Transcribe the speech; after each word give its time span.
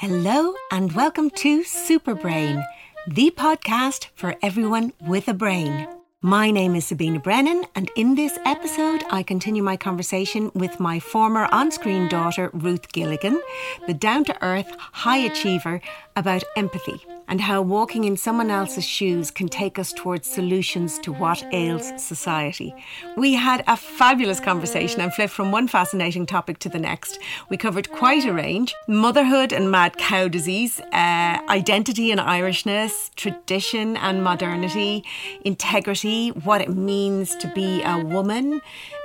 Hello, 0.00 0.54
and 0.70 0.92
welcome 0.92 1.28
to 1.28 1.60
Superbrain, 1.60 2.64
the 3.06 3.30
podcast 3.36 4.06
for 4.14 4.34
everyone 4.42 4.94
with 5.02 5.28
a 5.28 5.34
brain. 5.34 5.86
My 6.22 6.50
name 6.50 6.74
is 6.74 6.86
Sabina 6.86 7.18
Brennan, 7.18 7.66
and 7.74 7.90
in 7.96 8.14
this 8.14 8.38
episode, 8.46 9.04
I 9.10 9.22
continue 9.22 9.62
my 9.62 9.76
conversation 9.76 10.50
with 10.54 10.80
my 10.80 11.00
former 11.00 11.50
on 11.52 11.70
screen 11.70 12.08
daughter, 12.08 12.48
Ruth 12.54 12.90
Gilligan, 12.92 13.38
the 13.86 13.92
down 13.92 14.24
to 14.24 14.42
earth 14.42 14.74
high 14.78 15.18
achiever, 15.18 15.82
about 16.16 16.44
empathy 16.56 17.04
and 17.30 17.40
how 17.40 17.62
walking 17.62 18.04
in 18.04 18.16
someone 18.16 18.50
else's 18.50 18.84
shoes 18.84 19.30
can 19.30 19.48
take 19.48 19.78
us 19.78 19.92
towards 19.92 20.28
solutions 20.28 20.98
to 20.98 21.12
what 21.12 21.42
ails 21.54 21.92
society. 21.96 22.74
We 23.16 23.34
had 23.34 23.62
a 23.66 23.76
fabulous 23.76 24.40
conversation 24.40 25.00
and 25.00 25.14
flipped 25.14 25.32
from 25.32 25.52
one 25.52 25.68
fascinating 25.68 26.26
topic 26.26 26.58
to 26.58 26.68
the 26.68 26.78
next. 26.78 27.20
We 27.48 27.56
covered 27.56 27.90
quite 27.90 28.26
a 28.26 28.32
range 28.32 28.74
motherhood 28.88 29.52
and 29.52 29.70
mad 29.70 29.96
cow 29.96 30.26
disease, 30.28 30.80
uh, 30.92 31.38
identity 31.48 32.10
and 32.10 32.20
Irishness, 32.20 33.14
tradition 33.14 33.96
and 33.96 34.24
modernity, 34.24 35.04
integrity, 35.44 36.30
what 36.30 36.60
it 36.60 36.70
means 36.70 37.36
to 37.36 37.50
be 37.54 37.82
a 37.82 37.98
woman 37.98 38.60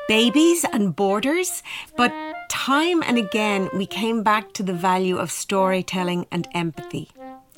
babies 0.07 0.63
and 0.71 0.95
borders, 0.95 1.63
but 1.97 2.13
time 2.49 3.01
and 3.03 3.17
again 3.17 3.69
we 3.73 3.85
came 3.85 4.21
back 4.21 4.53
to 4.53 4.63
the 4.63 4.73
value 4.73 5.17
of 5.17 5.31
storytelling 5.31 6.27
and 6.31 6.47
empathy. 6.53 7.09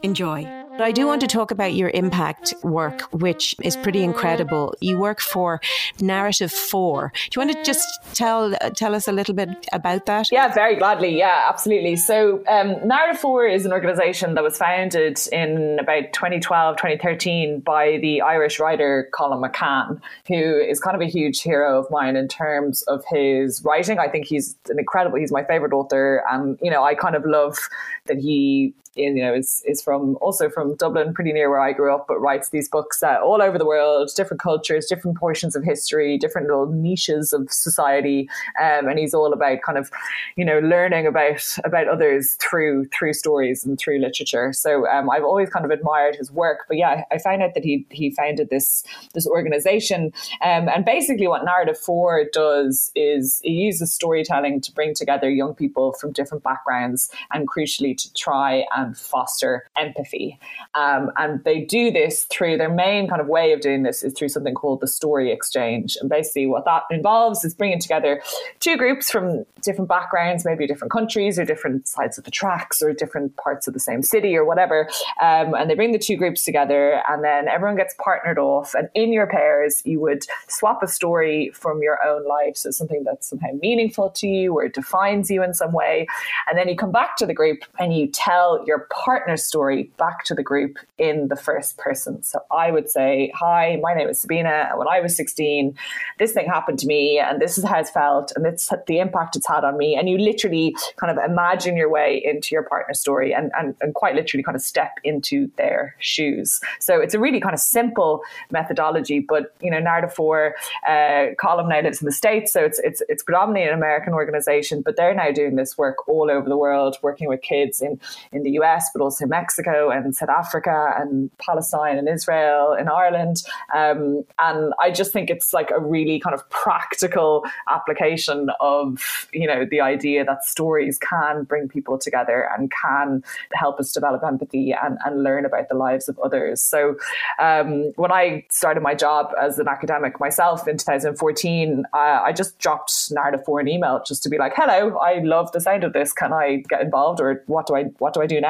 Enjoy. 0.03 0.56
But 0.77 0.85
I 0.85 0.91
do 0.91 1.07
want 1.07 1.21
to 1.21 1.27
talk 1.27 1.49
about 1.49 1.73
your 1.73 1.89
impact 1.89 2.53
work, 2.63 3.01
which 3.11 3.55
is 3.63 3.75
pretty 3.75 4.03
incredible. 4.03 4.75
You 4.79 4.99
work 4.99 5.19
for 5.19 5.59
Narrative 5.99 6.51
Four. 6.51 7.11
Do 7.31 7.39
you 7.39 7.47
want 7.47 7.57
to 7.57 7.63
just 7.63 7.87
tell 8.13 8.53
tell 8.75 8.93
us 8.93 9.07
a 9.07 9.11
little 9.11 9.33
bit 9.33 9.49
about 9.73 10.05
that? 10.05 10.31
Yeah, 10.31 10.53
very 10.53 10.75
gladly. 10.75 11.17
Yeah, 11.17 11.45
absolutely. 11.49 11.95
So, 11.95 12.43
um, 12.47 12.87
Narrative 12.87 13.19
Four 13.19 13.47
is 13.47 13.65
an 13.65 13.73
organization 13.73 14.35
that 14.35 14.43
was 14.43 14.57
founded 14.57 15.19
in 15.31 15.79
about 15.79 16.13
2012, 16.13 16.77
2013 16.77 17.61
by 17.61 17.97
the 17.97 18.21
Irish 18.21 18.59
writer 18.59 19.09
Colum 19.13 19.41
McCann, 19.41 19.99
who 20.27 20.59
is 20.59 20.79
kind 20.79 20.95
of 20.95 21.01
a 21.01 21.09
huge 21.09 21.41
hero 21.41 21.79
of 21.79 21.89
mine 21.89 22.15
in 22.15 22.27
terms 22.27 22.83
of 22.83 23.03
his 23.09 23.63
writing. 23.63 23.97
I 23.97 24.09
think 24.09 24.27
he's 24.27 24.55
an 24.69 24.77
incredible. 24.77 25.17
He's 25.17 25.31
my 25.31 25.43
favorite 25.43 25.73
author, 25.73 26.23
and 26.29 26.59
you 26.61 26.69
know, 26.69 26.83
I 26.83 26.93
kind 26.93 27.15
of 27.15 27.25
love 27.25 27.57
that 28.05 28.17
he 28.17 28.75
you 28.97 29.23
know 29.23 29.33
is 29.33 29.63
is 29.65 29.81
from 29.81 30.17
also 30.21 30.49
from 30.49 30.75
Dublin, 30.75 31.13
pretty 31.13 31.33
near 31.33 31.49
where 31.49 31.59
I 31.59 31.73
grew 31.73 31.93
up, 31.93 32.05
but 32.07 32.19
writes 32.19 32.49
these 32.49 32.69
books 32.69 33.03
uh, 33.03 33.17
all 33.23 33.41
over 33.41 33.57
the 33.57 33.65
world, 33.65 34.09
different 34.15 34.41
cultures, 34.41 34.85
different 34.87 35.17
portions 35.17 35.55
of 35.55 35.63
history, 35.63 36.17
different 36.17 36.47
little 36.47 36.67
niches 36.67 37.33
of 37.33 37.51
society, 37.51 38.29
um, 38.61 38.87
and 38.87 38.99
he's 38.99 39.13
all 39.13 39.33
about 39.33 39.61
kind 39.61 39.77
of 39.77 39.89
you 40.35 40.45
know 40.45 40.59
learning 40.59 41.07
about 41.07 41.57
about 41.63 41.87
others 41.87 42.37
through 42.39 42.85
through 42.97 43.13
stories 43.13 43.65
and 43.65 43.79
through 43.79 43.99
literature. 43.99 44.53
So 44.53 44.87
um, 44.87 45.09
I've 45.09 45.23
always 45.23 45.49
kind 45.49 45.65
of 45.65 45.71
admired 45.71 46.15
his 46.15 46.31
work, 46.31 46.65
but 46.67 46.77
yeah, 46.77 47.03
I 47.11 47.17
found 47.17 47.41
out 47.41 47.53
that 47.53 47.63
he 47.63 47.85
he 47.89 48.11
founded 48.11 48.49
this 48.49 48.83
this 49.13 49.27
organization, 49.27 50.11
um, 50.41 50.69
and 50.69 50.85
basically 50.85 51.27
what 51.27 51.45
Narrative 51.45 51.77
Four 51.77 52.25
does 52.31 52.91
is 52.95 53.41
it 53.43 53.51
uses 53.51 53.93
storytelling 53.93 54.61
to 54.61 54.71
bring 54.71 54.93
together 54.93 55.29
young 55.29 55.53
people 55.53 55.93
from 55.93 56.11
different 56.11 56.43
backgrounds 56.43 57.09
and 57.33 57.47
crucially 57.47 57.95
to 57.97 58.13
try 58.13 58.65
and 58.75 58.86
foster 58.93 59.69
empathy. 59.77 60.39
Um, 60.75 61.11
and 61.17 61.43
they 61.43 61.61
do 61.61 61.91
this 61.91 62.25
through 62.25 62.57
their 62.57 62.69
main 62.69 63.07
kind 63.07 63.21
of 63.21 63.27
way 63.27 63.51
of 63.53 63.61
doing 63.61 63.83
this 63.83 64.03
is 64.03 64.13
through 64.13 64.29
something 64.29 64.53
called 64.53 64.81
the 64.81 64.87
story 64.87 65.31
exchange. 65.31 65.97
And 65.99 66.09
basically, 66.09 66.47
what 66.47 66.65
that 66.65 66.83
involves 66.91 67.43
is 67.43 67.53
bringing 67.53 67.79
together 67.79 68.21
two 68.59 68.77
groups 68.77 69.09
from 69.09 69.45
different 69.61 69.89
backgrounds, 69.89 70.45
maybe 70.45 70.67
different 70.67 70.91
countries 70.91 71.39
or 71.39 71.45
different 71.45 71.87
sides 71.87 72.17
of 72.17 72.23
the 72.23 72.31
tracks 72.31 72.81
or 72.81 72.93
different 72.93 73.35
parts 73.37 73.67
of 73.67 73.73
the 73.73 73.79
same 73.79 74.01
city 74.03 74.35
or 74.35 74.45
whatever. 74.45 74.89
Um, 75.21 75.53
and 75.55 75.69
they 75.69 75.75
bring 75.75 75.91
the 75.91 75.99
two 75.99 76.15
groups 76.15 76.43
together, 76.43 77.01
and 77.09 77.23
then 77.23 77.47
everyone 77.47 77.77
gets 77.77 77.95
partnered 78.03 78.39
off. 78.39 78.73
And 78.73 78.89
in 78.93 79.11
your 79.11 79.27
pairs, 79.27 79.81
you 79.85 79.99
would 80.01 80.23
swap 80.47 80.83
a 80.83 80.87
story 80.87 81.51
from 81.53 81.81
your 81.81 81.99
own 82.05 82.25
life. 82.27 82.55
So 82.55 82.71
something 82.71 83.03
that's 83.03 83.27
somehow 83.27 83.49
meaningful 83.61 84.09
to 84.11 84.27
you 84.27 84.53
or 84.53 84.67
defines 84.67 85.29
you 85.29 85.43
in 85.43 85.53
some 85.53 85.71
way. 85.71 86.07
And 86.47 86.57
then 86.57 86.69
you 86.69 86.75
come 86.75 86.91
back 86.91 87.17
to 87.17 87.25
the 87.25 87.33
group 87.33 87.59
and 87.79 87.95
you 87.95 88.07
tell 88.07 88.63
your 88.65 88.76
partner's 88.91 89.43
story 89.43 89.91
back 89.97 90.23
to 90.25 90.35
the 90.35 90.43
group 90.43 90.77
in 90.97 91.27
the 91.27 91.35
first 91.35 91.77
person. 91.77 92.23
So 92.23 92.39
I 92.51 92.71
would 92.71 92.89
say, 92.89 93.31
Hi, 93.35 93.77
my 93.81 93.93
name 93.93 94.09
is 94.09 94.21
Sabina. 94.21 94.67
And 94.69 94.79
when 94.79 94.87
I 94.87 94.99
was 94.99 95.15
16, 95.15 95.75
this 96.19 96.33
thing 96.33 96.47
happened 96.47 96.79
to 96.79 96.87
me, 96.87 97.19
and 97.19 97.41
this 97.41 97.57
is 97.57 97.63
how 97.63 97.79
it's 97.79 97.89
felt, 97.89 98.31
and 98.35 98.45
it's 98.45 98.71
the 98.87 98.99
impact 98.99 99.35
it's 99.35 99.47
had 99.47 99.63
on 99.63 99.77
me. 99.77 99.95
And 99.95 100.09
you 100.09 100.17
literally 100.17 100.75
kind 100.97 101.17
of 101.17 101.23
imagine 101.23 101.77
your 101.77 101.89
way 101.89 102.21
into 102.23 102.53
your 102.53 102.63
partner's 102.63 102.99
story 102.99 103.33
and, 103.33 103.51
and, 103.57 103.75
and 103.81 103.93
quite 103.93 104.15
literally 104.15 104.43
kind 104.43 104.55
of 104.55 104.61
step 104.61 104.93
into 105.03 105.49
their 105.57 105.95
shoes. 105.99 106.59
So 106.79 106.99
it's 106.99 107.13
a 107.13 107.19
really 107.19 107.39
kind 107.39 107.53
of 107.53 107.59
simple 107.59 108.21
methodology, 108.51 109.19
but 109.19 109.55
you 109.61 109.71
know, 109.71 109.79
Narrative 109.79 110.13
4, 110.13 110.55
uh, 110.87 111.25
Colum 111.39 111.69
now 111.69 111.81
lives 111.81 112.01
in 112.01 112.05
the 112.05 112.11
States, 112.11 112.51
so 112.53 112.63
it's 112.63 112.79
it's 112.79 113.01
it's 113.09 113.23
predominantly 113.23 113.67
an 113.67 113.73
American 113.73 114.13
organization, 114.13 114.81
but 114.81 114.95
they're 114.95 115.13
now 115.13 115.31
doing 115.31 115.55
this 115.55 115.77
work 115.77 116.07
all 116.07 116.29
over 116.31 116.47
the 116.47 116.57
world, 116.57 116.97
working 117.01 117.27
with 117.27 117.41
kids 117.41 117.81
in, 117.81 117.99
in 118.31 118.43
the 118.43 118.51
US, 118.61 118.89
but 118.93 119.01
also 119.01 119.25
Mexico 119.25 119.89
and 119.89 120.15
South 120.15 120.29
Africa 120.29 120.93
and 120.97 121.29
Palestine 121.37 121.97
and 121.97 122.07
Israel 122.07 122.73
and 122.73 122.89
Ireland. 122.89 123.43
Um, 123.73 124.23
and 124.39 124.73
I 124.79 124.91
just 124.91 125.11
think 125.11 125.29
it's 125.29 125.53
like 125.53 125.71
a 125.71 125.79
really 125.79 126.19
kind 126.19 126.33
of 126.33 126.47
practical 126.49 127.45
application 127.69 128.49
of, 128.59 129.27
you 129.33 129.47
know, 129.47 129.65
the 129.69 129.81
idea 129.81 130.25
that 130.25 130.45
stories 130.45 130.97
can 130.97 131.43
bring 131.43 131.67
people 131.67 131.97
together 131.97 132.49
and 132.57 132.71
can 132.71 133.23
help 133.53 133.79
us 133.79 133.91
develop 133.91 134.23
empathy 134.23 134.73
and, 134.73 134.97
and 135.05 135.23
learn 135.23 135.45
about 135.45 135.69
the 135.69 135.75
lives 135.75 136.09
of 136.09 136.17
others. 136.19 136.61
So 136.61 136.95
um, 137.39 137.91
when 137.95 138.11
I 138.11 138.45
started 138.49 138.81
my 138.81 138.95
job 138.95 139.31
as 139.41 139.59
an 139.59 139.67
academic 139.67 140.19
myself 140.19 140.67
in 140.67 140.77
2014, 140.77 141.85
uh, 141.93 141.97
I 141.97 142.31
just 142.31 142.57
dropped 142.59 143.11
Narrative 143.11 143.43
Four 143.45 143.59
an 143.59 143.67
email 143.67 144.01
just 144.05 144.23
to 144.23 144.29
be 144.29 144.37
like, 144.37 144.53
hello, 144.55 144.97
I 144.97 145.19
love 145.19 145.51
the 145.51 145.61
sound 145.61 145.83
of 145.83 145.93
this. 145.93 146.13
Can 146.13 146.33
I 146.33 146.63
get 146.69 146.81
involved 146.81 147.19
or 147.19 147.43
what 147.47 147.67
do 147.67 147.75
I, 147.75 147.83
what 147.99 148.13
do 148.13 148.21
I 148.21 148.27
do 148.27 148.39
now? 148.41 148.46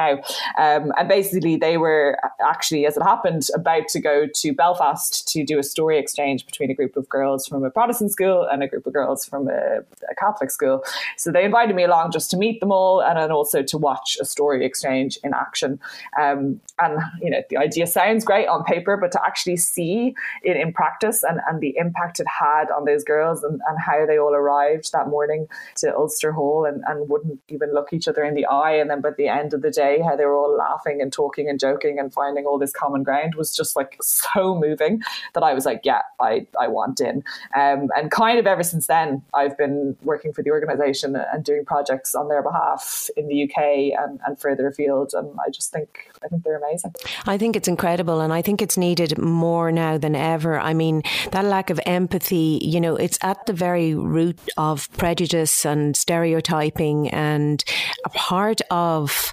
Um, 0.58 0.92
and 0.96 1.08
basically 1.08 1.56
they 1.56 1.76
were 1.76 2.18
actually, 2.40 2.86
as 2.86 2.96
it 2.96 3.02
happened, 3.02 3.48
about 3.54 3.88
to 3.88 4.00
go 4.00 4.26
to 4.32 4.52
Belfast 4.52 5.26
to 5.28 5.44
do 5.44 5.58
a 5.58 5.62
story 5.62 5.98
exchange 5.98 6.46
between 6.46 6.70
a 6.70 6.74
group 6.74 6.96
of 6.96 7.08
girls 7.08 7.46
from 7.46 7.64
a 7.64 7.70
Protestant 7.70 8.12
school 8.12 8.46
and 8.50 8.62
a 8.62 8.68
group 8.68 8.86
of 8.86 8.92
girls 8.92 9.24
from 9.24 9.48
a, 9.48 9.78
a 10.10 10.14
Catholic 10.18 10.50
school. 10.50 10.84
So 11.16 11.32
they 11.32 11.44
invited 11.44 11.74
me 11.74 11.84
along 11.84 12.12
just 12.12 12.30
to 12.30 12.36
meet 12.36 12.60
them 12.60 12.72
all 12.72 13.00
and 13.00 13.18
then 13.18 13.32
also 13.32 13.62
to 13.62 13.78
watch 13.78 14.16
a 14.20 14.24
story 14.24 14.64
exchange 14.64 15.18
in 15.24 15.32
action. 15.34 15.80
Um, 16.20 16.60
and, 16.78 17.00
you 17.20 17.30
know, 17.30 17.42
the 17.50 17.56
idea 17.56 17.86
sounds 17.86 18.24
great 18.24 18.48
on 18.48 18.64
paper, 18.64 18.96
but 18.96 19.12
to 19.12 19.20
actually 19.24 19.56
see 19.56 20.14
it 20.42 20.56
in 20.56 20.72
practice 20.72 21.22
and, 21.22 21.40
and 21.48 21.60
the 21.60 21.74
impact 21.76 22.20
it 22.20 22.26
had 22.26 22.70
on 22.70 22.84
those 22.84 23.04
girls 23.04 23.42
and, 23.42 23.60
and 23.68 23.78
how 23.78 24.06
they 24.06 24.18
all 24.18 24.34
arrived 24.34 24.92
that 24.92 25.08
morning 25.08 25.46
to 25.76 25.94
Ulster 25.96 26.32
Hall 26.32 26.64
and, 26.64 26.82
and 26.86 27.08
wouldn't 27.08 27.40
even 27.48 27.74
look 27.74 27.92
each 27.92 28.08
other 28.08 28.24
in 28.24 28.34
the 28.34 28.46
eye. 28.46 28.72
And 28.72 28.90
then 28.90 29.00
by 29.00 29.10
the 29.16 29.28
end 29.28 29.54
of 29.54 29.62
the 29.62 29.70
day, 29.70 29.87
day, 29.88 30.02
how 30.02 30.16
they 30.16 30.24
were 30.24 30.36
all 30.36 30.56
laughing 30.56 31.00
and 31.00 31.12
talking 31.12 31.48
and 31.48 31.58
joking 31.58 31.98
and 31.98 32.12
finding 32.12 32.46
all 32.46 32.58
this 32.58 32.72
common 32.72 33.02
ground 33.02 33.34
was 33.34 33.54
just 33.54 33.76
like 33.76 33.96
so 34.02 34.54
moving 34.58 35.02
that 35.34 35.42
I 35.42 35.54
was 35.54 35.66
like, 35.66 35.80
yeah, 35.84 36.02
I, 36.20 36.46
I 36.60 36.68
want 36.68 37.00
in. 37.00 37.24
Um, 37.54 37.88
and 37.96 38.10
kind 38.10 38.38
of 38.38 38.46
ever 38.46 38.62
since 38.62 38.86
then, 38.86 39.22
I've 39.34 39.56
been 39.56 39.96
working 40.02 40.32
for 40.32 40.42
the 40.42 40.50
organization 40.50 41.16
and 41.16 41.44
doing 41.44 41.64
projects 41.64 42.14
on 42.14 42.28
their 42.28 42.42
behalf 42.42 43.10
in 43.16 43.28
the 43.28 43.44
UK 43.44 43.98
and, 43.98 44.20
and 44.26 44.38
further 44.38 44.68
afield. 44.68 45.12
And 45.14 45.36
I 45.46 45.50
just 45.50 45.72
think, 45.72 46.10
I 46.24 46.28
think 46.28 46.44
they're 46.44 46.58
amazing. 46.58 46.94
I 47.26 47.38
think 47.38 47.56
it's 47.56 47.68
incredible. 47.68 48.20
And 48.20 48.32
I 48.32 48.42
think 48.42 48.62
it's 48.62 48.76
needed 48.76 49.18
more 49.18 49.70
now 49.72 49.98
than 49.98 50.14
ever. 50.14 50.58
I 50.58 50.74
mean, 50.74 51.02
that 51.32 51.44
lack 51.44 51.70
of 51.70 51.80
empathy, 51.86 52.60
you 52.62 52.80
know, 52.80 52.96
it's 52.96 53.18
at 53.22 53.46
the 53.46 53.52
very 53.52 53.94
root 53.94 54.38
of 54.56 54.90
prejudice 54.92 55.64
and 55.64 55.96
stereotyping 55.96 57.08
and 57.10 57.64
a 58.04 58.08
part 58.10 58.60
of 58.70 59.32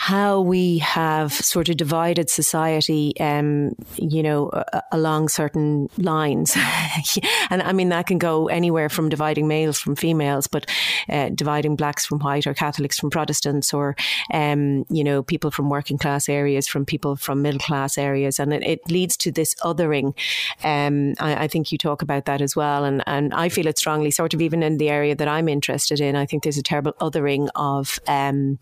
how 0.00 0.40
we 0.40 0.78
have 0.78 1.32
sort 1.32 1.68
of 1.68 1.76
divided 1.76 2.30
society, 2.30 3.12
um, 3.18 3.74
you 3.96 4.22
know, 4.22 4.46
uh, 4.50 4.80
along 4.92 5.28
certain 5.28 5.88
lines. 5.98 6.56
and 7.50 7.60
I 7.60 7.72
mean, 7.72 7.88
that 7.88 8.06
can 8.06 8.18
go 8.18 8.46
anywhere 8.46 8.88
from 8.88 9.08
dividing 9.08 9.48
males 9.48 9.76
from 9.76 9.96
females, 9.96 10.46
but 10.46 10.70
uh, 11.08 11.30
dividing 11.30 11.74
blacks 11.74 12.06
from 12.06 12.20
white 12.20 12.46
or 12.46 12.54
Catholics 12.54 12.96
from 12.96 13.10
Protestants 13.10 13.74
or, 13.74 13.96
um, 14.32 14.86
you 14.88 15.02
know, 15.02 15.24
people 15.24 15.50
from 15.50 15.68
working 15.68 15.98
class 15.98 16.28
areas 16.28 16.68
from 16.68 16.84
people 16.84 17.16
from 17.16 17.42
middle 17.42 17.58
class 17.58 17.98
areas. 17.98 18.38
And 18.38 18.54
it, 18.54 18.62
it 18.62 18.88
leads 18.88 19.16
to 19.16 19.32
this 19.32 19.56
othering. 19.64 20.16
Um, 20.62 21.14
I, 21.18 21.44
I, 21.44 21.48
think 21.48 21.72
you 21.72 21.76
talk 21.76 22.02
about 22.02 22.26
that 22.26 22.40
as 22.40 22.54
well. 22.54 22.84
And, 22.84 23.02
and 23.08 23.34
I 23.34 23.48
feel 23.48 23.66
it 23.66 23.78
strongly, 23.78 24.12
sort 24.12 24.32
of 24.32 24.40
even 24.40 24.62
in 24.62 24.78
the 24.78 24.90
area 24.90 25.16
that 25.16 25.26
I'm 25.26 25.48
interested 25.48 26.00
in. 26.00 26.14
I 26.14 26.24
think 26.24 26.44
there's 26.44 26.56
a 26.56 26.62
terrible 26.62 26.92
othering 27.00 27.48
of 27.56 27.98
um, 28.06 28.60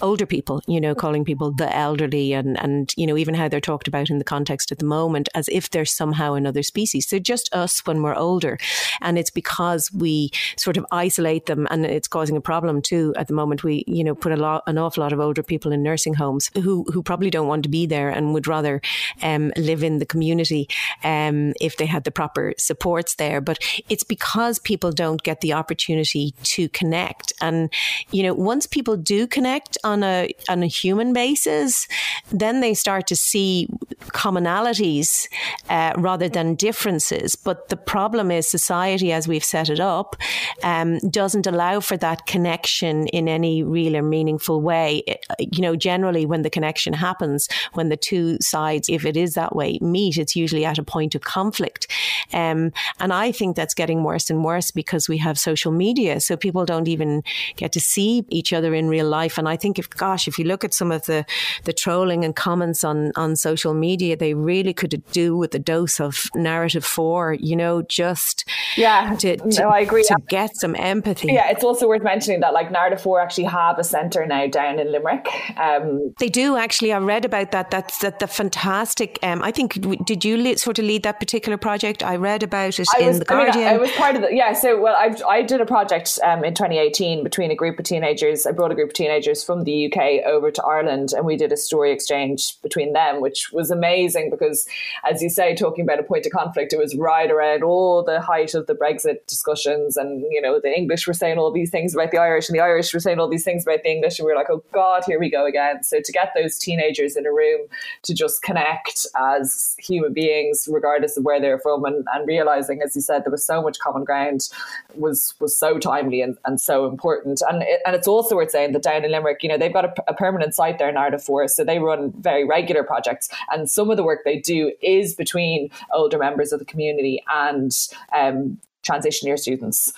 older 0.00 0.24
people 0.24 0.61
you 0.66 0.80
know, 0.80 0.94
calling 0.94 1.24
people 1.24 1.52
the 1.52 1.74
elderly 1.74 2.32
and, 2.32 2.58
and, 2.62 2.92
you 2.96 3.06
know, 3.06 3.16
even 3.16 3.34
how 3.34 3.48
they're 3.48 3.60
talked 3.60 3.88
about 3.88 4.10
in 4.10 4.18
the 4.18 4.24
context 4.24 4.72
at 4.72 4.78
the 4.78 4.84
moment 4.84 5.28
as 5.34 5.48
if 5.48 5.70
they're 5.70 5.84
somehow 5.84 6.34
another 6.34 6.62
species. 6.62 7.06
They're 7.06 7.20
just 7.20 7.52
us 7.54 7.84
when 7.86 8.02
we're 8.02 8.14
older. 8.14 8.58
And 9.00 9.18
it's 9.18 9.30
because 9.30 9.90
we 9.92 10.30
sort 10.56 10.76
of 10.76 10.86
isolate 10.92 11.46
them 11.46 11.66
and 11.70 11.84
it's 11.84 12.08
causing 12.08 12.36
a 12.36 12.40
problem 12.40 12.82
too 12.82 13.12
at 13.16 13.28
the 13.28 13.34
moment. 13.34 13.64
We, 13.64 13.84
you 13.86 14.04
know, 14.04 14.14
put 14.14 14.32
a 14.32 14.36
lot, 14.36 14.62
an 14.66 14.78
awful 14.78 15.02
lot 15.02 15.12
of 15.12 15.20
older 15.20 15.42
people 15.42 15.72
in 15.72 15.82
nursing 15.82 16.14
homes 16.14 16.50
who, 16.54 16.84
who 16.92 17.02
probably 17.02 17.30
don't 17.30 17.48
want 17.48 17.62
to 17.64 17.68
be 17.68 17.86
there 17.86 18.08
and 18.08 18.34
would 18.34 18.46
rather 18.46 18.80
um, 19.22 19.52
live 19.56 19.82
in 19.82 19.98
the 19.98 20.06
community 20.06 20.68
um, 21.04 21.52
if 21.60 21.76
they 21.76 21.86
had 21.86 22.04
the 22.04 22.10
proper 22.10 22.54
supports 22.58 23.16
there. 23.16 23.40
But 23.40 23.58
it's 23.88 24.04
because 24.04 24.58
people 24.58 24.92
don't 24.92 25.22
get 25.22 25.40
the 25.40 25.52
opportunity 25.52 26.34
to 26.42 26.68
connect. 26.68 27.32
And, 27.40 27.72
you 28.10 28.22
know, 28.22 28.34
once 28.34 28.66
people 28.66 28.96
do 28.96 29.26
connect 29.26 29.78
on 29.84 30.02
a, 30.02 30.30
on 30.52 30.62
a 30.62 30.66
human 30.66 31.12
basis, 31.12 31.88
then 32.30 32.60
they 32.60 32.74
start 32.74 33.06
to 33.08 33.16
see 33.16 33.68
commonalities 34.10 35.26
uh, 35.68 35.92
rather 35.96 36.28
than 36.28 36.54
differences. 36.54 37.34
But 37.34 37.68
the 37.68 37.76
problem 37.76 38.30
is 38.30 38.48
society, 38.48 39.12
as 39.12 39.26
we've 39.26 39.44
set 39.44 39.68
it 39.68 39.80
up, 39.80 40.16
um, 40.62 40.98
doesn't 41.10 41.46
allow 41.46 41.80
for 41.80 41.96
that 41.96 42.26
connection 42.26 43.06
in 43.08 43.28
any 43.28 43.62
real 43.62 43.96
or 43.96 44.02
meaningful 44.02 44.60
way. 44.60 45.02
It, 45.06 45.24
you 45.38 45.62
know, 45.62 45.74
generally 45.76 46.26
when 46.26 46.42
the 46.42 46.50
connection 46.50 46.92
happens, 46.92 47.48
when 47.72 47.88
the 47.88 47.96
two 47.96 48.38
sides, 48.40 48.88
if 48.88 49.04
it 49.04 49.16
is 49.16 49.34
that 49.34 49.56
way, 49.56 49.78
meet, 49.80 50.18
it's 50.18 50.36
usually 50.36 50.64
at 50.64 50.78
a 50.78 50.82
point 50.82 51.14
of 51.14 51.22
conflict. 51.22 51.90
Um, 52.32 52.72
and 53.00 53.12
I 53.12 53.32
think 53.32 53.56
that's 53.56 53.74
getting 53.74 54.04
worse 54.04 54.30
and 54.30 54.44
worse 54.44 54.70
because 54.70 55.08
we 55.08 55.18
have 55.18 55.38
social 55.38 55.72
media. 55.72 56.20
So 56.20 56.36
people 56.36 56.64
don't 56.64 56.88
even 56.88 57.22
get 57.56 57.72
to 57.72 57.80
see 57.80 58.24
each 58.28 58.52
other 58.52 58.74
in 58.74 58.88
real 58.88 59.08
life. 59.08 59.38
And 59.38 59.48
I 59.48 59.56
think 59.56 59.78
if, 59.78 59.88
gosh, 59.88 60.28
if 60.28 60.38
you 60.38 60.41
look 60.44 60.64
at 60.64 60.74
some 60.74 60.92
of 60.92 61.06
the, 61.06 61.24
the 61.64 61.72
trolling 61.72 62.24
and 62.24 62.34
comments 62.34 62.84
on, 62.84 63.12
on 63.16 63.36
social 63.36 63.74
media, 63.74 64.16
they 64.16 64.34
really 64.34 64.72
could 64.72 65.02
do 65.12 65.36
with 65.36 65.54
a 65.54 65.58
dose 65.58 66.00
of 66.00 66.28
narrative 66.34 66.84
four, 66.84 67.34
you 67.34 67.56
know, 67.56 67.82
just 67.82 68.48
yeah, 68.76 69.14
to, 69.16 69.36
to, 69.36 69.60
no, 69.60 69.68
I 69.68 69.80
agree. 69.80 70.04
to 70.04 70.16
get 70.28 70.56
some 70.56 70.74
empathy. 70.76 71.32
Yeah, 71.32 71.50
it's 71.50 71.64
also 71.64 71.88
worth 71.88 72.02
mentioning 72.02 72.40
that 72.40 72.52
like 72.52 72.70
narrative 72.70 73.00
four 73.00 73.20
actually 73.20 73.44
have 73.44 73.78
a 73.78 73.84
centre 73.84 74.26
now 74.26 74.46
down 74.46 74.78
in 74.78 74.90
Limerick. 74.90 75.26
Um, 75.58 76.14
they 76.18 76.28
do 76.28 76.56
actually. 76.56 76.92
I 76.92 76.98
read 76.98 77.24
about 77.24 77.52
that. 77.52 77.70
That's 77.70 77.98
that 77.98 78.18
the 78.18 78.26
fantastic. 78.26 79.18
Um, 79.22 79.42
I 79.42 79.50
think 79.50 79.80
did 80.04 80.24
you 80.24 80.36
lead, 80.36 80.58
sort 80.58 80.78
of 80.78 80.84
lead 80.84 81.02
that 81.04 81.20
particular 81.20 81.58
project? 81.58 82.02
I 82.02 82.16
read 82.16 82.42
about 82.42 82.78
it 82.78 82.88
I 82.96 83.00
in 83.00 83.08
was, 83.08 83.18
the 83.18 83.24
Guardian. 83.24 83.66
I, 83.66 83.70
mean, 83.72 83.78
I, 83.78 83.78
was 83.78 83.90
part 83.92 84.16
of 84.16 84.22
the 84.22 84.34
yeah. 84.34 84.52
So 84.52 84.80
well, 84.80 84.96
I 84.96 85.14
I 85.28 85.42
did 85.42 85.60
a 85.60 85.66
project 85.66 86.18
um, 86.24 86.44
in 86.44 86.54
2018 86.54 87.22
between 87.22 87.50
a 87.50 87.54
group 87.54 87.78
of 87.78 87.84
teenagers. 87.84 88.46
I 88.46 88.52
brought 88.52 88.72
a 88.72 88.74
group 88.74 88.90
of 88.90 88.94
teenagers 88.94 89.44
from 89.44 89.64
the 89.64 89.86
UK 89.86 90.21
over 90.24 90.50
to 90.50 90.62
Ireland 90.64 91.12
and 91.12 91.26
we 91.26 91.36
did 91.36 91.52
a 91.52 91.56
story 91.56 91.92
exchange 91.92 92.60
between 92.62 92.92
them, 92.92 93.20
which 93.20 93.50
was 93.52 93.70
amazing 93.70 94.30
because, 94.30 94.66
as 95.08 95.22
you 95.22 95.30
say, 95.30 95.54
talking 95.54 95.84
about 95.84 95.98
a 95.98 96.02
point 96.02 96.26
of 96.26 96.32
conflict, 96.32 96.72
it 96.72 96.78
was 96.78 96.96
right 96.96 97.30
around 97.30 97.62
all 97.62 98.02
the 98.02 98.20
height 98.20 98.54
of 98.54 98.66
the 98.66 98.74
Brexit 98.74 99.26
discussions. 99.26 99.96
And, 99.96 100.22
you 100.30 100.40
know, 100.40 100.60
the 100.60 100.76
English 100.76 101.06
were 101.06 101.14
saying 101.14 101.38
all 101.38 101.52
these 101.52 101.70
things 101.70 101.94
about 101.94 102.10
the 102.10 102.18
Irish 102.18 102.48
and 102.48 102.56
the 102.56 102.62
Irish 102.62 102.92
were 102.92 103.00
saying 103.00 103.18
all 103.18 103.28
these 103.28 103.44
things 103.44 103.66
about 103.66 103.82
the 103.82 103.90
English. 103.90 104.18
And 104.18 104.26
we 104.26 104.32
were 104.32 104.38
like, 104.38 104.50
oh 104.50 104.62
God, 104.72 105.04
here 105.06 105.18
we 105.18 105.30
go 105.30 105.46
again. 105.46 105.82
So 105.82 106.00
to 106.02 106.12
get 106.12 106.32
those 106.34 106.58
teenagers 106.58 107.16
in 107.16 107.26
a 107.26 107.32
room 107.32 107.60
to 108.02 108.14
just 108.14 108.42
connect 108.42 109.06
as 109.18 109.74
human 109.78 110.12
beings, 110.12 110.68
regardless 110.70 111.16
of 111.16 111.24
where 111.24 111.40
they're 111.40 111.58
from, 111.58 111.84
and, 111.84 112.06
and 112.14 112.26
realizing, 112.26 112.80
as 112.82 112.94
you 112.94 113.02
said, 113.02 113.24
there 113.24 113.30
was 113.30 113.44
so 113.44 113.62
much 113.62 113.78
common 113.78 114.04
ground 114.04 114.48
was 114.94 115.34
was 115.40 115.56
so 115.56 115.78
timely 115.78 116.20
and, 116.20 116.36
and 116.44 116.60
so 116.60 116.86
important. 116.86 117.42
And 117.48 117.62
it, 117.62 117.80
and 117.86 117.94
it's 117.94 118.08
also 118.08 118.36
worth 118.36 118.50
saying 118.50 118.72
that 118.72 118.82
down 118.82 119.04
in 119.04 119.10
Limerick, 119.10 119.42
you 119.42 119.48
know, 119.48 119.58
they've 119.58 119.72
got 119.72 119.84
a, 119.84 119.94
a 120.08 120.11
permanent 120.14 120.54
site 120.54 120.78
there, 120.78 120.92
Narrative 120.92 121.22
Four. 121.22 121.48
So 121.48 121.64
they 121.64 121.78
run 121.78 122.12
very 122.18 122.44
regular 122.44 122.84
projects. 122.84 123.28
And 123.50 123.70
some 123.70 123.90
of 123.90 123.96
the 123.96 124.04
work 124.04 124.20
they 124.24 124.38
do 124.38 124.72
is 124.82 125.14
between 125.14 125.70
older 125.92 126.18
members 126.18 126.52
of 126.52 126.58
the 126.58 126.64
community 126.64 127.22
and 127.30 127.72
um, 128.14 128.58
transition 128.82 129.28
year 129.28 129.36
students. 129.36 129.92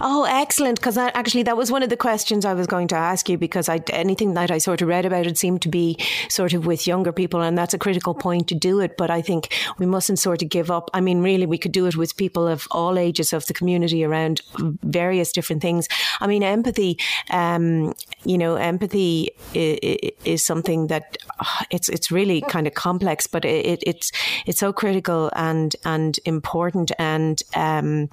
Oh, 0.00 0.24
excellent! 0.28 0.78
Because 0.78 0.96
actually, 0.96 1.42
that 1.44 1.56
was 1.56 1.70
one 1.70 1.82
of 1.82 1.90
the 1.90 1.96
questions 1.96 2.44
I 2.44 2.54
was 2.54 2.66
going 2.66 2.88
to 2.88 2.96
ask 2.96 3.28
you. 3.28 3.36
Because 3.36 3.68
I, 3.68 3.80
anything 3.88 4.34
that 4.34 4.50
I 4.50 4.58
sort 4.58 4.80
of 4.80 4.88
read 4.88 5.04
about 5.04 5.26
it 5.26 5.36
seemed 5.36 5.62
to 5.62 5.68
be 5.68 5.98
sort 6.28 6.54
of 6.54 6.66
with 6.66 6.86
younger 6.86 7.12
people, 7.12 7.40
and 7.40 7.58
that's 7.58 7.74
a 7.74 7.78
critical 7.78 8.14
point 8.14 8.48
to 8.48 8.54
do 8.54 8.80
it. 8.80 8.96
But 8.96 9.10
I 9.10 9.22
think 9.22 9.54
we 9.78 9.86
mustn't 9.86 10.18
sort 10.18 10.42
of 10.42 10.48
give 10.48 10.70
up. 10.70 10.90
I 10.94 11.00
mean, 11.00 11.20
really, 11.20 11.46
we 11.46 11.58
could 11.58 11.72
do 11.72 11.86
it 11.86 11.96
with 11.96 12.16
people 12.16 12.46
of 12.46 12.66
all 12.70 12.98
ages 12.98 13.32
of 13.32 13.46
the 13.46 13.54
community 13.54 14.04
around 14.04 14.40
various 14.82 15.32
different 15.32 15.62
things. 15.62 15.88
I 16.20 16.26
mean, 16.26 16.42
empathy. 16.42 16.98
Um, 17.30 17.94
you 18.24 18.38
know, 18.38 18.56
empathy 18.56 19.30
is, 19.54 20.12
is 20.24 20.44
something 20.44 20.88
that 20.88 21.16
uh, 21.40 21.64
it's 21.70 21.88
it's 21.88 22.10
really 22.10 22.40
kind 22.42 22.66
of 22.66 22.74
complex, 22.74 23.26
but 23.26 23.44
it, 23.44 23.82
it's 23.86 24.10
it's 24.46 24.58
so 24.58 24.72
critical 24.72 25.30
and 25.34 25.76
and 25.84 26.18
important 26.24 26.92
and. 26.98 27.42
Um, 27.54 28.08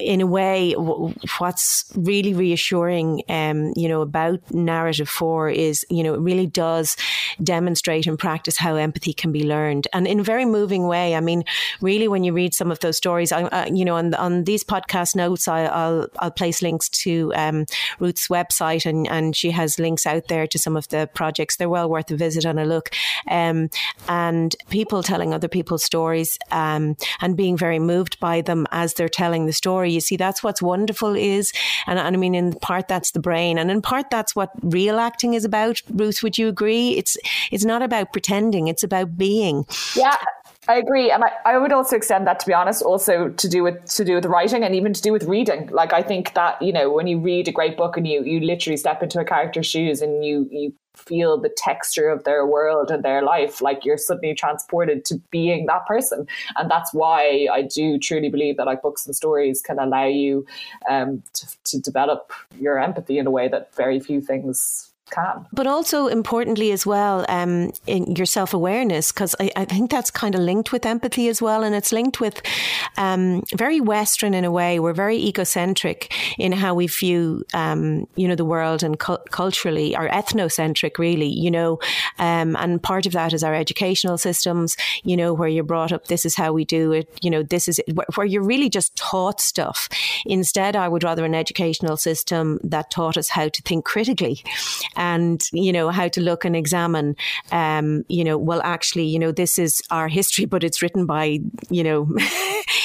in 0.00 0.20
a 0.20 0.26
way, 0.26 0.72
what's 0.72 1.84
really 1.94 2.34
reassuring, 2.34 3.22
um, 3.28 3.72
you 3.76 3.88
know, 3.88 4.00
about 4.00 4.40
narrative 4.52 5.08
four 5.08 5.48
is, 5.48 5.86
you 5.90 6.02
know, 6.02 6.14
it 6.14 6.20
really 6.20 6.46
does 6.46 6.96
demonstrate 7.42 8.06
and 8.06 8.18
practice 8.18 8.56
how 8.56 8.74
empathy 8.76 9.12
can 9.12 9.32
be 9.32 9.44
learned, 9.44 9.86
and 9.92 10.06
in 10.06 10.20
a 10.20 10.22
very 10.22 10.44
moving 10.44 10.86
way. 10.86 11.14
I 11.14 11.20
mean, 11.20 11.44
really, 11.80 12.08
when 12.08 12.24
you 12.24 12.32
read 12.32 12.54
some 12.54 12.70
of 12.70 12.80
those 12.80 12.96
stories, 12.96 13.32
I, 13.32 13.66
you 13.66 13.84
know, 13.84 13.96
on 13.96 14.14
on 14.14 14.44
these 14.44 14.64
podcast 14.64 15.14
notes, 15.14 15.48
I, 15.48 15.62
will 15.62 16.08
I'll 16.18 16.30
place 16.30 16.62
links 16.62 16.88
to 16.88 17.32
um, 17.34 17.66
Ruth's 18.00 18.28
website, 18.28 18.86
and 18.86 19.08
and 19.08 19.35
she 19.36 19.50
has 19.50 19.78
links 19.78 20.06
out 20.06 20.28
there 20.28 20.46
to 20.46 20.58
some 20.58 20.76
of 20.76 20.88
the 20.88 21.08
projects. 21.14 21.56
They're 21.56 21.68
well 21.68 21.88
worth 21.88 22.10
a 22.10 22.16
visit 22.16 22.44
and 22.44 22.58
a 22.58 22.64
look. 22.64 22.90
Um, 23.30 23.70
and 24.08 24.54
people 24.70 25.02
telling 25.02 25.32
other 25.32 25.48
people's 25.48 25.84
stories 25.84 26.38
um, 26.50 26.96
and 27.20 27.36
being 27.36 27.56
very 27.56 27.78
moved 27.78 28.18
by 28.20 28.40
them 28.40 28.66
as 28.70 28.94
they're 28.94 29.08
telling 29.08 29.46
the 29.46 29.52
story. 29.52 29.92
You 29.92 30.00
see, 30.00 30.16
that's 30.16 30.42
what's 30.42 30.62
wonderful 30.62 31.14
is, 31.14 31.52
and, 31.86 31.98
and 31.98 32.16
I 32.16 32.18
mean, 32.18 32.34
in 32.34 32.52
part 32.54 32.88
that's 32.88 33.12
the 33.12 33.20
brain, 33.20 33.58
and 33.58 33.70
in 33.70 33.82
part 33.82 34.10
that's 34.10 34.34
what 34.34 34.50
real 34.62 34.98
acting 34.98 35.34
is 35.34 35.44
about. 35.44 35.80
Ruth, 35.90 36.22
would 36.22 36.38
you 36.38 36.48
agree? 36.48 36.90
It's 36.90 37.16
it's 37.50 37.64
not 37.64 37.82
about 37.82 38.12
pretending; 38.12 38.68
it's 38.68 38.82
about 38.82 39.16
being. 39.16 39.64
Yeah, 39.94 40.16
I 40.68 40.78
agree, 40.78 41.12
and 41.12 41.22
I, 41.22 41.30
I 41.44 41.58
would 41.58 41.72
also 41.72 41.94
extend 41.94 42.26
that, 42.26 42.40
to 42.40 42.46
be 42.46 42.52
honest, 42.52 42.82
also 42.82 43.28
to 43.28 43.48
do 43.48 43.62
with 43.62 43.84
to 43.86 44.04
do 44.04 44.16
with 44.16 44.24
writing 44.24 44.64
and 44.64 44.74
even 44.74 44.92
to 44.92 45.00
do 45.00 45.12
with 45.12 45.24
reading. 45.24 45.68
Like 45.68 45.92
I 45.92 46.02
think 46.02 46.34
that 46.34 46.60
you 46.60 46.72
know 46.72 46.90
when 46.92 47.06
you 47.06 47.20
read 47.20 47.46
a 47.46 47.52
great 47.52 47.76
book 47.76 47.96
and 47.96 48.06
you 48.06 48.24
you 48.24 48.40
literally 48.40 48.76
step 48.76 49.00
into 49.00 49.20
a 49.20 49.24
character's 49.24 49.66
shoes 49.66 50.02
and 50.02 50.24
you 50.24 50.48
you 50.50 50.74
feel 50.96 51.38
the 51.38 51.50
texture 51.56 52.08
of 52.08 52.24
their 52.24 52.44
world 52.46 52.90
and 52.90 53.04
their 53.04 53.22
life, 53.22 53.60
like 53.60 53.84
you're 53.84 53.98
suddenly 53.98 54.34
transported 54.34 55.04
to 55.04 55.20
being 55.30 55.66
that 55.66 55.86
person, 55.86 56.26
and 56.56 56.68
that's 56.68 56.92
why 56.92 57.46
I 57.52 57.62
do 57.62 57.96
truly 57.96 58.28
believe 58.28 58.56
that 58.56 58.66
like 58.66 58.82
books 58.82 59.06
and 59.06 59.14
stories 59.14 59.62
can 59.62 59.78
allow 59.78 60.06
you 60.06 60.44
um, 60.90 61.22
to 61.34 61.46
to 61.66 61.80
develop 61.80 62.32
your 62.58 62.76
empathy 62.80 63.18
in 63.18 63.26
a 63.28 63.30
way 63.30 63.46
that 63.46 63.72
very 63.76 64.00
few 64.00 64.20
things 64.20 64.92
can. 65.10 65.46
But 65.52 65.66
also 65.66 66.08
importantly 66.08 66.72
as 66.72 66.84
well, 66.84 67.24
um, 67.28 67.72
in 67.86 68.16
your 68.16 68.26
self 68.26 68.52
awareness, 68.54 69.12
because 69.12 69.34
I, 69.38 69.50
I, 69.56 69.64
think 69.64 69.90
that's 69.90 70.10
kind 70.10 70.34
of 70.34 70.40
linked 70.40 70.72
with 70.72 70.84
empathy 70.84 71.28
as 71.28 71.40
well, 71.40 71.62
and 71.62 71.74
it's 71.74 71.92
linked 71.92 72.20
with 72.20 72.42
um, 72.96 73.42
very 73.54 73.80
Western 73.80 74.34
in 74.34 74.44
a 74.44 74.50
way. 74.50 74.80
We're 74.80 74.92
very 74.92 75.18
egocentric 75.18 76.12
in 76.38 76.52
how 76.52 76.74
we 76.74 76.86
view, 76.88 77.44
um, 77.54 78.06
you 78.16 78.26
know, 78.26 78.34
the 78.34 78.44
world 78.44 78.82
and 78.82 78.98
cu- 78.98 79.18
culturally, 79.30 79.96
or 79.96 80.08
ethnocentric, 80.08 80.98
really, 80.98 81.28
you 81.28 81.50
know, 81.50 81.78
um, 82.18 82.56
and 82.56 82.82
part 82.82 83.06
of 83.06 83.12
that 83.12 83.32
is 83.32 83.44
our 83.44 83.54
educational 83.54 84.18
systems, 84.18 84.76
you 85.04 85.16
know, 85.16 85.32
where 85.32 85.48
you're 85.48 85.64
brought 85.64 85.92
up. 85.92 86.06
This 86.06 86.24
is 86.24 86.34
how 86.34 86.52
we 86.52 86.64
do 86.64 86.92
it. 86.92 87.08
You 87.22 87.30
know, 87.30 87.42
this 87.42 87.68
is 87.68 87.78
it, 87.86 87.96
where 88.16 88.26
you're 88.26 88.42
really 88.42 88.68
just 88.68 88.96
taught 88.96 89.40
stuff. 89.40 89.88
Instead, 90.24 90.76
I 90.76 90.88
would 90.88 91.04
rather 91.04 91.24
an 91.24 91.34
educational 91.34 91.96
system 91.96 92.58
that 92.64 92.90
taught 92.90 93.16
us 93.16 93.28
how 93.28 93.48
to 93.48 93.62
think 93.62 93.84
critically 93.84 94.42
and 94.96 95.48
you 95.52 95.72
know 95.72 95.90
how 95.90 96.08
to 96.08 96.20
look 96.20 96.44
and 96.44 96.56
examine 96.56 97.16
um, 97.52 98.04
you 98.08 98.24
know 98.24 98.36
well 98.38 98.60
actually 98.64 99.04
you 99.04 99.18
know 99.18 99.32
this 99.32 99.58
is 99.58 99.82
our 99.90 100.08
history 100.08 100.44
but 100.44 100.64
it's 100.64 100.82
written 100.82 101.06
by 101.06 101.38
you 101.70 101.84
know 101.84 102.08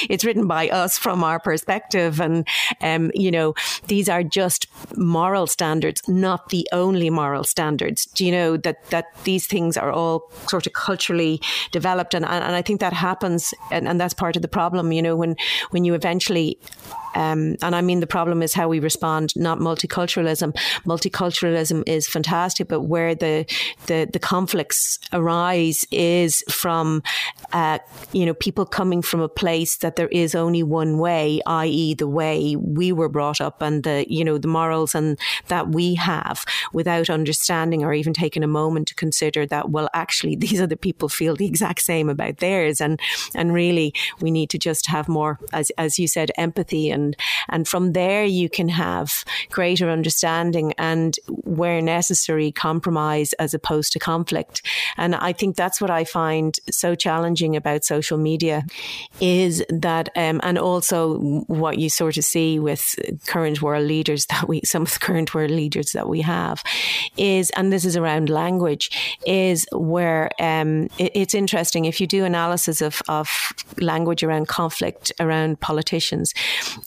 it's 0.08 0.24
written 0.24 0.46
by 0.46 0.68
us 0.68 0.98
from 0.98 1.24
our 1.24 1.38
perspective. 1.38 2.20
And 2.20 2.46
um, 2.80 3.10
you 3.14 3.30
know 3.30 3.54
these 3.86 4.08
are 4.08 4.22
just 4.22 4.66
moral 4.96 5.46
standards 5.46 6.02
not 6.08 6.48
the 6.48 6.68
only 6.72 7.10
moral 7.10 7.44
standards. 7.44 8.06
Do 8.06 8.24
you 8.24 8.32
know 8.32 8.56
that 8.58 8.90
that 8.90 9.06
these 9.24 9.46
things 9.46 9.76
are 9.76 9.92
all 9.92 10.30
sort 10.48 10.66
of 10.66 10.72
culturally 10.72 11.40
developed? 11.70 12.14
And, 12.14 12.24
and 12.24 12.54
I 12.54 12.62
think 12.62 12.80
that 12.80 12.92
happens 12.92 13.54
and, 13.70 13.88
and 13.88 14.00
that's 14.00 14.14
part 14.14 14.36
of 14.36 14.42
the 14.42 14.48
problem 14.48 14.92
you 14.92 15.02
know 15.02 15.16
when 15.16 15.36
when 15.70 15.84
you 15.84 15.94
eventually 15.94 16.58
um, 17.14 17.56
and 17.62 17.74
I 17.74 17.80
mean, 17.80 18.00
the 18.00 18.06
problem 18.06 18.42
is 18.42 18.54
how 18.54 18.68
we 18.68 18.80
respond, 18.80 19.32
not 19.36 19.58
multiculturalism. 19.58 20.56
Multiculturalism 20.84 21.82
is 21.86 22.08
fantastic, 22.08 22.68
but 22.68 22.82
where 22.82 23.14
the 23.14 23.44
the, 23.86 24.08
the 24.12 24.18
conflicts 24.18 24.98
arise 25.12 25.84
is 25.90 26.42
from, 26.48 27.02
uh, 27.52 27.78
you 28.12 28.24
know, 28.24 28.34
people 28.34 28.64
coming 28.64 29.02
from 29.02 29.20
a 29.20 29.28
place 29.28 29.76
that 29.78 29.96
there 29.96 30.08
is 30.08 30.34
only 30.34 30.62
one 30.62 30.98
way, 30.98 31.40
i.e., 31.46 31.94
the 31.94 32.08
way 32.08 32.56
we 32.56 32.92
were 32.92 33.08
brought 33.08 33.40
up 33.40 33.60
and 33.60 33.82
the 33.82 34.06
you 34.08 34.24
know 34.24 34.38
the 34.38 34.48
morals 34.48 34.94
and 34.94 35.18
that 35.48 35.68
we 35.68 35.94
have, 35.94 36.44
without 36.72 37.10
understanding 37.10 37.84
or 37.84 37.92
even 37.92 38.12
taking 38.12 38.42
a 38.42 38.48
moment 38.48 38.88
to 38.88 38.94
consider 38.94 39.46
that. 39.46 39.70
Well, 39.70 39.88
actually, 39.94 40.36
these 40.42 40.60
other 40.60 40.76
people 40.76 41.08
feel 41.08 41.36
the 41.36 41.46
exact 41.46 41.82
same 41.82 42.08
about 42.08 42.38
theirs, 42.38 42.80
and 42.80 42.98
and 43.34 43.52
really, 43.52 43.92
we 44.20 44.30
need 44.30 44.50
to 44.50 44.58
just 44.58 44.86
have 44.86 45.08
more, 45.08 45.38
as 45.52 45.70
as 45.76 45.98
you 45.98 46.06
said, 46.06 46.30
empathy 46.36 46.90
and 46.90 47.01
and 47.02 47.16
and 47.48 47.68
from 47.68 47.92
there 47.92 48.24
you 48.24 48.48
can 48.48 48.68
have 48.68 49.24
greater 49.50 49.90
understanding 49.90 50.72
and 50.78 51.18
where 51.28 51.80
necessary 51.82 52.52
compromise 52.52 53.32
as 53.34 53.54
opposed 53.54 53.92
to 53.92 53.98
conflict. 53.98 54.62
And 54.96 55.14
I 55.14 55.32
think 55.32 55.56
that's 55.56 55.80
what 55.80 55.90
I 55.90 56.04
find 56.04 56.58
so 56.70 56.94
challenging 56.94 57.56
about 57.56 57.84
social 57.84 58.18
media 58.18 58.64
is 59.20 59.64
that 59.68 60.08
um, 60.16 60.40
and 60.42 60.58
also 60.58 61.18
what 61.46 61.78
you 61.78 61.88
sort 61.88 62.16
of 62.16 62.24
see 62.24 62.58
with 62.58 62.94
current 63.26 63.60
world 63.62 63.86
leaders 63.86 64.26
that 64.26 64.48
we 64.48 64.60
some 64.64 64.82
of 64.82 64.92
the 64.92 64.98
current 64.98 65.34
world 65.34 65.50
leaders 65.50 65.92
that 65.92 66.08
we 66.08 66.20
have 66.20 66.62
is 67.16 67.50
and 67.50 67.72
this 67.72 67.84
is 67.84 67.96
around 67.96 68.28
language 68.28 69.18
is 69.26 69.66
where 69.72 70.30
um, 70.40 70.88
it, 70.98 71.12
it's 71.14 71.34
interesting 71.34 71.84
if 71.84 72.00
you 72.00 72.06
do 72.06 72.24
analysis 72.24 72.80
of, 72.80 73.02
of 73.08 73.28
language 73.78 74.22
around 74.22 74.48
conflict 74.48 75.12
around 75.20 75.60
politicians 75.60 76.34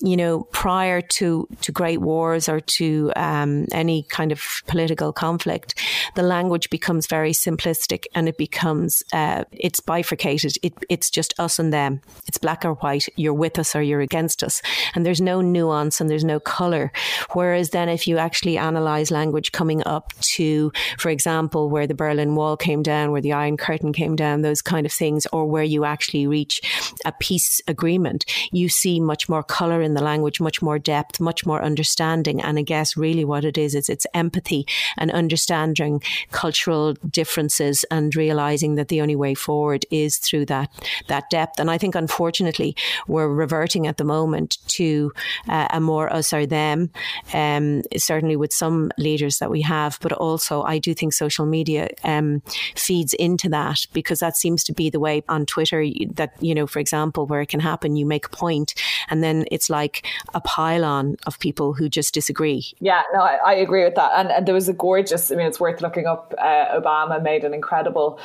you 0.05 0.15
know, 0.15 0.43
prior 0.51 1.01
to, 1.01 1.47
to 1.61 1.71
great 1.71 1.99
wars 1.99 2.47
or 2.47 2.59
to 2.59 3.11
um, 3.15 3.65
any 3.71 4.03
kind 4.03 4.31
of 4.31 4.41
political 4.67 5.11
conflict, 5.11 5.79
the 6.15 6.21
language 6.21 6.69
becomes 6.69 7.07
very 7.07 7.31
simplistic 7.31 8.05
and 8.13 8.29
it 8.29 8.37
becomes, 8.37 9.01
uh, 9.13 9.45
it's 9.51 9.79
bifurcated. 9.79 10.53
It, 10.61 10.73
it's 10.89 11.09
just 11.09 11.33
us 11.39 11.57
and 11.57 11.73
them. 11.73 12.01
It's 12.27 12.37
black 12.37 12.63
or 12.63 12.75
white. 12.75 13.07
You're 13.15 13.33
with 13.33 13.57
us 13.57 13.75
or 13.75 13.81
you're 13.81 14.01
against 14.01 14.43
us. 14.43 14.61
And 14.93 15.05
there's 15.05 15.21
no 15.21 15.41
nuance 15.41 15.99
and 15.99 16.07
there's 16.07 16.23
no 16.23 16.39
color. 16.39 16.91
Whereas 17.33 17.71
then 17.71 17.89
if 17.89 18.07
you 18.07 18.19
actually 18.19 18.59
analyze 18.59 19.09
language 19.09 19.53
coming 19.53 19.81
up 19.87 20.13
to, 20.35 20.71
for 20.99 21.09
example, 21.09 21.69
where 21.71 21.87
the 21.87 21.95
Berlin 21.95 22.35
Wall 22.35 22.57
came 22.57 22.83
down, 22.83 23.11
where 23.11 23.21
the 23.21 23.33
Iron 23.33 23.57
Curtain 23.57 23.91
came 23.91 24.15
down, 24.15 24.43
those 24.43 24.61
kind 24.61 24.85
of 24.85 24.91
things, 24.91 25.25
or 25.33 25.47
where 25.47 25.63
you 25.63 25.83
actually 25.83 26.27
reach 26.27 26.61
a 27.05 27.11
peace 27.11 27.59
agreement, 27.67 28.25
you 28.51 28.69
see 28.69 28.99
much 28.99 29.27
more 29.27 29.41
color 29.43 29.81
in 29.81 29.94
the 29.95 30.03
language, 30.03 30.39
much 30.39 30.61
more 30.61 30.79
depth, 30.79 31.19
much 31.19 31.45
more 31.45 31.61
understanding. 31.63 32.41
And 32.41 32.59
I 32.59 32.61
guess 32.61 32.95
really 32.95 33.25
what 33.25 33.45
it 33.45 33.57
is, 33.57 33.75
is 33.75 33.89
it's 33.89 34.07
empathy 34.13 34.67
and 34.97 35.11
understanding 35.11 36.01
cultural 36.31 36.93
differences 37.09 37.85
and 37.91 38.15
realizing 38.15 38.75
that 38.75 38.89
the 38.89 39.01
only 39.01 39.15
way 39.15 39.33
forward 39.33 39.85
is 39.91 40.17
through 40.17 40.45
that, 40.47 40.69
that 41.07 41.29
depth. 41.29 41.59
And 41.59 41.71
I 41.71 41.77
think 41.77 41.95
unfortunately 41.95 42.75
we're 43.07 43.27
reverting 43.27 43.87
at 43.87 43.97
the 43.97 44.03
moment 44.03 44.57
to 44.67 45.11
uh, 45.47 45.67
a 45.71 45.79
more 45.79 46.11
us 46.11 46.33
or 46.33 46.45
them, 46.45 46.89
um, 47.33 47.83
certainly 47.97 48.35
with 48.35 48.53
some 48.53 48.91
leaders 48.97 49.39
that 49.39 49.51
we 49.51 49.61
have, 49.61 49.97
but 50.01 50.11
also 50.11 50.63
I 50.63 50.79
do 50.79 50.93
think 50.93 51.13
social 51.13 51.45
media 51.45 51.89
um, 52.03 52.41
feeds 52.75 53.13
into 53.13 53.49
that 53.49 53.85
because 53.93 54.19
that 54.19 54.37
seems 54.37 54.63
to 54.65 54.73
be 54.73 54.89
the 54.89 54.99
way 54.99 55.23
on 55.29 55.45
Twitter 55.45 55.85
that, 56.13 56.33
you 56.39 56.53
know, 56.53 56.67
for 56.67 56.79
example, 56.79 57.25
where 57.25 57.41
it 57.41 57.49
can 57.49 57.59
happen, 57.59 57.95
you 57.95 58.05
make 58.05 58.25
a 58.25 58.29
point 58.29 58.73
and 59.09 59.23
then 59.23 59.45
it's 59.51 59.69
like 59.69 59.84
like 59.85 60.05
a 60.33 60.41
pile-on 60.41 61.15
of 61.27 61.37
people 61.39 61.73
who 61.73 61.87
just 61.89 62.13
disagree. 62.13 62.65
Yeah, 62.79 63.03
no, 63.13 63.21
I, 63.21 63.35
I 63.45 63.53
agree 63.53 63.83
with 63.83 63.95
that. 63.95 64.11
And, 64.15 64.31
and, 64.31 64.45
there 64.45 64.53
was 64.53 64.67
a 64.67 64.73
gorgeous, 64.73 65.31
I 65.31 65.35
mean, 65.35 65.45
it's 65.45 65.59
worth 65.59 65.81
looking 65.81 66.05
up. 66.07 66.33
Uh, 66.37 66.79
Obama 66.79 67.21
made 67.21 67.43
an 67.43 67.53
incredible 67.53 68.19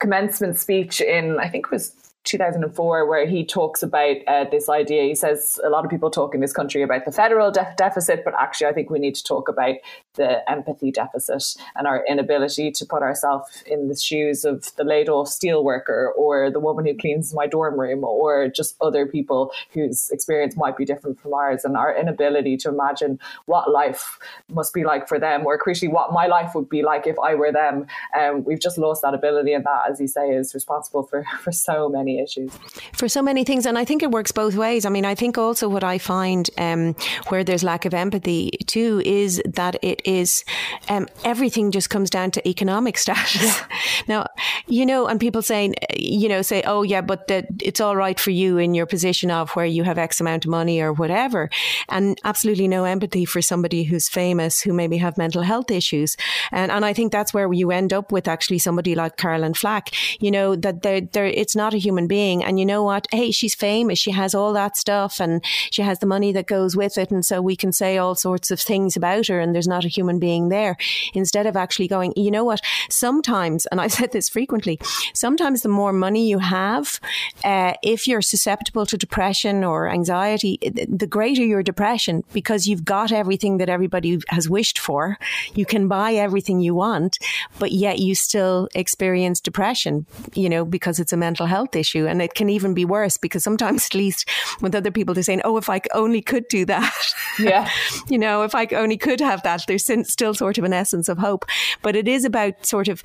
commencement 0.00 0.58
speech 0.58 1.00
in, 1.00 1.38
I 1.38 1.48
think 1.48 1.66
it 1.66 1.70
was 1.70 1.94
2004 2.24 3.06
where 3.06 3.26
he 3.26 3.44
talks 3.44 3.82
about 3.82 4.16
uh, 4.26 4.44
this 4.50 4.68
idea. 4.68 5.02
He 5.04 5.14
says 5.14 5.60
a 5.64 5.68
lot 5.68 5.84
of 5.84 5.90
people 5.90 6.10
talk 6.10 6.34
in 6.34 6.40
this 6.40 6.52
country 6.52 6.82
about 6.82 7.04
the 7.04 7.12
federal 7.12 7.50
de- 7.50 7.74
deficit, 7.76 8.24
but 8.24 8.34
actually, 8.38 8.66
I 8.68 8.72
think 8.72 8.90
we 8.90 8.98
need 8.98 9.14
to 9.14 9.24
talk 9.24 9.48
about 9.48 9.76
the 10.14 10.48
empathy 10.50 10.90
deficit 10.90 11.54
and 11.76 11.86
our 11.86 12.04
inability 12.06 12.70
to 12.70 12.86
put 12.86 13.02
ourselves 13.02 13.62
in 13.66 13.88
the 13.88 13.96
shoes 13.96 14.44
of 14.44 14.74
the 14.76 14.84
laid 14.84 15.08
off 15.08 15.28
steel 15.28 15.64
worker 15.64 16.12
or 16.16 16.50
the 16.50 16.60
woman 16.60 16.86
who 16.86 16.96
cleans 16.96 17.34
my 17.34 17.46
dorm 17.46 17.78
room 17.78 18.04
or 18.04 18.48
just 18.48 18.76
other 18.80 19.06
people 19.06 19.52
whose 19.70 20.10
experience 20.10 20.56
might 20.56 20.76
be 20.76 20.84
different 20.84 21.20
from 21.20 21.34
ours 21.34 21.64
and 21.64 21.76
our 21.76 21.96
inability 21.96 22.56
to 22.56 22.68
imagine 22.68 23.18
what 23.46 23.70
life 23.70 24.18
must 24.48 24.72
be 24.72 24.84
like 24.84 25.08
for 25.08 25.18
them 25.18 25.44
or 25.46 25.58
crucially 25.58 25.90
what 25.90 26.12
my 26.12 26.26
life 26.26 26.54
would 26.54 26.68
be 26.68 26.82
like 26.82 27.06
if 27.06 27.18
I 27.18 27.34
were 27.34 27.52
them. 27.52 27.86
Um, 28.18 28.44
we've 28.44 28.60
just 28.60 28.78
lost 28.78 29.02
that 29.02 29.14
ability 29.14 29.52
and 29.52 29.64
that, 29.64 29.90
as 29.90 30.00
you 30.00 30.06
say, 30.08 30.30
is 30.30 30.54
responsible 30.54 31.02
for, 31.02 31.24
for 31.40 31.52
so 31.52 31.88
many 31.88 32.13
issues. 32.18 32.52
For 32.92 33.08
so 33.08 33.22
many 33.22 33.44
things. 33.44 33.66
And 33.66 33.78
I 33.78 33.84
think 33.84 34.02
it 34.02 34.10
works 34.10 34.32
both 34.32 34.56
ways. 34.56 34.84
I 34.84 34.90
mean, 34.90 35.04
I 35.04 35.14
think 35.14 35.38
also 35.38 35.68
what 35.68 35.84
I 35.84 35.98
find 35.98 36.48
um, 36.58 36.94
where 37.28 37.44
there's 37.44 37.64
lack 37.64 37.84
of 37.84 37.94
empathy 37.94 38.50
too 38.66 39.02
is 39.04 39.42
that 39.44 39.76
it 39.82 40.02
is 40.04 40.44
um, 40.88 41.08
everything 41.24 41.70
just 41.70 41.90
comes 41.90 42.10
down 42.10 42.30
to 42.32 42.48
economic 42.48 42.98
status. 43.04 43.42
Yeah. 43.42 43.66
now, 44.08 44.26
you 44.66 44.86
know, 44.86 45.06
and 45.06 45.20
people 45.20 45.42
saying, 45.42 45.74
you 45.96 46.28
know, 46.28 46.42
say, 46.42 46.62
oh, 46.66 46.82
yeah, 46.82 47.00
but 47.00 47.28
the, 47.28 47.46
it's 47.60 47.80
all 47.80 47.96
right 47.96 48.18
for 48.18 48.30
you 48.30 48.58
in 48.58 48.74
your 48.74 48.86
position 48.86 49.30
of 49.30 49.50
where 49.50 49.66
you 49.66 49.82
have 49.84 49.98
X 49.98 50.20
amount 50.20 50.44
of 50.44 50.50
money 50.50 50.80
or 50.80 50.92
whatever. 50.92 51.50
And 51.88 52.18
absolutely 52.24 52.68
no 52.68 52.84
empathy 52.84 53.24
for 53.24 53.42
somebody 53.42 53.84
who's 53.84 54.08
famous 54.08 54.60
who 54.60 54.72
maybe 54.72 54.96
have 54.98 55.18
mental 55.18 55.42
health 55.42 55.70
issues. 55.70 56.16
And, 56.50 56.70
and 56.70 56.84
I 56.84 56.92
think 56.92 57.12
that's 57.12 57.34
where 57.34 57.52
you 57.52 57.70
end 57.70 57.92
up 57.92 58.12
with 58.12 58.28
actually 58.28 58.58
somebody 58.58 58.94
like 58.94 59.16
Caroline 59.16 59.54
Flack, 59.54 59.90
you 60.20 60.30
know, 60.30 60.56
that 60.56 60.82
they're, 60.82 61.00
they're, 61.00 61.26
it's 61.26 61.56
not 61.56 61.74
a 61.74 61.78
human 61.78 62.03
being. 62.06 62.44
And 62.44 62.58
you 62.58 62.66
know 62.66 62.82
what? 62.82 63.06
Hey, 63.10 63.30
she's 63.30 63.54
famous. 63.54 63.98
She 63.98 64.10
has 64.10 64.34
all 64.34 64.52
that 64.52 64.76
stuff 64.76 65.20
and 65.20 65.44
she 65.70 65.82
has 65.82 65.98
the 65.98 66.06
money 66.06 66.32
that 66.32 66.46
goes 66.46 66.76
with 66.76 66.98
it. 66.98 67.10
And 67.10 67.24
so 67.24 67.40
we 67.40 67.56
can 67.56 67.72
say 67.72 67.98
all 67.98 68.14
sorts 68.14 68.50
of 68.50 68.60
things 68.60 68.96
about 68.96 69.26
her 69.28 69.40
and 69.40 69.54
there's 69.54 69.68
not 69.68 69.84
a 69.84 69.88
human 69.88 70.18
being 70.18 70.48
there 70.48 70.76
instead 71.14 71.46
of 71.46 71.56
actually 71.56 71.88
going, 71.88 72.12
you 72.16 72.30
know 72.30 72.44
what? 72.44 72.60
Sometimes, 72.90 73.66
and 73.66 73.80
I've 73.80 73.92
said 73.92 74.12
this 74.12 74.28
frequently, 74.28 74.78
sometimes 75.14 75.62
the 75.62 75.68
more 75.68 75.92
money 75.92 76.28
you 76.28 76.38
have, 76.38 77.00
uh, 77.44 77.74
if 77.82 78.06
you're 78.06 78.22
susceptible 78.22 78.86
to 78.86 78.96
depression 78.96 79.64
or 79.64 79.88
anxiety, 79.88 80.58
the 80.62 81.06
greater 81.06 81.44
your 81.44 81.62
depression 81.62 82.24
because 82.32 82.66
you've 82.66 82.84
got 82.84 83.12
everything 83.12 83.58
that 83.58 83.68
everybody 83.68 84.18
has 84.28 84.48
wished 84.48 84.78
for. 84.78 85.18
You 85.54 85.66
can 85.66 85.88
buy 85.88 86.14
everything 86.14 86.60
you 86.60 86.74
want, 86.74 87.18
but 87.58 87.72
yet 87.72 87.98
you 87.98 88.14
still 88.14 88.68
experience 88.74 89.40
depression, 89.40 90.06
you 90.34 90.48
know, 90.48 90.64
because 90.64 90.98
it's 90.98 91.12
a 91.12 91.16
mental 91.16 91.46
health 91.46 91.76
issue 91.76 91.93
issue. 91.94 92.06
And 92.06 92.20
it 92.20 92.34
can 92.34 92.48
even 92.50 92.74
be 92.74 92.84
worse 92.84 93.16
because 93.16 93.44
sometimes, 93.44 93.86
at 93.90 93.94
least 93.94 94.28
with 94.60 94.74
other 94.74 94.90
people, 94.90 95.14
they're 95.14 95.22
saying, 95.22 95.42
oh, 95.44 95.56
if 95.56 95.68
I 95.68 95.80
only 95.94 96.20
could 96.20 96.48
do 96.48 96.64
that. 96.66 97.14
Yeah. 97.38 97.68
you 98.08 98.18
know, 98.18 98.42
if 98.42 98.54
I 98.54 98.66
only 98.72 98.96
could 98.96 99.20
have 99.20 99.42
that, 99.42 99.64
there's 99.66 99.90
still 100.08 100.34
sort 100.34 100.58
of 100.58 100.64
an 100.64 100.72
essence 100.72 101.08
of 101.08 101.18
hope. 101.18 101.44
But 101.82 101.96
it 101.96 102.08
is 102.08 102.24
about 102.24 102.66
sort 102.66 102.88
of 102.88 103.02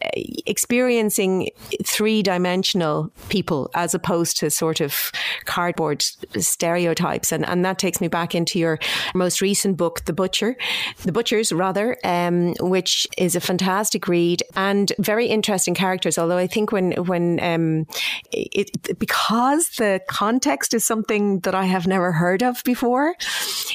eh, 0.00 0.22
experiencing 0.46 1.50
three 1.84 2.22
dimensional 2.22 3.10
people 3.28 3.70
as 3.74 3.94
opposed 3.94 4.38
to 4.38 4.50
sort 4.50 4.80
of 4.80 5.12
cardboard 5.44 6.02
stereotypes. 6.38 7.32
And, 7.32 7.46
and 7.48 7.64
that 7.64 7.78
takes 7.78 8.00
me 8.00 8.08
back 8.08 8.34
into 8.34 8.58
your 8.58 8.78
most 9.14 9.40
recent 9.40 9.76
book, 9.76 10.04
The 10.04 10.12
Butcher, 10.12 10.56
The 11.04 11.12
Butchers, 11.12 11.52
rather, 11.52 11.96
um, 12.04 12.54
which 12.60 13.06
is 13.18 13.36
a 13.36 13.40
fantastic 13.40 14.08
read 14.08 14.42
and 14.56 14.92
very 14.98 15.26
interesting 15.26 15.74
characters. 15.74 16.18
Although 16.18 16.38
I 16.38 16.46
think 16.46 16.72
when, 16.72 16.92
when, 16.92 17.40
um, 17.40 17.86
it, 18.32 18.98
because 18.98 19.68
the 19.70 20.00
context 20.08 20.74
is 20.74 20.84
something 20.84 21.40
that 21.40 21.54
I 21.54 21.64
have 21.64 21.86
never 21.86 22.12
heard 22.12 22.42
of 22.42 22.62
before, 22.64 23.14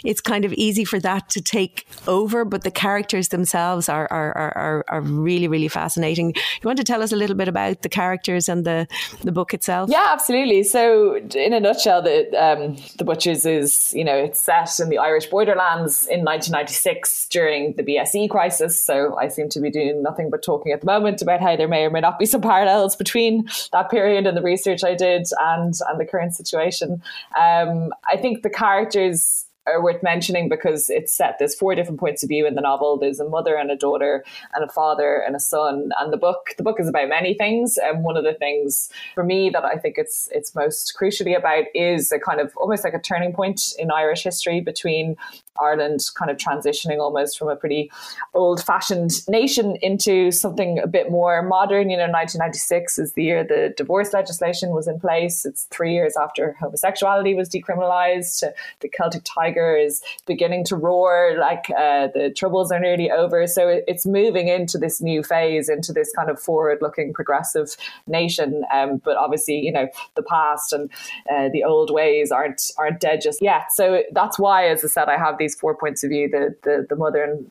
it's 0.04 0.22
kind 0.22 0.46
of 0.46 0.54
easy 0.54 0.86
for 0.86 1.00
that 1.00 1.30
to 1.30 1.42
take 1.42 1.88
over. 2.08 2.46
But 2.46 2.64
the 2.64 2.72
characters 2.72 3.30
themselves 3.30 3.90
are, 3.90 4.08
are, 4.12 4.34
are, 4.36 4.86
are 4.88 5.02
really, 5.02 5.48
really 5.48 5.68
fascinating. 5.68 6.34
You 6.36 6.66
want 6.66 6.78
to 6.78 6.84
tell 6.84 7.02
us 7.02 7.12
a 7.12 7.16
little 7.16 7.36
bit 7.36 7.48
about 7.48 7.82
the 7.82 7.90
characters 7.90 8.50
and 8.50 8.66
the, 8.66 8.88
the 9.24 9.32
book 9.32 9.54
itself? 9.54 9.90
Yeah, 9.90 10.08
absolutely. 10.12 10.64
So, 10.64 11.16
in 11.36 11.54
a 11.54 11.60
nutshell, 11.60 12.02
the, 12.02 12.30
um, 12.42 12.78
the 12.98 13.04
Butchers 13.04 13.46
is, 13.46 13.94
you 13.94 14.04
know, 14.04 14.16
it's 14.16 14.40
set 14.40 14.80
in 14.80 14.90
the 14.90 14.98
Irish 14.98 15.28
borderlands 15.28 16.06
in 16.08 16.24
1996 16.26 17.28
during 17.30 17.74
the 17.74 17.84
BSE 17.84 18.30
crisis. 18.30 18.84
So, 18.84 19.18
I 19.18 19.28
seem 19.28 19.50
to 19.50 19.60
be 19.60 19.70
doing 19.70 20.04
nothing 20.04 20.30
but 20.30 20.44
talking 20.44 20.72
at 20.72 20.82
the 20.82 20.86
moment 20.86 21.22
about 21.22 21.42
how 21.42 21.56
there 21.56 21.68
may 21.68 21.86
or 21.86 21.90
may 21.90 22.02
not 22.02 22.20
be 22.20 22.26
some 22.26 22.42
parallels 22.42 22.96
between 22.96 23.48
that 23.72 23.90
period 23.90 24.28
and 24.30 24.38
the 24.38 24.42
research 24.42 24.84
I 24.84 24.96
did 24.96 25.28
and, 25.40 25.74
and 25.90 26.00
the 26.00 26.06
current 26.06 26.36
situation. 26.36 27.02
Um, 27.38 27.94
I 28.10 28.16
think 28.16 28.44
the 28.44 28.50
characters 28.50 29.46
are 29.72 29.84
worth 29.84 30.02
mentioning 30.04 30.50
because 30.50 30.90
it's 30.90 31.14
set. 31.14 31.36
There's 31.40 31.56
four 31.56 31.76
different 31.76 32.00
points 32.00 32.24
of 32.24 32.30
view 32.30 32.48
in 32.48 32.56
the 32.56 32.62
novel. 32.62 32.98
There's 32.98 33.20
a 33.20 33.28
mother 33.28 33.56
and 33.56 33.72
a 33.72 33.76
daughter 33.76 34.24
and 34.54 34.64
a 34.64 34.72
father 34.72 35.24
and 35.26 35.36
a 35.36 35.40
son. 35.40 35.92
And 36.00 36.12
the 36.12 36.18
book, 36.18 36.56
the 36.58 36.64
book 36.64 36.80
is 36.80 36.88
about 36.88 37.10
many 37.10 37.34
things. 37.34 37.78
And 37.78 38.04
one 38.04 38.18
of 38.18 38.24
the 38.24 38.34
things 38.34 38.90
for 39.16 39.24
me 39.24 39.50
that 39.50 39.66
I 39.66 39.76
think 39.76 39.98
it's 39.98 40.30
it's 40.32 40.56
most 40.56 40.94
crucially 41.00 41.38
about 41.38 41.66
is 41.74 42.12
a 42.12 42.20
kind 42.20 42.40
of 42.40 42.56
almost 42.58 42.84
like 42.84 42.94
a 42.94 43.00
turning 43.00 43.34
point 43.34 43.74
in 43.78 43.92
Irish 43.92 44.24
history 44.24 44.62
between 44.62 45.16
Ireland 45.60 46.02
kind 46.16 46.32
of 46.32 46.38
transitioning 46.38 47.00
almost 47.00 47.38
from 47.38 47.50
a 47.50 47.56
pretty 47.56 47.92
old 48.34 48.64
fashioned 48.64 49.12
nation 49.28 49.78
into 49.82 50.32
something 50.32 50.80
a 50.80 50.88
bit 50.88 51.12
more 51.12 51.42
modern. 51.42 51.90
You 51.90 51.98
know, 51.98 52.04
1996 52.04 53.00
is 53.00 53.14
the 53.14 53.24
year 53.24 53.44
the 53.44 53.74
divorce 53.76 54.14
legislation 54.14 54.70
was 54.70 54.88
in 54.88 55.00
place. 55.00 55.46
It's 55.46 55.64
three 55.66 55.94
years 55.94 56.16
after 56.16 56.56
homosexuality 56.60 57.36
was 57.36 57.50
decriminalized. 57.50 58.44
The 58.80 58.90
Celtic 58.90 59.24
Tiger 59.26 59.59
is 59.78 60.02
beginning 60.26 60.66
to 60.66 60.76
roar, 60.76 61.36
like 61.40 61.70
uh, 61.72 62.08
the 62.14 62.34
troubles 62.36 62.72
are 62.72 62.80
nearly 62.80 63.12
over. 63.12 63.48
So 63.48 63.82
it's 63.88 64.06
moving 64.06 64.48
into 64.48 64.78
this 64.78 65.02
new 65.02 65.24
phase, 65.24 65.70
into 65.70 65.94
this 65.94 66.12
kind 66.16 66.30
of 66.30 66.40
forward 66.40 66.80
looking 66.82 67.14
progressive 67.14 67.76
nation. 68.08 68.64
Um, 68.74 68.98
but 68.98 69.18
obviously, 69.18 69.60
you 69.60 69.72
know, 69.72 69.88
the 70.16 70.24
past 70.24 70.74
and 70.74 70.90
uh, 71.32 71.50
the 71.50 71.64
old 71.64 71.92
ways 71.92 72.32
aren't 72.32 72.72
aren't 72.78 73.00
dead 73.00 73.22
just 73.22 73.42
yet. 73.42 73.72
So 73.72 74.04
that's 74.12 74.40
why, 74.40 74.68
as 74.68 74.84
I 74.84 74.88
said, 74.88 75.10
I 75.10 75.18
have 75.18 75.38
these 75.38 75.56
four 75.56 75.76
points 75.76 76.04
of 76.04 76.10
view 76.10 76.30
the, 76.30 76.56
the, 76.64 76.86
the 76.90 76.96
mother 76.96 77.24
and 77.24 77.50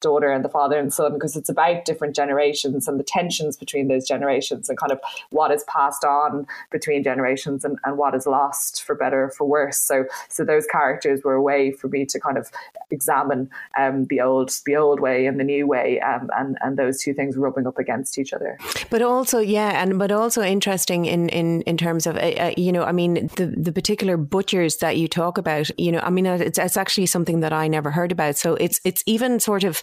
daughter 0.00 0.30
and 0.30 0.44
the 0.44 0.48
father 0.48 0.78
and 0.78 0.92
son 0.92 1.14
because 1.14 1.36
it's 1.36 1.48
about 1.48 1.84
different 1.84 2.14
generations 2.14 2.88
and 2.88 2.98
the 2.98 3.04
tensions 3.04 3.56
between 3.56 3.88
those 3.88 4.06
generations 4.06 4.68
and 4.68 4.78
kind 4.78 4.92
of 4.92 5.00
what 5.30 5.50
is 5.50 5.64
passed 5.64 6.04
on 6.04 6.46
between 6.70 7.02
generations 7.02 7.64
and, 7.64 7.78
and 7.84 7.96
what 7.96 8.14
is 8.14 8.26
lost 8.26 8.82
for 8.82 8.94
better 8.94 9.24
or 9.24 9.30
for 9.30 9.44
worse 9.44 9.78
so 9.78 10.04
so 10.28 10.44
those 10.44 10.66
characters 10.66 11.22
were 11.24 11.40
way 11.42 11.72
for 11.72 11.88
me 11.88 12.04
to 12.06 12.20
kind 12.20 12.38
of 12.38 12.50
examine 12.90 13.50
um, 13.78 14.06
the 14.06 14.20
old 14.20 14.50
the 14.66 14.76
old 14.76 15.00
way 15.00 15.26
and 15.26 15.40
the 15.40 15.44
new 15.44 15.66
way 15.66 16.00
um, 16.00 16.30
and 16.36 16.56
and 16.60 16.76
those 16.76 17.00
two 17.00 17.14
things 17.14 17.36
rubbing 17.36 17.66
up 17.66 17.78
against 17.78 18.18
each 18.18 18.32
other. 18.32 18.58
But 18.90 19.02
also 19.02 19.40
yeah 19.40 19.82
and 19.82 19.98
but 19.98 20.12
also 20.12 20.42
interesting 20.42 21.06
in 21.06 21.28
in 21.28 21.62
in 21.62 21.76
terms 21.76 22.06
of 22.06 22.16
uh, 22.16 22.20
uh 22.20 22.52
you 22.56 22.72
know 22.72 22.84
I 22.84 22.92
mean 22.92 23.28
the 23.36 23.46
the 23.56 23.72
particular 23.72 24.16
butchers 24.16 24.76
that 24.76 24.96
you 24.96 25.08
talk 25.08 25.38
about 25.38 25.70
you 25.78 25.90
know 25.90 26.00
I 26.00 26.10
mean 26.10 26.26
it's, 26.26 26.58
it's 26.58 26.76
actually 26.76 27.06
something 27.06 27.32
something 27.32 27.40
that 27.40 27.52
I 27.52 27.68
never 27.68 27.90
heard 27.90 28.12
about. 28.12 28.36
So 28.36 28.54
it's 28.54 28.80
it's 28.84 29.02
even 29.06 29.40
sort 29.40 29.64
of 29.64 29.80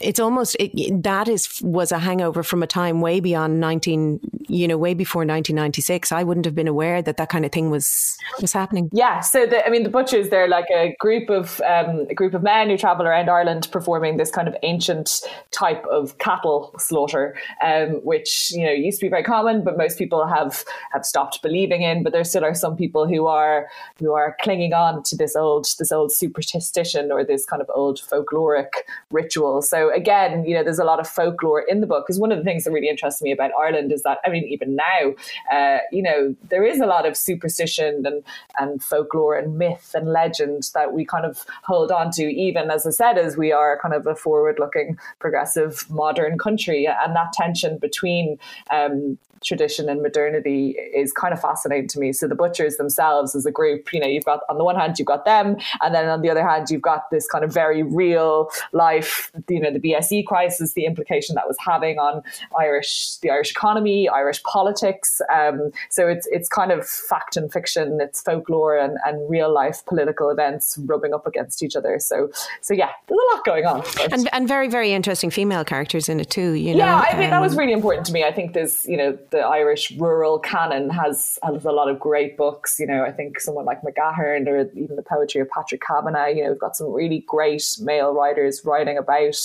it's 0.00 0.18
almost 0.18 0.56
it, 0.58 1.02
that 1.02 1.28
is 1.28 1.60
was 1.62 1.92
a 1.92 1.98
hangover 1.98 2.42
from 2.42 2.62
a 2.62 2.66
time 2.66 3.00
way 3.00 3.20
beyond 3.20 3.60
19 3.60 4.20
you 4.48 4.66
know 4.66 4.76
way 4.76 4.94
before 4.94 5.20
1996 5.20 6.10
i 6.10 6.22
wouldn't 6.24 6.44
have 6.44 6.54
been 6.54 6.68
aware 6.68 7.00
that 7.02 7.16
that 7.16 7.28
kind 7.28 7.44
of 7.44 7.52
thing 7.52 7.70
was 7.70 8.16
was 8.40 8.52
happening. 8.52 8.88
Yeah 8.92 9.20
so 9.20 9.46
the, 9.46 9.64
i 9.66 9.70
mean 9.70 9.84
the 9.84 9.90
butchers 9.90 10.28
they're 10.28 10.48
like 10.48 10.66
a 10.72 10.96
group 10.98 11.30
of 11.30 11.60
um, 11.60 12.06
a 12.10 12.14
group 12.14 12.34
of 12.34 12.42
men 12.42 12.68
who 12.68 12.76
travel 12.76 13.06
around 13.06 13.28
ireland 13.28 13.68
performing 13.70 14.16
this 14.16 14.30
kind 14.30 14.48
of 14.48 14.56
ancient 14.62 15.20
type 15.50 15.84
of 15.86 16.18
cattle 16.18 16.74
slaughter 16.78 17.36
um, 17.64 18.00
which 18.04 18.52
you 18.52 18.64
know 18.64 18.72
used 18.72 19.00
to 19.00 19.06
be 19.06 19.10
very 19.10 19.22
common 19.22 19.62
but 19.62 19.76
most 19.76 19.98
people 19.98 20.26
have 20.26 20.64
have 20.92 21.04
stopped 21.04 21.42
believing 21.42 21.82
in. 21.82 22.02
But 22.02 22.12
there 22.12 22.24
still 22.24 22.44
are 22.44 22.54
some 22.54 22.76
people 22.76 23.06
who 23.06 23.26
are 23.26 23.68
who 23.98 24.12
are 24.12 24.36
clinging 24.40 24.72
on 24.72 25.02
to 25.04 25.16
this 25.16 25.36
old 25.36 25.66
this 25.78 25.92
old 25.92 26.12
superstition 26.12 27.12
or 27.12 27.24
this 27.24 27.44
kind 27.44 27.62
of 27.62 27.70
old 27.74 28.00
folkloric 28.00 28.70
ritual. 29.10 29.62
So 29.62 29.92
again, 29.92 30.44
you 30.44 30.54
know, 30.54 30.64
there's 30.64 30.78
a 30.78 30.84
lot 30.84 31.00
of 31.00 31.08
folklore 31.08 31.62
in 31.62 31.80
the 31.80 31.86
book 31.86 32.06
because 32.06 32.20
one 32.20 32.32
of 32.32 32.38
the 32.38 32.44
things 32.44 32.64
that 32.64 32.72
really 32.72 32.88
interests 32.88 33.22
me 33.22 33.32
about 33.32 33.50
Ireland 33.58 33.92
is 33.92 34.02
that, 34.02 34.18
I 34.24 34.30
mean, 34.30 34.44
even 34.44 34.76
now, 34.76 35.14
uh, 35.52 35.78
you 35.90 36.02
know, 36.02 36.34
there 36.48 36.64
is 36.64 36.80
a 36.80 36.86
lot 36.86 37.06
of 37.06 37.16
superstition 37.16 38.04
and, 38.06 38.22
and 38.58 38.82
folklore 38.82 39.36
and 39.36 39.58
myth 39.58 39.94
and 39.94 40.08
legend 40.08 40.61
that 40.70 40.92
we 40.92 41.04
kind 41.04 41.24
of 41.24 41.44
hold 41.64 41.90
on 41.90 42.10
to, 42.12 42.22
even 42.22 42.70
as 42.70 42.86
I 42.86 42.90
said, 42.90 43.18
as 43.18 43.36
we 43.36 43.52
are 43.52 43.78
kind 43.80 43.94
of 43.94 44.06
a 44.06 44.14
forward 44.14 44.56
looking, 44.58 44.98
progressive, 45.18 45.88
modern 45.90 46.38
country. 46.38 46.86
And 46.86 47.14
that 47.16 47.32
tension 47.32 47.78
between 47.78 48.38
um, 48.70 49.18
tradition 49.44 49.88
and 49.88 50.02
modernity 50.02 50.76
is 50.94 51.12
kind 51.12 51.32
of 51.32 51.40
fascinating 51.40 51.88
to 51.88 51.98
me. 51.98 52.12
So 52.12 52.28
the 52.28 52.34
butchers 52.34 52.76
themselves 52.76 53.34
as 53.34 53.46
a 53.46 53.50
group, 53.50 53.92
you 53.92 54.00
know, 54.00 54.06
you've 54.06 54.24
got 54.24 54.40
on 54.48 54.58
the 54.58 54.64
one 54.64 54.76
hand 54.76 54.98
you've 54.98 55.06
got 55.06 55.24
them, 55.24 55.56
and 55.80 55.94
then 55.94 56.08
on 56.08 56.22
the 56.22 56.30
other 56.30 56.46
hand 56.46 56.68
you've 56.70 56.82
got 56.82 57.10
this 57.10 57.26
kind 57.28 57.44
of 57.44 57.52
very 57.52 57.82
real 57.82 58.50
life, 58.72 59.30
you 59.48 59.60
know, 59.60 59.72
the 59.72 59.80
BSE 59.80 60.26
crisis, 60.26 60.74
the 60.74 60.84
implication 60.84 61.34
that 61.34 61.46
was 61.46 61.56
having 61.60 61.98
on 61.98 62.22
Irish 62.58 63.16
the 63.22 63.30
Irish 63.30 63.50
economy, 63.50 64.08
Irish 64.08 64.42
politics. 64.42 65.20
Um, 65.32 65.70
so 65.90 66.08
it's 66.08 66.26
it's 66.30 66.48
kind 66.48 66.72
of 66.72 66.86
fact 66.86 67.36
and 67.36 67.52
fiction, 67.52 67.98
it's 68.00 68.20
folklore 68.22 68.76
and, 68.76 68.98
and 69.04 69.28
real 69.30 69.52
life 69.52 69.84
political 69.86 70.30
events 70.30 70.78
rubbing 70.84 71.14
up 71.14 71.26
against 71.26 71.62
each 71.62 71.76
other. 71.76 71.98
So 71.98 72.30
so 72.60 72.74
yeah, 72.74 72.90
there's 73.06 73.18
a 73.18 73.34
lot 73.34 73.44
going 73.44 73.66
on. 73.66 73.82
And, 74.12 74.28
and 74.32 74.48
very 74.48 74.68
very 74.68 74.92
interesting 74.92 75.30
female 75.30 75.64
characters 75.64 76.08
in 76.08 76.20
it 76.20 76.30
too. 76.30 76.52
You 76.52 76.72
know, 76.72 76.84
yeah, 76.84 76.98
I 76.98 77.10
think 77.12 77.24
um, 77.24 77.30
that 77.30 77.40
was 77.40 77.52
um, 77.52 77.58
really 77.58 77.72
important 77.72 78.06
to 78.06 78.12
me. 78.12 78.24
I 78.24 78.32
think 78.32 78.52
there's 78.52 78.86
you 78.86 78.96
know 78.96 79.18
the 79.32 79.40
Irish 79.40 79.90
rural 79.92 80.38
canon 80.38 80.90
has 80.90 81.38
has 81.42 81.64
a 81.64 81.72
lot 81.72 81.88
of 81.88 81.98
great 81.98 82.36
books. 82.36 82.78
You 82.78 82.86
know, 82.86 83.02
I 83.02 83.10
think 83.10 83.40
someone 83.40 83.64
like 83.64 83.82
McGahern 83.82 84.46
or 84.46 84.70
even 84.78 84.96
the 84.96 85.02
poetry 85.02 85.40
of 85.40 85.48
Patrick 85.48 85.82
Kavanagh. 85.82 86.28
You 86.28 86.44
know, 86.44 86.50
we've 86.50 86.60
got 86.60 86.76
some 86.76 86.92
really 86.92 87.24
great 87.26 87.64
male 87.80 88.12
writers 88.12 88.62
writing 88.64 88.96
about 88.96 89.36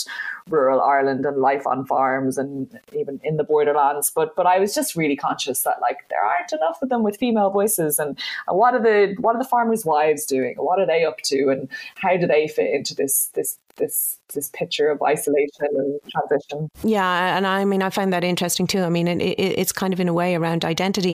rural 0.50 0.82
Ireland 0.82 1.26
and 1.26 1.38
life 1.38 1.66
on 1.66 1.86
farms 1.86 2.38
and 2.38 2.80
even 2.96 3.20
in 3.24 3.38
the 3.38 3.44
borderlands. 3.44 4.12
But 4.14 4.36
but 4.36 4.46
I 4.46 4.60
was 4.60 4.76
just 4.76 4.96
really 4.96 5.16
conscious 5.16 5.64
that 5.64 5.82
like 5.82 5.98
there 6.10 6.24
aren't 6.24 6.54
enough 6.54 6.82
of 6.82 6.90
them 6.90 7.02
with 7.02 7.18
female 7.18 7.50
voices 7.50 7.98
and, 7.98 8.20
and 8.48 8.58
what 8.58 8.76
are 8.76 8.82
the 8.82 9.16
what 9.20 9.36
are 9.36 9.42
the 9.42 9.50
farmers' 9.50 9.86
wives 9.86 10.26
doing? 10.26 10.56
What 10.58 10.80
are 10.80 10.86
they 10.86 11.06
up 11.06 11.18
to 11.26 11.50
and 11.50 11.70
how 11.96 12.18
do 12.18 12.28
they 12.28 12.48
fit 12.48 12.74
into 12.74 12.94
this 12.94 13.28
this 13.34 13.58
this 13.78 14.20
this 14.34 14.50
picture 14.50 14.90
of 14.90 15.02
isolation 15.02 15.68
and 15.72 16.00
transition. 16.12 16.70
Yeah, 16.84 17.38
and 17.38 17.48
I 17.48 17.66
mean, 17.66 17.82
I 17.82 17.90
find 17.90 18.14
that 18.14 18.24
interesting 18.24 18.68
too. 18.68 18.82
I 18.82 18.90
mean, 18.90 19.08
it, 19.08 19.22
it, 19.22 19.60
it's 19.60 19.72
kind 19.72 19.94
of 19.94 20.00
in 20.00 20.08
a 20.08 20.14
way 20.14 20.36
around 20.36 20.66
identity. 20.66 21.14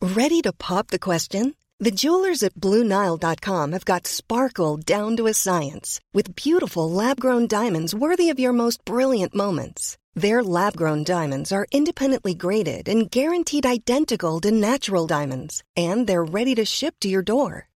Ready 0.00 0.40
to 0.42 0.52
pop 0.52 0.88
the 0.88 0.98
question? 0.98 1.54
The 1.78 1.90
jewelers 1.90 2.42
at 2.42 2.54
BlueNile.com 2.54 3.72
have 3.72 3.84
got 3.84 4.06
sparkle 4.06 4.78
down 4.78 5.16
to 5.18 5.26
a 5.26 5.34
science 5.34 6.00
with 6.14 6.34
beautiful 6.34 6.90
lab-grown 6.90 7.48
diamonds 7.48 7.94
worthy 7.94 8.30
of 8.30 8.40
your 8.40 8.54
most 8.54 8.82
brilliant 8.86 9.34
moments. 9.34 9.98
Their 10.14 10.42
lab-grown 10.42 11.04
diamonds 11.04 11.52
are 11.52 11.66
independently 11.70 12.34
graded 12.34 12.88
and 12.88 13.10
guaranteed 13.10 13.66
identical 13.66 14.40
to 14.40 14.50
natural 14.50 15.06
diamonds, 15.06 15.62
and 15.76 16.06
they're 16.06 16.24
ready 16.24 16.54
to 16.54 16.64
ship 16.64 16.94
to 17.00 17.08
your 17.08 17.22
door. 17.22 17.68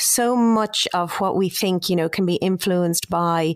So 0.00 0.34
much 0.34 0.88
of 0.94 1.12
what 1.20 1.36
we 1.36 1.48
think, 1.48 1.88
you 1.88 1.96
know, 1.96 2.08
can 2.08 2.24
be 2.24 2.36
influenced 2.36 3.10
by, 3.10 3.54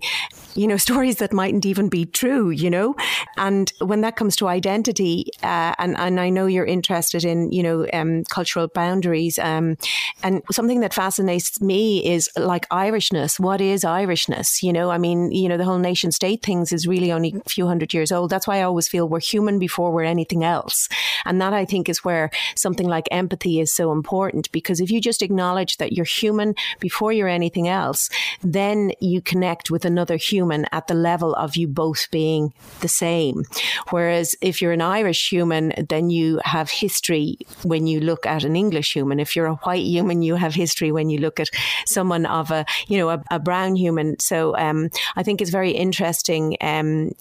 you 0.55 0.67
know, 0.67 0.77
stories 0.85 1.17
that 1.17 1.33
mightn't 1.33 1.67
even 1.67 1.89
be 1.89 2.05
true, 2.05 2.51
you 2.51 2.71
know? 2.71 2.95
And 3.37 3.73
when 3.81 4.03
that 4.03 4.17
comes 4.17 4.37
to 4.37 4.49
identity, 4.49 5.27
uh, 5.43 5.75
and, 5.79 5.97
and 5.97 6.21
I 6.21 6.29
know 6.29 6.47
you're 6.47 6.65
interested 6.65 7.25
in, 7.25 7.51
you 7.51 7.63
know, 7.63 7.87
um, 7.93 8.25
cultural 8.25 8.69
boundaries, 8.69 9.39
um, 9.39 9.77
and 10.23 10.43
something 10.51 10.81
that 10.81 10.95
fascinates 10.95 11.61
me 11.61 12.05
is 12.05 12.29
like 12.37 12.69
Irishness. 12.69 13.41
What 13.41 13.61
is 13.61 13.83
Irishness? 13.85 14.63
You 14.63 14.73
know, 14.73 14.91
I 14.91 14.99
mean, 14.99 15.33
you 15.33 15.49
know, 15.49 15.57
the 15.57 15.65
whole 15.65 15.79
nation 15.79 16.13
state 16.13 16.43
things 16.43 16.73
is 16.73 16.87
really 16.87 17.11
only 17.11 17.35
a 17.35 17.49
few 17.49 17.67
hundred 17.67 17.95
years 17.95 18.13
old. 18.13 18.31
That's 18.31 18.47
why 18.47 18.59
I 18.59 18.63
always 18.63 18.89
feel 18.89 19.09
we're 19.09 19.21
human 19.21 19.59
before 19.59 19.93
we're 19.93 20.05
anything 20.05 20.45
else. 20.45 20.89
And 21.25 21.41
that 21.41 21.53
I 21.53 21.65
think 21.65 21.89
is 21.89 22.05
where 22.05 22.31
something 22.57 22.87
like 22.87 23.09
empathy 23.11 23.61
is 23.61 23.73
so 23.73 23.93
important 23.93 24.51
because 24.53 24.81
if 24.81 24.91
you 24.91 25.01
just 25.01 25.23
acknowledge 25.23 25.79
that 25.79 25.93
you're 25.93 26.05
human 26.05 26.34
before 26.81 27.13
you're 27.13 27.29
anything 27.29 27.69
else, 27.69 28.11
then 28.43 28.93
you 29.01 29.21
connect 29.21 29.71
with 29.71 29.85
another 29.85 30.17
human 30.17 30.67
at 30.73 30.87
the 30.87 30.95
level 30.95 31.35
of 31.35 31.57
you 31.57 31.69
both 31.69 32.11
being 32.11 32.53
the 32.81 32.89
same. 32.89 33.45
Whereas 33.91 34.35
if 34.41 34.61
you're 34.61 34.73
an 34.73 34.81
Irish 34.81 35.31
human, 35.31 35.73
then 35.89 36.11
you 36.11 36.41
have 36.45 36.71
history 36.71 37.39
when 37.63 37.87
you 37.87 38.01
look 38.01 38.27
at 38.27 38.45
an 38.45 38.57
English 38.57 38.93
human. 38.93 39.21
If 39.21 39.37
you're 39.37 39.47
a 39.47 39.55
white 39.57 39.85
human, 39.85 40.23
you 40.23 40.37
have 40.37 40.55
history 40.55 40.93
when 40.93 41.11
you 41.11 41.19
look 41.19 41.41
at 41.41 41.51
someone 41.87 42.27
of 42.27 42.51
a, 42.51 42.65
you 42.87 42.99
know, 42.99 43.11
a, 43.11 43.23
a 43.31 43.39
brown 43.39 43.77
human. 43.77 44.19
So 44.21 44.57
um, 44.57 44.91
I 45.17 45.23
think 45.23 45.41
it's 45.41 45.51
very 45.51 45.71
interesting. 45.71 46.57
Um, 46.61 47.13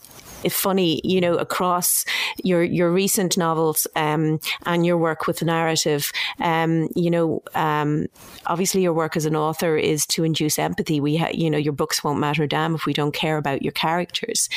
funny, 0.52 1.02
you 1.04 1.22
know, 1.22 1.36
across 1.36 2.06
your 2.44 2.64
your 2.64 2.92
recent 2.92 3.38
novels 3.38 3.88
um, 3.96 4.40
and 4.66 4.86
your 4.86 4.98
work 4.98 5.28
with 5.28 5.42
narrative, 5.44 6.12
um, 6.40 6.90
you 6.96 7.10
know, 7.10 7.42
um, 7.56 8.08
obviously 8.46 8.82
your 8.82 8.94
work 8.94 9.16
as 9.16 9.26
an 9.26 9.36
author 9.36 9.78
is 9.78 10.06
to 10.08 10.24
induce 10.24 10.60
empathy. 10.60 11.00
We, 11.00 11.18
ha- 11.18 11.32
you 11.34 11.50
know, 11.50 11.58
your 11.58 11.74
books 11.74 12.04
won't 12.04 12.20
matter 12.20 12.48
damn 12.48 12.76
if 12.76 12.86
we 12.86 12.94
don't 12.94 13.14
care 13.14 13.38
about 13.38 13.62
your 13.62 13.72
characters. 13.72 14.50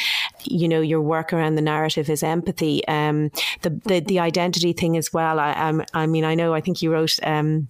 You 0.50 0.68
know, 0.68 0.80
your 0.80 1.00
work 1.00 1.32
around 1.32 1.54
the 1.54 1.62
narrative 1.62 2.08
is 2.10 2.22
empathy. 2.22 2.86
Um, 2.88 3.30
the, 3.62 3.70
the 3.84 4.00
the 4.00 4.20
identity 4.20 4.72
thing 4.72 4.96
as 4.96 5.12
well. 5.12 5.38
I, 5.38 5.52
I, 5.52 6.02
I 6.02 6.06
mean, 6.06 6.24
I 6.24 6.34
know. 6.34 6.54
I 6.54 6.60
think 6.60 6.82
you 6.82 6.92
wrote. 6.92 7.18
Um, 7.22 7.68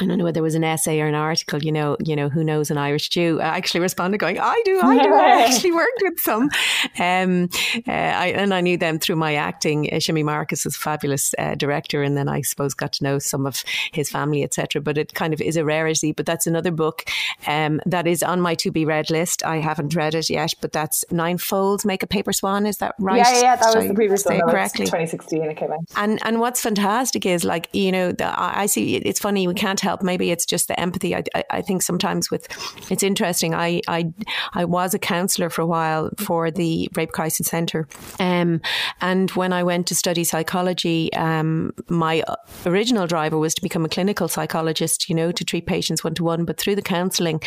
I 0.00 0.06
don't 0.06 0.18
know 0.18 0.24
whether 0.24 0.40
it 0.40 0.42
was 0.42 0.54
an 0.54 0.64
essay 0.64 1.00
or 1.00 1.06
an 1.06 1.14
article. 1.14 1.62
You 1.62 1.72
know, 1.72 1.96
you 2.04 2.14
know, 2.14 2.28
who 2.28 2.44
knows 2.44 2.70
an 2.70 2.78
Irish 2.78 3.08
Jew? 3.08 3.40
I 3.40 3.56
actually 3.56 3.80
responded 3.80 4.18
going, 4.18 4.38
I 4.38 4.60
do, 4.64 4.80
I 4.82 5.02
do. 5.02 5.12
I 5.12 5.42
actually 5.48 5.72
worked 5.72 6.02
with 6.02 6.20
some. 6.20 6.50
Um, 6.98 7.48
uh, 7.86 7.90
I, 7.90 8.32
and 8.36 8.54
I 8.54 8.60
knew 8.60 8.76
them 8.76 8.98
through 8.98 9.16
my 9.16 9.34
acting. 9.34 9.92
Uh, 9.92 9.98
Shimmy 9.98 10.22
Marcus 10.22 10.66
is 10.66 10.76
a 10.76 10.78
fabulous 10.78 11.34
uh, 11.38 11.54
director, 11.54 12.02
and 12.02 12.16
then 12.16 12.28
I 12.28 12.42
suppose 12.42 12.74
got 12.74 12.92
to 12.94 13.04
know 13.04 13.18
some 13.18 13.46
of 13.46 13.64
his 13.92 14.10
family, 14.10 14.42
etc. 14.42 14.80
But 14.80 14.98
it 14.98 15.14
kind 15.14 15.34
of 15.34 15.40
is 15.40 15.56
a 15.56 15.64
rarity. 15.64 16.12
But 16.12 16.26
that's 16.26 16.46
another 16.46 16.70
book 16.70 17.04
um, 17.46 17.80
that 17.86 18.06
is 18.06 18.22
on 18.22 18.40
my 18.40 18.54
to 18.56 18.70
be 18.70 18.84
read 18.84 19.10
list. 19.10 19.44
I 19.44 19.56
haven't 19.56 19.94
read 19.94 20.14
it 20.14 20.30
yet, 20.30 20.52
but 20.60 20.72
that's 20.72 21.04
Nine 21.10 21.38
Folds 21.38 21.84
Make 21.84 22.02
a 22.02 22.06
Paper 22.18 22.32
Swan. 22.32 22.66
Is 22.66 22.78
that 22.78 22.96
right? 22.98 23.18
Yeah, 23.18 23.40
yeah, 23.40 23.56
that 23.56 23.76
was 23.76 23.86
the 23.86 23.94
previous 23.94 24.24
one. 24.24 24.40
Correctly. 24.40 24.86
2016 24.86 25.42
it 25.44 25.56
came 25.56 25.70
out. 25.70 25.78
And 25.96 26.18
and 26.24 26.40
what's 26.40 26.60
fantastic 26.60 27.24
is 27.24 27.44
like 27.44 27.68
you 27.72 27.92
know 27.92 28.10
the, 28.10 28.28
I 28.36 28.66
see 28.66 28.96
it's 28.96 29.20
funny 29.20 29.46
we 29.46 29.54
can't 29.54 29.78
help. 29.78 30.02
Maybe 30.02 30.32
it's 30.32 30.44
just 30.44 30.66
the 30.66 30.78
empathy. 30.80 31.14
I, 31.14 31.22
I, 31.36 31.44
I 31.50 31.62
think 31.62 31.82
sometimes 31.82 32.28
with 32.28 32.48
it's 32.90 33.04
interesting. 33.04 33.54
I 33.54 33.80
I 33.86 34.12
I 34.54 34.64
was 34.64 34.94
a 34.94 34.98
counsellor 34.98 35.48
for 35.48 35.62
a 35.62 35.66
while 35.66 36.10
for 36.18 36.50
the 36.50 36.88
Rape 36.96 37.12
Crisis 37.12 37.46
Centre. 37.46 37.86
Um, 38.18 38.60
and 39.00 39.30
when 39.32 39.52
I 39.52 39.62
went 39.62 39.86
to 39.88 39.94
study 39.94 40.24
psychology, 40.24 41.12
um, 41.12 41.72
my 41.88 42.24
original 42.66 43.06
driver 43.06 43.38
was 43.38 43.54
to 43.54 43.62
become 43.62 43.84
a 43.84 43.88
clinical 43.88 44.26
psychologist, 44.26 45.08
you 45.08 45.14
know, 45.14 45.30
to 45.30 45.44
treat 45.44 45.66
patients 45.66 46.02
one 46.02 46.14
to 46.14 46.24
one. 46.24 46.44
But 46.44 46.58
through 46.58 46.74
the 46.74 46.82
counselling, 46.82 47.40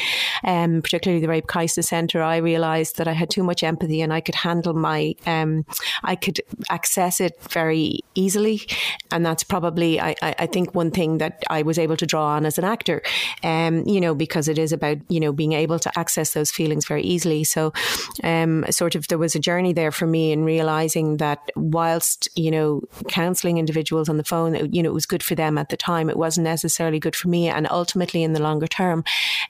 um, 0.45 0.81
particularly 0.81 1.21
the 1.21 1.27
Rape 1.27 1.47
Crisis 1.47 1.89
Centre, 1.89 2.23
I 2.23 2.37
realised 2.37 2.95
that 2.97 3.09
I 3.09 3.13
had 3.13 3.29
too 3.29 3.43
much 3.43 3.63
empathy 3.63 4.01
and 4.01 4.13
I 4.13 4.21
could 4.21 4.35
handle 4.35 4.60
my, 4.67 5.15
um, 5.25 5.65
I 6.03 6.15
could 6.15 6.39
access 6.69 7.19
it 7.19 7.41
very 7.49 7.99
easily. 8.15 8.61
And 9.11 9.25
that's 9.25 9.43
probably, 9.43 9.99
I, 9.99 10.15
I 10.21 10.45
think, 10.45 10.73
one 10.75 10.91
thing 10.91 11.17
that 11.17 11.43
I 11.49 11.61
was 11.63 11.77
able 11.77 11.97
to 11.97 12.05
draw 12.05 12.27
on 12.35 12.45
as 12.45 12.57
an 12.57 12.63
actor, 12.63 13.01
um, 13.43 13.83
you 13.87 13.99
know, 13.99 14.15
because 14.15 14.47
it 14.47 14.57
is 14.57 14.71
about, 14.71 14.97
you 15.09 15.19
know, 15.19 15.33
being 15.33 15.53
able 15.53 15.79
to 15.79 15.99
access 15.99 16.33
those 16.33 16.51
feelings 16.51 16.87
very 16.87 17.03
easily. 17.03 17.43
So, 17.43 17.73
um, 18.23 18.65
sort 18.69 18.95
of, 18.95 19.07
there 19.07 19.17
was 19.17 19.35
a 19.35 19.39
journey 19.39 19.73
there 19.73 19.91
for 19.91 20.07
me 20.07 20.31
in 20.31 20.43
realizing 20.43 21.17
that 21.17 21.39
whilst, 21.55 22.29
you 22.35 22.51
know, 22.51 22.81
counseling 23.07 23.57
individuals 23.57 24.09
on 24.09 24.17
the 24.17 24.23
phone, 24.23 24.73
you 24.73 24.81
know, 24.83 24.89
it 24.89 24.93
was 24.93 25.05
good 25.05 25.23
for 25.23 25.35
them 25.35 25.57
at 25.57 25.69
the 25.69 25.77
time, 25.77 26.09
it 26.09 26.17
wasn't 26.17 26.45
necessarily 26.45 26.99
good 26.99 27.15
for 27.15 27.27
me. 27.27 27.49
And 27.49 27.67
ultimately, 27.69 28.23
in 28.23 28.33
the 28.33 28.41
longer 28.41 28.67
term, 28.67 29.03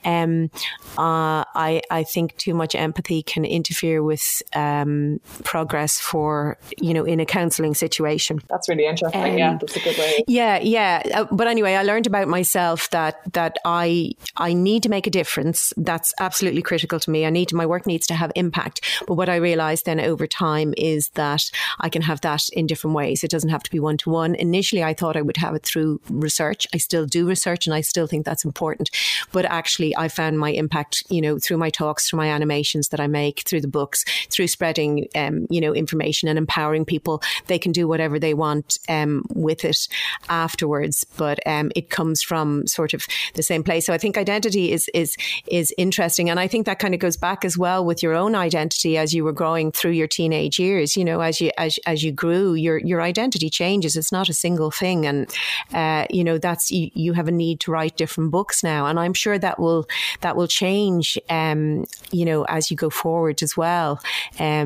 um, 0.03 0.49
uh, 0.97 1.43
I, 1.55 1.81
I 1.89 2.03
think 2.03 2.37
too 2.37 2.53
much 2.53 2.75
empathy 2.75 3.23
can 3.23 3.45
interfere 3.45 4.01
with 4.03 4.41
um, 4.53 5.00
progress 5.43 5.99
for, 5.99 6.57
you 6.79 6.93
know, 6.93 7.03
in 7.03 7.19
a 7.19 7.25
counseling 7.25 7.73
situation. 7.75 8.39
That's 8.49 8.67
really 8.69 8.85
interesting. 8.85 9.21
Um, 9.21 9.37
yeah, 9.37 9.57
that's 9.59 9.75
a 9.75 9.79
good 9.79 9.97
way. 9.97 10.23
Yeah, 10.27 10.59
yeah. 10.59 11.01
Uh, 11.13 11.25
but 11.31 11.47
anyway, 11.47 11.75
I 11.75 11.83
learned 11.83 12.07
about 12.07 12.27
myself 12.27 12.89
that 12.91 13.15
that 13.33 13.57
I 13.65 14.11
I 14.37 14.53
need 14.53 14.83
to 14.83 14.89
make 14.89 15.07
a 15.07 15.11
difference. 15.11 15.73
That's 15.77 16.13
absolutely 16.19 16.61
critical 16.61 16.99
to 16.99 17.11
me. 17.11 17.25
I 17.25 17.29
need 17.29 17.49
to, 17.49 17.55
my 17.55 17.65
work 17.65 17.85
needs 17.85 18.07
to 18.07 18.15
have 18.15 18.31
impact. 18.35 18.81
But 19.07 19.15
what 19.15 19.29
I 19.29 19.35
realized 19.35 19.85
then 19.85 19.99
over 19.99 20.27
time 20.27 20.73
is 20.77 21.09
that 21.15 21.43
I 21.79 21.89
can 21.89 22.01
have 22.01 22.21
that 22.21 22.43
in 22.53 22.67
different 22.67 22.95
ways. 22.95 23.23
It 23.23 23.31
doesn't 23.31 23.49
have 23.49 23.63
to 23.63 23.71
be 23.71 23.79
one 23.79 23.97
to 23.97 24.09
one. 24.09 24.35
Initially, 24.35 24.83
I 24.83 24.93
thought 24.93 25.17
I 25.17 25.21
would 25.21 25.37
have 25.37 25.55
it 25.55 25.63
through 25.63 25.99
research. 26.09 26.67
I 26.73 26.77
still 26.77 27.05
do 27.05 27.27
research 27.27 27.67
and 27.67 27.73
I 27.73 27.81
still 27.81 28.07
think 28.07 28.25
that's 28.25 28.45
important. 28.45 28.89
But 29.31 29.45
actually, 29.45 29.95
I 29.95 30.07
found 30.07 30.39
my 30.39 30.51
impact, 30.51 31.03
you 31.09 31.21
know, 31.21 31.39
through 31.39 31.57
my 31.57 31.69
talks, 31.69 32.09
through 32.09 32.17
my 32.17 32.29
animations 32.29 32.89
that 32.89 32.99
I 32.99 33.07
make, 33.07 33.43
through 33.45 33.61
the 33.61 33.67
books, 33.67 34.03
through 34.29 34.47
spreading, 34.47 34.80
um, 35.15 35.47
you 35.49 35.61
know, 35.61 35.73
information 35.73 36.29
and 36.29 36.37
empowering 36.37 36.85
people. 36.85 37.21
They 37.47 37.59
can 37.59 37.71
do 37.71 37.87
whatever 37.87 38.19
they 38.19 38.33
want 38.33 38.77
um, 38.89 39.23
with 39.33 39.65
it 39.65 39.87
afterwards, 40.29 41.05
but 41.17 41.39
um, 41.45 41.71
it 41.75 41.89
comes 41.89 42.21
from 42.21 42.67
sort 42.67 42.93
of 42.93 43.05
the 43.35 43.43
same 43.43 43.63
place. 43.63 43.85
So 43.85 43.93
I 43.93 43.97
think 43.97 44.17
identity 44.17 44.71
is 44.71 44.89
is 44.93 45.15
is 45.47 45.73
interesting, 45.77 46.29
and 46.29 46.39
I 46.39 46.47
think 46.47 46.65
that 46.65 46.79
kind 46.79 46.93
of 46.93 46.99
goes 46.99 47.17
back 47.17 47.45
as 47.45 47.57
well 47.57 47.85
with 47.85 48.03
your 48.03 48.13
own 48.13 48.35
identity 48.35 48.97
as 48.97 49.13
you 49.13 49.23
were 49.23 49.33
growing 49.33 49.71
through 49.71 49.91
your 49.91 50.07
teenage 50.07 50.59
years. 50.59 50.95
You 50.97 51.05
know, 51.05 51.21
as 51.21 51.41
you 51.41 51.51
as 51.57 51.79
as 51.85 52.03
you 52.03 52.11
grew, 52.11 52.53
your 52.53 52.77
your 52.77 53.01
identity 53.01 53.49
changes. 53.49 53.95
It's 53.95 54.11
not 54.11 54.29
a 54.29 54.33
single 54.33 54.71
thing, 54.71 55.05
and 55.05 55.33
uh, 55.73 56.05
you 56.09 56.23
know 56.23 56.37
that's 56.37 56.71
you, 56.71 56.89
you 56.93 57.13
have 57.13 57.27
a 57.27 57.31
need 57.31 57.59
to 57.61 57.71
write 57.71 57.97
different 57.97 58.31
books 58.31 58.63
now, 58.63 58.85
and 58.85 58.99
I'm 58.99 59.13
sure 59.13 59.37
that 59.39 59.59
will 59.59 59.87
that 60.21 60.35
will 60.35 60.47
change. 60.47 61.17
Um, 61.29 61.85
you 62.11 62.25
know, 62.25 62.43
as 62.45 62.71
you 62.71 62.77
go 62.77 62.89
forward 62.89 63.43
as 63.43 63.55
well, 63.55 64.01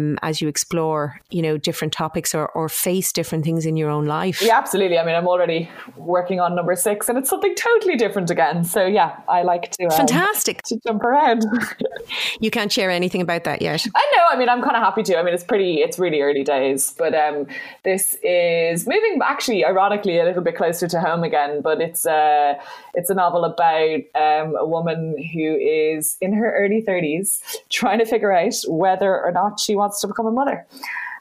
um, 0.05 0.19
as 0.21 0.41
you 0.41 0.47
explore, 0.47 1.19
you 1.29 1.41
know, 1.41 1.57
different 1.57 1.93
topics 1.93 2.33
or 2.33 2.47
or 2.49 2.69
face 2.69 3.11
different 3.11 3.43
things 3.43 3.65
in 3.65 3.77
your 3.77 3.89
own 3.89 4.05
life. 4.05 4.41
Yeah, 4.41 4.57
absolutely. 4.57 4.97
I 4.97 5.05
mean, 5.05 5.15
I'm 5.15 5.27
already 5.27 5.69
working 5.97 6.39
on 6.39 6.55
number 6.55 6.75
six, 6.75 7.09
and 7.09 7.17
it's 7.17 7.29
something 7.29 7.53
totally 7.55 7.95
different 7.95 8.29
again. 8.29 8.63
So 8.63 8.85
yeah, 8.85 9.19
I 9.27 9.43
like 9.43 9.71
to 9.71 9.85
um, 9.85 9.91
fantastic 9.91 10.61
to 10.63 10.79
jump 10.85 11.03
around. 11.03 11.45
you 12.39 12.51
can't 12.51 12.71
share 12.71 12.89
anything 12.89 13.21
about 13.21 13.43
that 13.43 13.61
yet. 13.61 13.85
I 13.95 14.11
know. 14.15 14.23
I 14.29 14.37
mean, 14.37 14.49
I'm 14.49 14.61
kind 14.61 14.75
of 14.75 14.83
happy 14.83 15.03
to. 15.03 15.17
I 15.17 15.23
mean, 15.23 15.33
it's 15.33 15.43
pretty. 15.43 15.81
It's 15.81 15.99
really 15.99 16.21
early 16.21 16.43
days, 16.43 16.93
but 16.97 17.13
um, 17.13 17.47
this 17.83 18.15
is 18.23 18.87
moving 18.87 19.19
actually, 19.23 19.65
ironically, 19.65 20.19
a 20.19 20.25
little 20.25 20.43
bit 20.43 20.55
closer 20.55 20.87
to 20.87 20.99
home 20.99 21.23
again. 21.23 21.61
But 21.61 21.81
it's 21.81 22.05
uh, 22.05 22.55
it's 22.93 23.09
a 23.09 23.13
novel 23.13 23.43
about 23.43 23.99
um, 24.15 24.55
a 24.55 24.65
woman 24.65 25.15
who 25.33 25.55
is 25.55 26.17
in 26.21 26.33
her 26.33 26.55
early 26.55 26.81
30s 26.81 27.41
trying 27.69 27.99
to 27.99 28.05
figure 28.05 28.31
out 28.31 28.55
whether 28.67 29.21
or 29.21 29.31
not 29.31 29.59
she 29.59 29.75
wants 29.75 29.94
to 30.01 30.07
become 30.07 30.25
a 30.25 30.31
mother. 30.31 30.65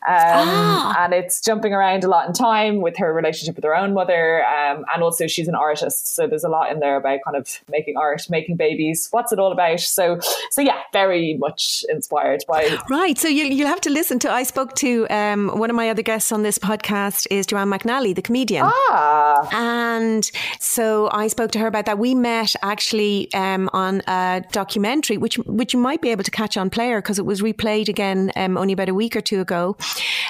Um, 0.07 0.15
ah. 0.17 1.05
And 1.05 1.15
it's 1.15 1.41
jumping 1.41 1.73
around 1.73 2.05
a 2.05 2.09
lot 2.09 2.27
in 2.27 2.33
time 2.33 2.81
with 2.81 2.97
her 2.99 3.13
relationship 3.13 3.57
with 3.57 3.65
her 3.65 3.75
own 3.75 3.95
mother. 3.95 4.45
Um, 4.45 4.85
and 4.93 5.03
also, 5.03 5.27
she's 5.27 5.49
an 5.49 5.55
artist. 5.55 6.15
So 6.15 6.27
there's 6.27 6.45
a 6.45 6.49
lot 6.49 6.71
in 6.71 6.81
there 6.81 6.97
about 6.97 7.21
kind 7.25 7.37
of 7.37 7.61
making 7.71 7.97
art, 7.97 8.23
making 8.31 8.57
babies. 8.57 9.09
What's 9.11 9.33
it 9.33 9.39
all 9.39 9.53
about? 9.53 9.81
So, 9.81 10.19
so 10.51 10.61
yeah, 10.61 10.81
very 10.93 11.35
much 11.39 11.85
inspired 11.89 12.45
by. 12.49 12.79
Right. 12.91 13.19
So 13.19 13.29
you, 13.29 13.45
you'll 13.45 13.69
have 13.69 13.81
to 13.83 13.91
listen 13.91 14.19
to. 14.21 14.31
I 14.31 14.43
spoke 14.43 14.75
to 14.77 15.07
um, 15.09 15.59
one 15.59 15.71
of 15.71 15.77
my 15.77 15.91
other 15.91 16.03
guests 16.03 16.33
on 16.33 16.43
this 16.43 16.59
podcast 16.59 17.27
is 17.31 17.47
Joanne 17.47 17.71
McNally, 17.71 18.15
the 18.15 18.23
comedian. 18.23 18.65
Ah, 18.67 18.95
Ah. 18.95 19.49
And 19.53 20.31
so 20.61 21.09
I 21.13 21.29
spoke 21.29 21.51
to 21.53 21.59
her 21.59 21.67
about 21.67 21.87
that. 21.87 21.99
We 21.99 22.15
met 22.15 22.55
actually 22.63 23.33
um, 23.35 23.69
on 23.73 24.03
a 24.07 24.43
documentary, 24.53 25.17
which 25.17 25.39
which 25.39 25.75
you 25.75 25.81
might 25.81 26.01
be 26.01 26.11
able 26.11 26.25
to 26.25 26.31
catch 26.31 26.57
on 26.57 26.71
Player 26.71 27.01
because 27.01 27.19
it 27.19 27.27
was 27.27 27.43
replayed 27.43 27.89
again 27.89 28.33
um, 28.37 28.57
only 28.57 28.73
about 28.73 28.89
a 28.89 28.95
week 28.95 29.17
or 29.17 29.21
two 29.21 29.41
ago, 29.41 29.77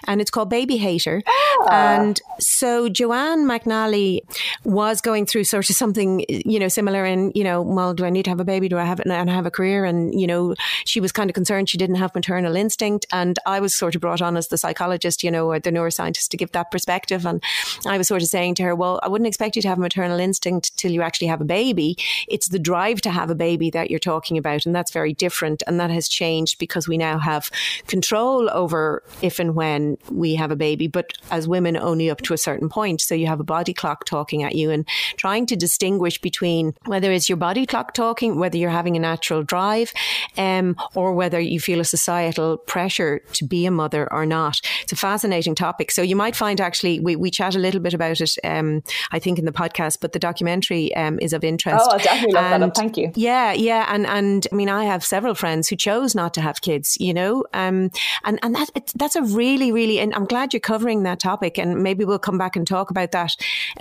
and 0.07 0.21
it's 0.21 0.31
called 0.31 0.51
Baby 0.51 0.77
Hater. 0.77 1.23
Ah. 1.27 1.95
And 1.99 2.21
so 2.39 2.89
Joanne 2.89 3.45
McNally 3.45 4.21
was 4.65 5.01
going 5.01 5.27
through 5.27 5.45
sort 5.45 5.69
of 5.71 5.77
something 5.77 6.25
you 6.29 6.59
know 6.59 6.69
similar, 6.69 7.05
in 7.05 7.33
you 7.35 7.45
know, 7.45 7.63
well, 7.63 7.95
do 7.95 8.05
I 8.05 8.11
need 8.11 8.25
to 8.25 8.31
have 8.31 8.41
a 8.41 8.45
baby? 8.45 8.69
Do 8.69 8.79
I 8.79 8.85
have 8.85 9.01
it 9.01 9.07
and 9.07 9.31
have 9.31 9.47
a 9.47 9.51
career? 9.51 9.85
And 9.85 10.19
you 10.19 10.27
know, 10.27 10.55
she 10.85 11.01
was 11.01 11.13
kind 11.13 11.31
of 11.31 11.35
concerned 11.35 11.69
she 11.69 11.79
didn't 11.79 11.97
have 11.97 12.15
maternal 12.15 12.57
instinct, 12.57 13.07
and 13.13 13.39
I 13.47 13.61
was 13.61 13.75
sort 13.75 13.95
of 13.95 14.01
brought 14.01 14.23
on 14.23 14.37
as 14.37 14.49
the 14.49 14.59
psychologist, 14.59 15.23
you 15.23 15.31
know, 15.31 15.51
or 15.51 15.59
the 15.59 15.71
neuroscientist 15.71 16.29
to 16.29 16.37
give 16.37 16.53
that 16.53 16.71
perspective, 16.71 17.27
and 17.27 17.43
I 17.87 17.99
was 17.99 18.09
sort 18.09 18.23
of 18.23 18.29
saying 18.29 18.57
to 18.57 18.63
her, 18.65 18.75
well, 18.75 19.01
I 19.03 19.09
wouldn't 19.09 19.29
expect 19.29 19.57
you 19.57 19.63
to 19.63 19.69
have 19.69 19.79
maternal 19.79 20.19
instinct 20.19 20.77
till 20.77 20.91
you 20.91 21.03
actually 21.03 21.29
have 21.29 21.41
a 21.41 21.45
baby. 21.45 21.97
It's 22.29 22.49
the 22.49 22.59
drive 22.59 23.01
to 23.03 23.11
have 23.11 23.31
a 23.31 23.35
baby 23.35 23.71
that 23.71 23.91
you're 23.91 23.99
talking 23.99 24.39
about. 24.39 24.67
And 24.67 24.75
that's 24.75 24.91
very 24.91 25.13
different. 25.13 25.63
And 25.67 25.79
that 25.81 25.91
has 25.91 26.09
changed 26.09 26.59
because 26.59 26.89
we 26.89 26.99
now 26.99 27.19
have 27.19 27.51
control 27.87 28.51
over 28.51 29.03
if 29.23 29.39
and 29.39 29.54
when 29.55 29.97
we 30.11 30.35
have 30.35 30.51
a 30.51 30.57
baby, 30.57 30.89
but 30.89 31.13
as 31.31 31.47
women, 31.49 31.77
only 31.77 32.11
up 32.11 32.21
to 32.23 32.35
a 32.35 32.39
certain 32.39 32.69
point. 32.69 33.01
So 33.01 33.15
you 33.15 33.27
have 33.27 33.41
a 33.41 33.45
body 33.45 33.73
clock 33.73 34.05
talking 34.05 34.43
at 34.43 34.55
you 34.55 34.71
and 34.71 34.87
trying 35.17 35.47
to 35.47 35.57
distinguish 35.57 36.21
between 36.21 36.75
whether 36.87 37.13
it's 37.13 37.29
your 37.29 37.37
body 37.37 37.67
clock 37.67 37.95
talking, 37.95 38.39
whether 38.39 38.57
you're 38.57 38.71
having 38.71 38.97
a 38.97 39.01
natural 39.01 39.43
drive, 39.43 39.93
um, 40.37 40.77
or 40.95 41.13
whether 41.13 41.41
you 41.41 41.61
feel 41.61 41.81
a 41.81 41.85
societal 41.85 42.57
pressure 42.57 43.21
to 43.33 43.45
be 43.45 43.67
a 43.67 43.71
mother 43.71 44.13
or 44.13 44.27
not. 44.27 44.61
It's 44.83 44.93
a 44.93 44.97
fascinating 44.97 45.55
topic. 45.55 45.91
So 45.91 46.03
you 46.03 46.17
might 46.17 46.37
find 46.37 46.61
actually, 46.61 47.01
we, 47.01 47.17
we 47.17 47.31
chat 47.31 47.55
a 47.55 47.59
little 47.59 47.81
bit 47.81 47.95
about 47.95 48.21
it 48.21 48.35
um, 48.45 48.83
I 49.11 49.19
think, 49.19 49.39
in 49.39 49.45
the 49.45 49.53
podcast, 49.53 49.99
but 50.01 50.13
the 50.13 50.19
documentary 50.19 50.95
um, 50.97 51.19
is 51.21 51.33
of 51.33 51.45
interest. 51.45 51.85
Oh, 51.87 51.93
I'll 51.93 51.99
definitely 51.99 52.37
and, 52.37 52.63
that 52.63 52.69
up. 52.69 52.77
Thank 52.77 52.97
you. 52.97 53.13
Yeah, 53.15 53.53
yeah. 53.53 53.87
And, 53.89 54.07
and 54.07 54.47
I 54.51 54.55
mean, 54.55 54.69
I 54.69 54.85
have 54.85 55.05
several 55.05 55.35
friends 55.35 55.69
who 55.69 55.77
chose 55.77 56.15
not 56.15 56.35
to 56.35 56.41
have 56.41 56.61
kids, 56.61 56.97
you 56.99 57.15
know, 57.15 57.45
um, 57.53 57.91
and, 58.25 58.39
and 58.43 58.55
that, 58.55 58.71
it, 58.75 58.93
that's 58.95 59.17
a 59.17 59.23
really, 59.23 59.44
really, 59.45 59.73
really, 59.73 59.99
and 59.99 60.15
I'm 60.15 60.25
glad 60.25 60.55
you're 60.55 60.61
covering 60.75 61.03
that 61.03 61.21
topic. 61.21 61.59
And 61.59 61.83
maybe 61.83 62.05
we'll 62.05 62.19
come 62.29 62.39
back 62.39 62.57
and 62.57 62.67
talk 62.67 62.91
about 62.91 63.11
that 63.13 63.33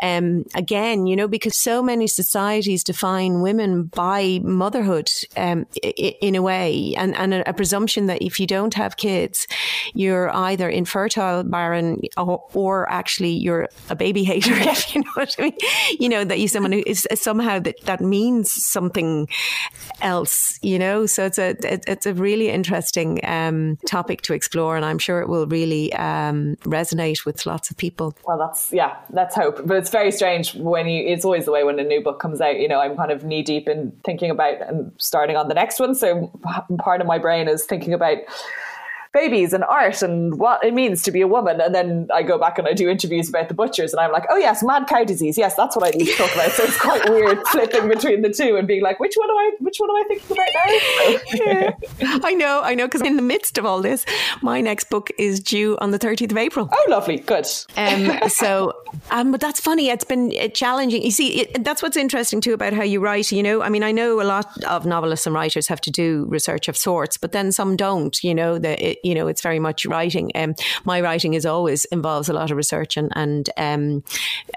um, 0.02 0.43
again, 0.56 1.08
you 1.08 1.15
know, 1.15 1.28
because 1.28 1.56
so 1.56 1.82
many 1.82 2.08
societies 2.08 2.84
define 2.84 3.41
women 3.41 3.84
by 3.84 4.39
motherhood 4.43 5.10
um, 5.38 5.65
in 5.82 6.36
a 6.36 6.41
way, 6.41 6.93
and, 6.97 7.15
and 7.15 7.34
a, 7.34 7.49
a, 7.49 7.54
presumption 7.54 8.08
that 8.08 8.21
if 8.21 8.39
you 8.39 8.47
don't 8.47 8.73
have 8.73 8.97
kids, 8.97 9.47
you're 9.93 10.30
either 10.36 10.67
infertile, 10.69 11.43
barren, 11.43 12.02
or, 12.17 12.43
or 12.54 12.89
actually 12.91 13.32
you're 13.32 13.69
a 13.89 13.95
baby 13.95 14.23
hater. 14.23 14.54
you 14.93 15.02
know 15.02 15.12
what 15.13 15.36
I 15.39 15.43
mean? 15.43 15.58
You 15.99 16.10
know, 16.10 16.23
that 16.26 16.39
you're 16.39 16.49
someone 16.49 16.73
who 16.73 16.84
is 16.86 17.08
somehow 17.13 17.60
that, 17.60 17.76
that 17.86 18.02
means 18.02 18.52
something 18.54 19.30
else, 20.02 20.60
you 20.62 20.78
know? 20.78 21.06
So 21.06 21.26
it's 21.26 21.38
a, 21.38 21.49
it, 21.73 21.86
it's 21.88 22.06
a 22.06 22.13
really 22.13 22.49
interesting 22.49 23.19
um, 23.23 23.78
topic 23.88 24.21
to 24.23 24.34
explore. 24.34 24.76
And 24.76 24.84
I'm 24.84 24.99
sure 24.99 25.21
it 25.21 25.30
will 25.30 25.42
really 25.47 25.93
um, 25.93 26.56
resonate 26.63 27.25
with 27.25 27.45
lots 27.45 27.69
of 27.69 27.77
people. 27.77 28.15
Well, 28.25 28.38
that's, 28.38 28.71
yeah, 28.71 28.95
let's 29.12 29.36
hope. 29.36 29.65
But 29.65 29.77
it's 29.77 29.89
very 29.89 30.12
strange 30.12 30.56
when 30.56 30.88
you, 30.88 31.08
it's 31.08 31.25
always 31.25 31.45
the 31.45 31.51
way 31.51 31.63
when 31.63 31.79
a 31.79 31.84
new 31.84 32.01
book 32.01 32.19
comes 32.19 32.41
out, 32.41 32.60
you 32.60 32.67
know, 32.67 32.79
I'm 32.79 32.95
kind 32.95 33.12
of 33.12 33.23
knee 33.23 33.43
deep 33.43 33.67
in 33.67 33.91
thinking 34.03 34.29
about 34.29 34.62
and 34.67 34.91
starting 34.97 35.36
on 35.36 35.47
the 35.47 35.53
next 35.53 35.79
one. 35.79 35.95
So 35.95 36.32
part 36.79 37.01
of 37.01 37.08
my 37.08 37.17
brain 37.17 37.47
is 37.47 37.65
thinking 37.65 37.93
about 37.93 38.17
babies 39.13 39.54
and 39.54 39.63
art 39.65 40.02
and 40.02 40.39
what 40.39 40.63
it 40.63 40.73
means 40.73 41.04
to 41.04 41.12
be 41.12 41.21
a 41.21 41.28
woman. 41.28 41.62
And 41.62 41.73
then 41.73 42.08
I 42.13 42.23
go 42.23 42.38
back 42.38 42.58
and 42.58 42.67
I 42.67 42.73
do 42.73 42.89
interviews 42.89 43.30
about 43.30 43.47
the 43.47 43.54
butchers, 43.54 43.93
and 43.93 43.99
I'm 43.99 44.12
like, 44.12 44.26
oh 44.30 44.38
yes, 44.38 44.63
mad 44.63 44.88
cow 44.88 45.04
disease. 45.04 45.38
Yes, 45.38 45.56
that's 45.56 45.76
what 45.76 45.88
I 45.88 45.97
need 45.97 46.06
to 46.06 46.15
talk 46.15 46.34
about. 46.34 46.52
So 46.52 46.63
it's 46.63 46.80
quite 46.80 47.08
weird 47.10 47.39
flipping 47.47 47.88
between 47.88 48.21
the 48.23 48.30
two 48.30 48.56
and 48.56 48.67
being 48.67 48.82
like, 48.82 48.99
which 48.99 49.13
one 49.15 49.30
am 49.30 49.38
I? 49.38 49.52
Which 49.60 49.78
one 49.78 49.89
am 49.89 49.95
I 49.95 50.04
thinking 50.08 50.38
about 50.38 50.47
now? 50.56 51.82
yeah. 52.02 52.19
I 52.23 52.34
know, 52.34 52.62
I 52.63 52.73
know, 52.76 52.88
because 52.88 53.02
in 53.02 53.15
the 53.15 53.21
midst 53.21 53.58
of 53.58 53.65
all 53.65 53.82
this, 53.82 54.06
my 54.41 54.62
next 54.62 54.89
book 54.89 55.12
is 55.17 55.39
due 55.39 55.78
on 55.80 55.91
the 55.91 55.99
30th 55.99 56.32
of 56.32 56.38
April. 56.38 56.69
Oh, 56.71 56.86
lovely, 56.89 57.19
good. 57.19 57.45
Um, 57.78 58.19
so, 58.30 58.73
um, 59.12 59.32
but 59.32 59.41
that's 59.41 59.60
funny. 59.60 59.89
It's 59.89 60.04
been 60.04 60.34
uh, 60.39 60.47
challenging. 60.49 61.04
You 61.04 61.12
see, 61.12 61.41
it, 61.41 61.63
that's 61.63 61.84
what's 61.84 61.97
interesting 61.97 62.41
too 62.41 62.54
about 62.54 62.73
how 62.73 62.84
you 62.84 62.99
write. 62.99 63.32
You 63.32 63.43
know, 63.43 63.62
I 63.62 63.69
mean, 63.69 63.84
I 63.84 63.91
know 63.91 64.21
a 64.21 64.23
lot 64.23 64.63
of 64.63 64.86
novelists 64.86 65.28
and 65.28 65.36
writers 65.36 65.67
have 65.67 65.82
to 65.82 65.91
do 65.91 66.26
research 66.30 66.67
of 66.67 66.76
sorts, 66.76 67.17
but 67.17 67.32
then 67.32 67.52
some 67.52 67.76
don't. 67.76 68.23
You 68.23 68.34
know, 68.34 68.58
that 68.58 68.80
you 69.03 69.13
know, 69.13 69.27
it's 69.27 69.41
very 69.41 69.59
much 69.59 69.85
writing. 69.85 70.31
Um, 70.35 70.55
my 70.85 71.01
writing 71.01 71.33
is 71.33 71.45
always 71.45 71.85
involves 71.85 72.29
a 72.29 72.33
lot 72.33 72.49
of 72.49 72.57
research, 72.57 72.97
and 72.97 73.11
and 73.15 73.49
um, 73.57 74.03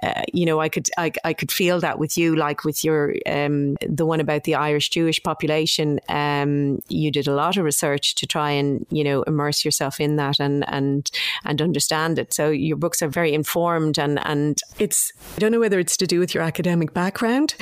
uh, 0.02 0.22
you 0.32 0.46
know, 0.46 0.60
I 0.60 0.68
could 0.68 0.88
I, 0.96 1.12
I 1.24 1.32
could 1.32 1.52
feel 1.52 1.80
that 1.80 1.98
with 1.98 2.16
you, 2.16 2.36
like 2.36 2.64
with 2.64 2.84
your 2.84 3.14
um, 3.26 3.76
the 3.86 4.06
one 4.06 4.20
about 4.20 4.44
the 4.44 4.54
Irish 4.54 4.90
Jewish 4.90 5.22
population. 5.22 6.00
Um, 6.08 6.80
you 6.88 7.10
did 7.10 7.26
a 7.26 7.34
lot 7.34 7.56
of 7.56 7.64
research 7.64 8.14
to 8.16 8.26
try 8.26 8.52
and 8.52 8.86
you 8.90 9.04
know 9.04 9.22
immerse 9.24 9.64
yourself 9.64 10.00
in 10.00 10.16
that 10.16 10.38
and 10.38 10.64
and 10.68 11.10
and 11.44 11.60
understand 11.60 12.18
it. 12.18 12.32
So 12.32 12.50
your 12.50 12.76
books 12.76 13.02
are 13.02 13.08
very 13.08 13.34
informed, 13.34 13.98
and 13.98 14.24
and 14.24 14.60
it's 14.78 15.12
I 15.36 15.40
don't 15.40 15.52
know 15.52 15.60
whether 15.60 15.78
it's 15.78 15.96
to 15.98 16.06
do 16.06 16.20
with 16.20 16.34
your 16.34 16.44
academic 16.44 16.94
background 16.94 17.54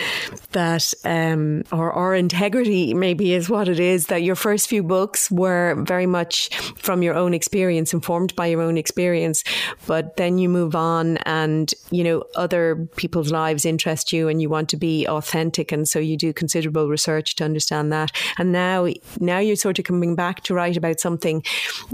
that 0.52 0.92
um, 1.04 1.62
or 1.72 1.90
or 1.90 2.14
integrity 2.14 2.92
maybe 2.92 3.32
is 3.32 3.48
what 3.48 3.68
it 3.68 3.80
is 3.80 4.06
that 4.08 4.22
your 4.22 4.36
first 4.36 4.68
few 4.68 4.82
books 4.82 5.30
were 5.30 5.82
very 5.86 6.06
much 6.06 6.50
from 6.76 7.02
your 7.02 7.14
own 7.14 7.34
experience, 7.34 7.92
informed 7.92 8.34
by 8.36 8.46
your 8.46 8.60
own 8.60 8.76
experience. 8.76 9.44
But 9.86 10.16
then 10.16 10.38
you 10.38 10.48
move 10.48 10.74
on 10.74 11.18
and, 11.18 11.72
you 11.90 12.04
know, 12.04 12.24
other 12.36 12.88
people's 12.96 13.30
lives 13.30 13.64
interest 13.64 14.12
you 14.12 14.28
and 14.28 14.40
you 14.40 14.48
want 14.48 14.68
to 14.70 14.76
be 14.76 15.06
authentic. 15.06 15.72
And 15.72 15.88
so 15.88 15.98
you 15.98 16.16
do 16.16 16.32
considerable 16.32 16.88
research 16.88 17.34
to 17.36 17.44
understand 17.44 17.92
that. 17.92 18.10
And 18.38 18.52
now, 18.52 18.88
now 19.20 19.38
you're 19.38 19.56
sort 19.56 19.78
of 19.78 19.84
coming 19.84 20.14
back 20.14 20.42
to 20.44 20.54
write 20.54 20.76
about 20.76 21.00
something 21.00 21.42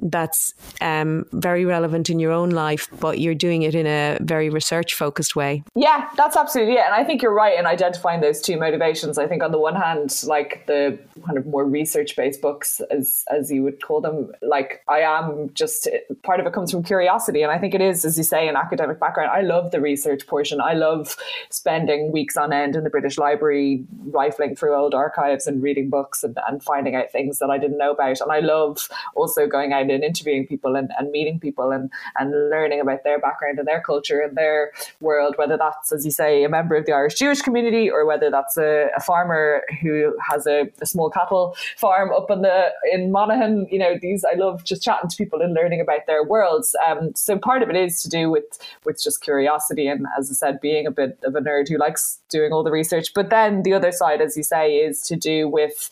that's 0.02 0.54
um, 0.80 1.26
very 1.32 1.64
relevant 1.64 2.10
in 2.10 2.18
your 2.18 2.32
own 2.32 2.50
life, 2.50 2.88
but 3.00 3.18
you're 3.18 3.34
doing 3.34 3.62
it 3.62 3.74
in 3.74 3.86
a 3.86 4.18
very 4.20 4.50
research 4.50 4.94
focused 4.94 5.36
way. 5.36 5.62
Yeah, 5.74 6.08
that's 6.16 6.36
absolutely 6.36 6.74
it. 6.74 6.84
And 6.84 6.94
I 6.94 7.04
think 7.04 7.22
you're 7.22 7.34
right 7.34 7.58
in 7.58 7.66
identifying 7.66 8.20
those 8.20 8.40
two 8.40 8.58
motivations. 8.58 9.18
I 9.18 9.26
think 9.26 9.42
on 9.42 9.52
the 9.52 9.58
one 9.58 9.74
hand, 9.74 10.22
like 10.26 10.66
the 10.66 10.98
kind 11.26 11.38
of 11.38 11.46
more 11.46 11.64
research 11.64 12.16
based 12.16 12.40
books, 12.40 12.80
as, 12.90 13.24
as 13.30 13.50
you 13.50 13.62
would 13.62 13.82
call 13.82 14.00
them, 14.00 14.32
like 14.42 14.69
I 14.88 15.00
I 15.00 15.18
am 15.18 15.50
just 15.54 15.88
part 16.22 16.40
of 16.40 16.46
it 16.46 16.52
comes 16.52 16.70
from 16.70 16.82
curiosity. 16.82 17.42
And 17.42 17.50
I 17.50 17.58
think 17.58 17.74
it 17.74 17.80
is, 17.80 18.04
as 18.04 18.18
you 18.18 18.24
say, 18.24 18.48
an 18.48 18.56
academic 18.56 19.00
background. 19.00 19.30
I 19.30 19.40
love 19.40 19.70
the 19.70 19.80
research 19.80 20.26
portion. 20.26 20.60
I 20.60 20.74
love 20.74 21.16
spending 21.48 22.12
weeks 22.12 22.36
on 22.36 22.52
end 22.52 22.76
in 22.76 22.84
the 22.84 22.90
British 22.90 23.18
Library, 23.18 23.84
rifling 24.06 24.56
through 24.56 24.74
old 24.74 24.94
archives 24.94 25.46
and 25.46 25.62
reading 25.62 25.88
books 25.88 26.22
and, 26.22 26.36
and 26.46 26.62
finding 26.62 26.94
out 26.96 27.10
things 27.10 27.38
that 27.38 27.50
I 27.50 27.58
didn't 27.58 27.78
know 27.78 27.92
about. 27.92 28.20
And 28.20 28.30
I 28.30 28.40
love 28.40 28.88
also 29.14 29.46
going 29.46 29.72
out 29.72 29.90
and 29.90 30.04
interviewing 30.04 30.46
people 30.46 30.76
and, 30.76 30.90
and 30.98 31.10
meeting 31.10 31.40
people 31.40 31.70
and, 31.70 31.90
and 32.18 32.30
learning 32.50 32.80
about 32.80 33.04
their 33.04 33.18
background 33.18 33.58
and 33.58 33.66
their 33.66 33.80
culture 33.80 34.20
and 34.20 34.36
their 34.36 34.72
world, 35.00 35.34
whether 35.38 35.56
that's, 35.56 35.92
as 35.92 36.04
you 36.04 36.10
say, 36.10 36.44
a 36.44 36.48
member 36.48 36.76
of 36.76 36.86
the 36.86 36.92
Irish 36.92 37.14
Jewish 37.14 37.40
community 37.40 37.90
or 37.90 38.04
whether 38.04 38.30
that's 38.30 38.56
a, 38.56 38.88
a 38.96 39.00
farmer 39.00 39.62
who 39.80 40.14
has 40.28 40.46
a, 40.46 40.68
a 40.80 40.86
small 40.86 41.10
cattle 41.10 41.56
farm 41.76 42.12
up 42.12 42.30
in 42.30 42.42
the 42.42 42.68
in 42.92 43.10
Monaghan. 43.10 43.66
You 43.70 43.78
know, 43.78 43.98
these 44.00 44.24
I 44.24 44.34
love 44.36 44.59
just 44.64 44.82
chatting 44.82 45.08
to 45.08 45.16
people 45.16 45.40
and 45.40 45.54
learning 45.54 45.80
about 45.80 46.06
their 46.06 46.24
worlds. 46.24 46.74
Um, 46.86 47.14
so 47.14 47.38
part 47.38 47.62
of 47.62 47.70
it 47.70 47.76
is 47.76 48.02
to 48.02 48.08
do 48.08 48.30
with 48.30 48.44
with 48.84 49.02
just 49.02 49.22
curiosity 49.22 49.86
and, 49.86 50.06
as 50.18 50.30
I 50.30 50.34
said, 50.34 50.60
being 50.60 50.86
a 50.86 50.90
bit 50.90 51.18
of 51.24 51.34
a 51.34 51.40
nerd 51.40 51.68
who 51.68 51.78
likes 51.78 52.20
doing 52.28 52.52
all 52.52 52.62
the 52.62 52.70
research. 52.70 53.12
But 53.14 53.30
then 53.30 53.62
the 53.62 53.72
other 53.72 53.92
side, 53.92 54.20
as 54.20 54.36
you 54.36 54.42
say, 54.42 54.76
is 54.76 55.02
to 55.02 55.16
do 55.16 55.48
with 55.48 55.90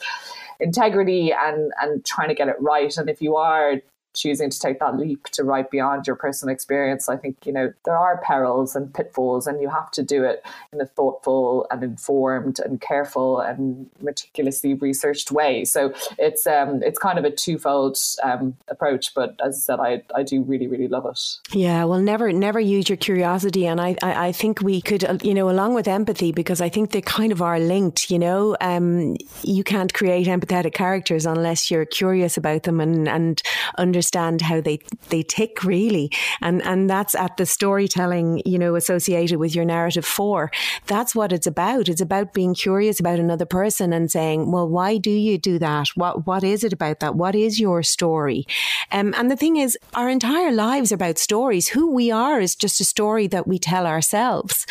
integrity 0.61 1.33
and 1.33 1.72
and 1.81 2.04
trying 2.04 2.28
to 2.28 2.35
get 2.35 2.48
it 2.48 2.57
right. 2.61 2.96
And 2.96 3.09
if 3.09 3.22
you 3.22 3.37
are 3.37 3.74
choosing 4.18 4.50
to 4.50 4.59
take 4.59 4.81
that 4.81 4.98
leap 4.98 5.24
to 5.33 5.44
write 5.44 5.70
beyond 5.70 6.07
your 6.07 6.16
personal 6.16 6.52
experience, 6.52 7.09
I 7.09 7.16
think, 7.16 7.37
you 7.46 7.52
know, 7.52 7.72
there 7.85 7.96
are 7.96 8.18
perils 8.18 8.74
and 8.76 8.92
pitfalls, 8.92 9.46
and 9.46 9.61
you 9.62 9.68
have 9.68 9.90
to 9.92 10.02
do 10.02 10.24
it 10.24 10.42
in 10.72 10.81
a 10.81 10.87
thoughtful 10.87 11.66
and 11.70 11.83
informed 11.83 12.59
and 12.59 12.81
careful 12.81 13.40
and 13.40 13.88
meticulously 14.00 14.74
researched 14.74 15.31
way. 15.31 15.64
So 15.64 15.94
it's 16.18 16.46
um, 16.46 16.83
it's 16.83 16.98
kind 16.98 17.18
of 17.18 17.24
a 17.24 17.31
twofold 17.31 17.96
um, 18.22 18.57
approach, 18.68 19.14
but 19.14 19.37
as 19.44 19.57
I 19.57 19.61
said, 19.61 19.81
I, 19.81 20.02
I 20.14 20.22
do 20.24 20.42
really, 20.42 20.66
really 20.66 20.88
love 20.88 21.07
it. 21.07 21.20
Yeah, 21.52 21.85
well, 21.85 22.00
never, 22.00 22.33
never 22.33 22.59
use 22.59 22.88
your 22.88 22.96
curiosity. 22.96 23.66
And 23.66 23.81
I, 23.81 23.96
I, 24.02 24.28
I 24.28 24.33
think 24.33 24.61
we 24.61 24.81
could, 24.81 25.04
uh, 25.04 25.18
you 25.22 25.35
know, 25.35 25.48
along 25.48 25.74
with 25.74 25.87
empathy, 25.87 26.33
because 26.33 26.61
I 26.61 26.68
think 26.68 26.90
they 26.90 27.00
kind 27.00 27.31
of 27.31 27.40
are 27.40 27.61
linked, 27.61 28.11
you 28.11 28.18
know, 28.18 28.57
um, 28.61 29.16
you 29.42 29.62
can't 29.62 29.94
create 29.94 30.26
empathetic 30.26 30.74
characters 30.74 31.26
unless 31.26 31.70
you're 31.70 31.85
curious 31.85 32.37
about 32.37 32.64
them 32.64 32.81
and, 32.81 33.09
and 33.09 33.42
understand 33.76 34.08
understand 34.09 34.42
how 34.42 34.61
they 34.61 34.79
they 35.11 35.23
tick 35.23 35.64
really, 35.64 36.11
and 36.40 36.62
and 36.62 36.88
that's 36.88 37.14
at 37.14 37.37
the 37.37 37.47
storytelling 37.47 38.42
you 38.44 38.59
know 38.59 38.75
associated 38.75 39.38
with 39.38 39.55
your 39.55 39.64
narrative 39.64 40.05
four. 40.05 40.51
That's 40.87 41.14
what 41.14 41.33
it's 41.33 41.47
about. 41.47 41.88
It's 41.88 42.01
about 42.01 42.33
being 42.33 42.55
curious 42.55 43.01
about 43.01 43.18
another 43.18 43.47
person 43.47 43.92
and 43.92 44.11
saying, 44.11 44.51
well, 44.51 44.68
why 44.68 44.99
do 44.99 45.11
you 45.11 45.38
do 45.38 45.59
that? 45.59 45.88
What 45.94 46.27
what 46.27 46.44
is 46.44 46.64
it 46.64 46.73
about 46.73 47.01
that? 47.01 47.14
What 47.14 47.35
is 47.35 47.61
your 47.61 47.83
story? 47.83 48.47
Um, 48.90 49.14
and 49.16 49.31
the 49.31 49.37
thing 49.37 49.57
is, 49.57 49.77
our 49.94 50.09
entire 50.09 50.53
lives 50.53 50.92
are 50.92 50.97
about 50.97 51.18
stories. 51.18 51.68
Who 51.68 51.90
we 51.90 52.11
are 52.11 52.40
is 52.40 52.57
just 52.57 52.81
a 52.81 52.85
story 52.85 53.27
that 53.29 53.47
we 53.47 53.59
tell 53.59 53.87
ourselves. 53.87 54.66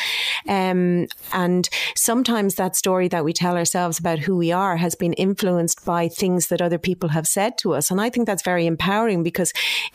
Um, 0.47 1.08
and 1.34 1.69
sometimes 1.95 2.56
that 2.56 2.76
story 2.76 3.08
that 3.10 3.23
we 3.23 3.34
tell 3.34 3.58
ourselves 3.58 4.00
about 4.00 4.19
who 4.19 4.36
we 4.36 4.52
are 4.52 4.78
has 4.78 4.95
been 4.95 5.13
influenced 5.13 5.86
by 5.86 6.08
things 6.08 6.47
that 6.47 6.62
other 6.62 6.78
people 6.78 7.10
have 7.10 7.28
said 7.28 7.58
to 7.60 7.73
us. 7.73 7.91
And 7.91 8.02
I 8.02 8.10
think 8.10 8.26
that's 8.26 8.43
very 8.43 8.65
empowering 8.65 9.23
because 9.29 9.51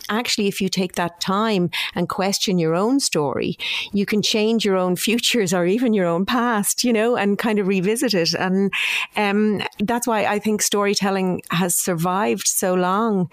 actually, 0.08 0.46
if 0.46 0.60
you 0.60 0.68
take 0.68 0.94
that 0.96 1.20
time 1.20 1.70
and 1.94 2.06
question 2.06 2.58
your 2.58 2.74
own 2.74 3.00
story, 3.00 3.56
you 3.92 4.04
can 4.04 4.20
change 4.20 4.62
your 4.62 4.76
own 4.76 4.94
futures 4.96 5.54
or 5.54 5.64
even 5.64 5.94
your 5.94 6.06
own 6.06 6.26
past, 6.26 6.84
you 6.84 6.92
know, 6.92 7.16
and 7.16 7.38
kind 7.38 7.58
of 7.58 7.66
revisit 7.66 8.12
it. 8.12 8.34
And 8.34 8.70
um, 9.16 9.62
that's 9.78 10.06
why 10.06 10.26
I 10.26 10.38
think 10.38 10.60
storytelling 10.60 11.40
has 11.50 11.74
survived 11.74 12.46
so 12.46 12.74
long 12.74 13.30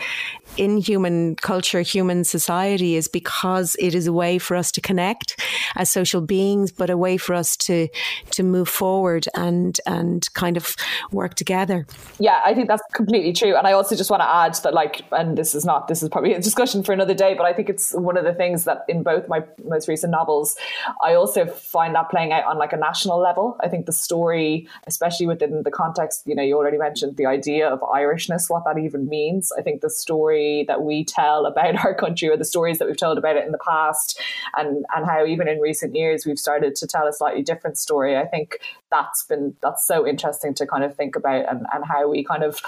in 0.58 0.78
human 0.78 1.36
culture, 1.36 1.82
human 1.82 2.24
society, 2.24 2.96
is 2.96 3.08
because 3.08 3.76
it 3.80 3.94
is 3.94 4.08
a 4.08 4.14
way 4.14 4.38
for 4.40 4.56
us 4.56 4.72
to 4.72 4.82
connect 4.82 5.40
as 5.76 5.90
social 5.90 6.22
beings, 6.22 6.72
but 6.72 6.90
a 6.90 6.98
way 6.98 7.18
for 7.18 7.34
us 7.34 7.58
to 7.58 7.88
to 8.32 8.44
move 8.44 8.70
forward 8.70 9.28
and 9.36 9.80
and 9.86 10.34
kind 10.34 10.58
of 10.58 10.76
work 11.12 11.36
together. 11.36 11.86
Yeah, 12.20 12.40
I 12.46 12.54
think 12.54 12.68
that's 12.68 12.84
completely 12.94 13.34
true. 13.34 13.56
And 13.56 13.68
I 13.68 13.74
also 13.74 13.96
just 13.96 14.10
want 14.10 14.22
to 14.22 14.30
add 14.30 14.56
that, 14.64 14.74
like, 14.74 15.02
and 15.12 15.38
this 15.38 15.56
is 15.56 15.66
not 15.66 15.79
this 15.88 16.04
is 16.04 16.10
probably 16.10 16.34
a 16.34 16.42
discussion 16.42 16.84
for 16.84 16.94
another 16.94 17.14
day, 17.14 17.34
but 17.34 17.46
I 17.46 17.54
think 17.54 17.70
it's 17.70 17.94
one 17.94 18.18
of 18.18 18.24
the 18.24 18.34
things 18.34 18.66
that 18.66 18.86
in 18.88 19.04
both 19.04 19.28
my 19.28 19.44
most 19.64 19.88
recent 19.88 20.12
novels, 20.12 20.56
I 21.04 21.14
also 21.14 21.46
find 21.46 21.96
that 21.96 22.10
playing 22.10 22.32
out 22.32 22.46
on 22.46 22.58
like 22.58 22.74
a 22.74 22.78
national 22.78 23.20
level. 23.20 23.58
I 23.62 23.68
think 23.68 23.86
the 23.86 23.94
story, 23.94 24.68
especially 24.88 25.28
within 25.28 25.64
the 25.64 25.72
context, 25.72 26.24
you 26.26 26.36
know, 26.36 26.44
you 26.44 26.58
already 26.58 26.78
mentioned 26.78 27.18
the 27.18 27.26
idea 27.26 27.68
of 27.68 27.80
Irishness, 27.82 28.50
what 28.50 28.64
that 28.66 28.78
even 28.78 29.08
means. 29.08 29.52
I 29.58 29.62
think 29.62 29.82
the 29.82 29.90
story 29.90 30.66
that 30.68 30.82
we 30.84 31.04
tell 31.04 31.46
about 31.46 31.76
our 31.86 31.94
country 31.94 32.30
or 32.30 32.38
the 32.38 32.46
stories 32.46 32.80
that 32.80 32.88
we've 32.88 32.98
told 32.98 33.18
about 33.18 33.36
it 33.36 33.46
in 33.46 33.52
the 33.52 33.60
past 33.60 34.20
and 34.58 34.86
and 34.96 35.06
how 35.06 35.26
even 35.26 35.48
in 35.48 35.60
recent 35.60 35.96
years 35.96 36.26
we've 36.26 36.40
started 36.40 36.76
to 36.76 36.88
tell 36.88 37.08
a 37.08 37.14
slightly 37.14 37.42
different 37.42 37.78
story. 37.78 38.18
I 38.18 38.26
think 38.26 38.60
that's 38.92 39.24
been 39.24 39.56
that's 39.62 39.86
so 39.86 40.08
interesting 40.08 40.54
to 40.56 40.66
kind 40.66 40.84
of 40.84 40.96
think 40.96 41.16
about 41.16 41.46
and, 41.50 41.66
and 41.74 41.86
how 41.86 42.10
we 42.10 42.24
kind 42.24 42.44
of 42.44 42.60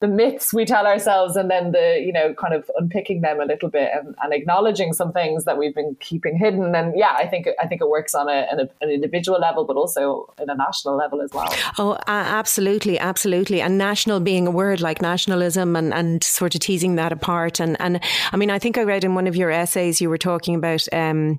the 0.00 0.08
myths 0.08 0.52
we 0.52 0.64
tell 0.64 0.86
ourselves 0.86 1.36
and 1.36 1.50
then 1.50 1.72
the 1.72 2.02
you 2.04 2.12
know 2.12 2.34
kind 2.34 2.54
of 2.54 2.68
unpicking 2.76 3.20
them 3.20 3.40
a 3.40 3.44
little 3.44 3.68
bit 3.68 3.90
and, 3.94 4.14
and 4.22 4.32
acknowledging 4.32 4.92
some 4.92 5.12
things 5.12 5.44
that 5.44 5.56
we've 5.56 5.74
been 5.74 5.96
keeping 6.00 6.36
hidden. 6.36 6.74
And 6.74 6.96
yeah 6.96 7.14
I 7.16 7.26
think 7.26 7.48
I 7.60 7.66
think 7.66 7.80
it 7.80 7.88
works 7.88 8.14
on 8.14 8.28
a, 8.28 8.46
an, 8.50 8.68
an 8.80 8.90
individual 8.90 9.38
level 9.38 9.64
but 9.64 9.76
also 9.76 10.32
in 10.40 10.50
a 10.50 10.54
national 10.54 10.96
level 10.96 11.20
as 11.20 11.32
well. 11.32 11.52
Oh 11.78 11.98
absolutely 12.06 12.98
absolutely. 12.98 13.60
And 13.60 13.78
national 13.78 14.20
being 14.20 14.46
a 14.46 14.50
word 14.50 14.80
like 14.80 15.00
nationalism 15.00 15.76
and, 15.76 15.94
and 15.94 16.24
sort 16.24 16.54
of 16.54 16.60
teasing 16.60 16.96
that 16.96 17.12
apart. 17.12 17.60
And 17.60 17.80
and 17.80 18.00
I 18.32 18.36
mean 18.36 18.50
I 18.50 18.58
think 18.58 18.78
I 18.78 18.82
read 18.82 19.04
in 19.04 19.14
one 19.14 19.26
of 19.26 19.36
your 19.36 19.50
essays 19.50 20.00
you 20.00 20.10
were 20.10 20.18
talking 20.18 20.56
about 20.56 20.86
um, 20.92 21.38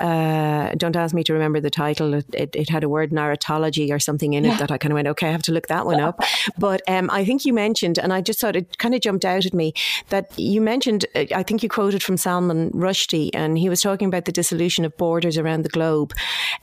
uh, 0.00 0.70
don't 0.76 0.96
ask 0.96 1.14
me 1.14 1.22
to 1.24 1.32
remember 1.34 1.60
the 1.60 1.70
title. 1.70 2.14
It, 2.14 2.26
it, 2.32 2.56
it 2.56 2.68
had 2.70 2.84
a 2.84 2.88
word 2.88 3.12
narrative 3.12 3.49
or 3.50 3.98
something 3.98 4.32
in 4.32 4.44
it 4.44 4.58
that 4.58 4.70
I 4.70 4.78
kind 4.78 4.92
of 4.92 4.94
went, 4.94 5.08
okay, 5.08 5.28
I 5.28 5.32
have 5.32 5.42
to 5.42 5.52
look 5.52 5.66
that 5.68 5.86
one 5.86 6.00
up. 6.00 6.20
But 6.58 6.82
um, 6.88 7.10
I 7.10 7.24
think 7.24 7.44
you 7.44 7.52
mentioned, 7.52 7.98
and 7.98 8.12
I 8.12 8.20
just 8.20 8.40
thought 8.40 8.56
it 8.56 8.78
kind 8.78 8.94
of 8.94 9.00
jumped 9.00 9.24
out 9.24 9.46
at 9.46 9.54
me 9.54 9.72
that 10.08 10.32
you 10.38 10.60
mentioned, 10.60 11.06
uh, 11.14 11.24
I 11.34 11.42
think 11.42 11.62
you 11.62 11.68
quoted 11.68 12.02
from 12.02 12.16
Salman 12.16 12.70
Rushdie, 12.70 13.30
and 13.34 13.58
he 13.58 13.68
was 13.68 13.80
talking 13.80 14.08
about 14.08 14.24
the 14.24 14.32
dissolution 14.32 14.84
of 14.84 14.96
borders 14.96 15.36
around 15.38 15.62
the 15.62 15.68
globe. 15.68 16.12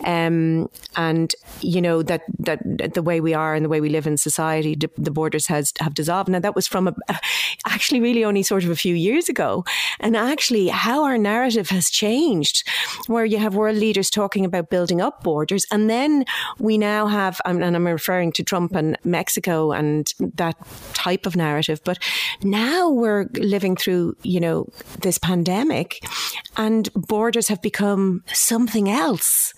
Um, 0.05 0.69
and, 0.95 1.33
you 1.61 1.81
know, 1.81 2.03
that, 2.03 2.23
that 2.39 2.93
the 2.93 3.01
way 3.01 3.19
we 3.21 3.33
are 3.33 3.53
and 3.53 3.65
the 3.65 3.69
way 3.69 3.81
we 3.81 3.89
live 3.89 4.07
in 4.07 4.17
society, 4.17 4.75
the 4.75 5.11
borders 5.11 5.47
has 5.47 5.73
have 5.79 5.93
dissolved. 5.93 6.29
Now, 6.29 6.39
that 6.39 6.55
was 6.55 6.67
from 6.67 6.87
a, 6.87 6.95
actually 7.65 8.01
really 8.01 8.23
only 8.23 8.43
sort 8.43 8.63
of 8.63 8.69
a 8.69 8.75
few 8.75 8.95
years 8.95 9.29
ago. 9.29 9.63
And 9.99 10.15
actually, 10.15 10.67
how 10.67 11.03
our 11.03 11.17
narrative 11.17 11.69
has 11.69 11.89
changed, 11.89 12.67
where 13.07 13.25
you 13.25 13.37
have 13.37 13.55
world 13.55 13.77
leaders 13.77 14.09
talking 14.09 14.45
about 14.45 14.69
building 14.69 15.01
up 15.01 15.23
borders, 15.23 15.65
and 15.71 15.89
then 15.89 16.25
we 16.59 16.76
now 16.77 17.07
have, 17.07 17.41
and 17.45 17.63
I'm 17.63 17.87
referring 17.87 18.31
to 18.33 18.43
Trump 18.43 18.75
and 18.75 18.97
Mexico 19.03 19.71
and 19.71 20.11
that 20.35 20.55
type 20.93 21.25
of 21.25 21.35
narrative, 21.35 21.81
but 21.83 21.97
now 22.43 22.89
we're 22.89 23.27
living 23.33 23.75
through, 23.75 24.15
you 24.23 24.39
know, 24.39 24.67
this 25.01 25.17
pandemic 25.17 26.03
and 26.55 26.91
borders 26.93 27.47
have 27.47 27.61
become 27.61 28.23
something 28.33 28.89
else, 28.89 29.53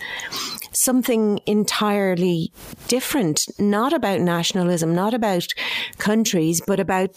something 0.72 1.40
entirely 1.46 2.52
different, 2.88 3.46
not 3.58 3.94
about 3.94 4.20
nationalism, 4.20 4.94
not 4.94 5.14
about 5.14 5.48
countries, 5.98 6.62
but 6.66 6.80
about 6.80 7.12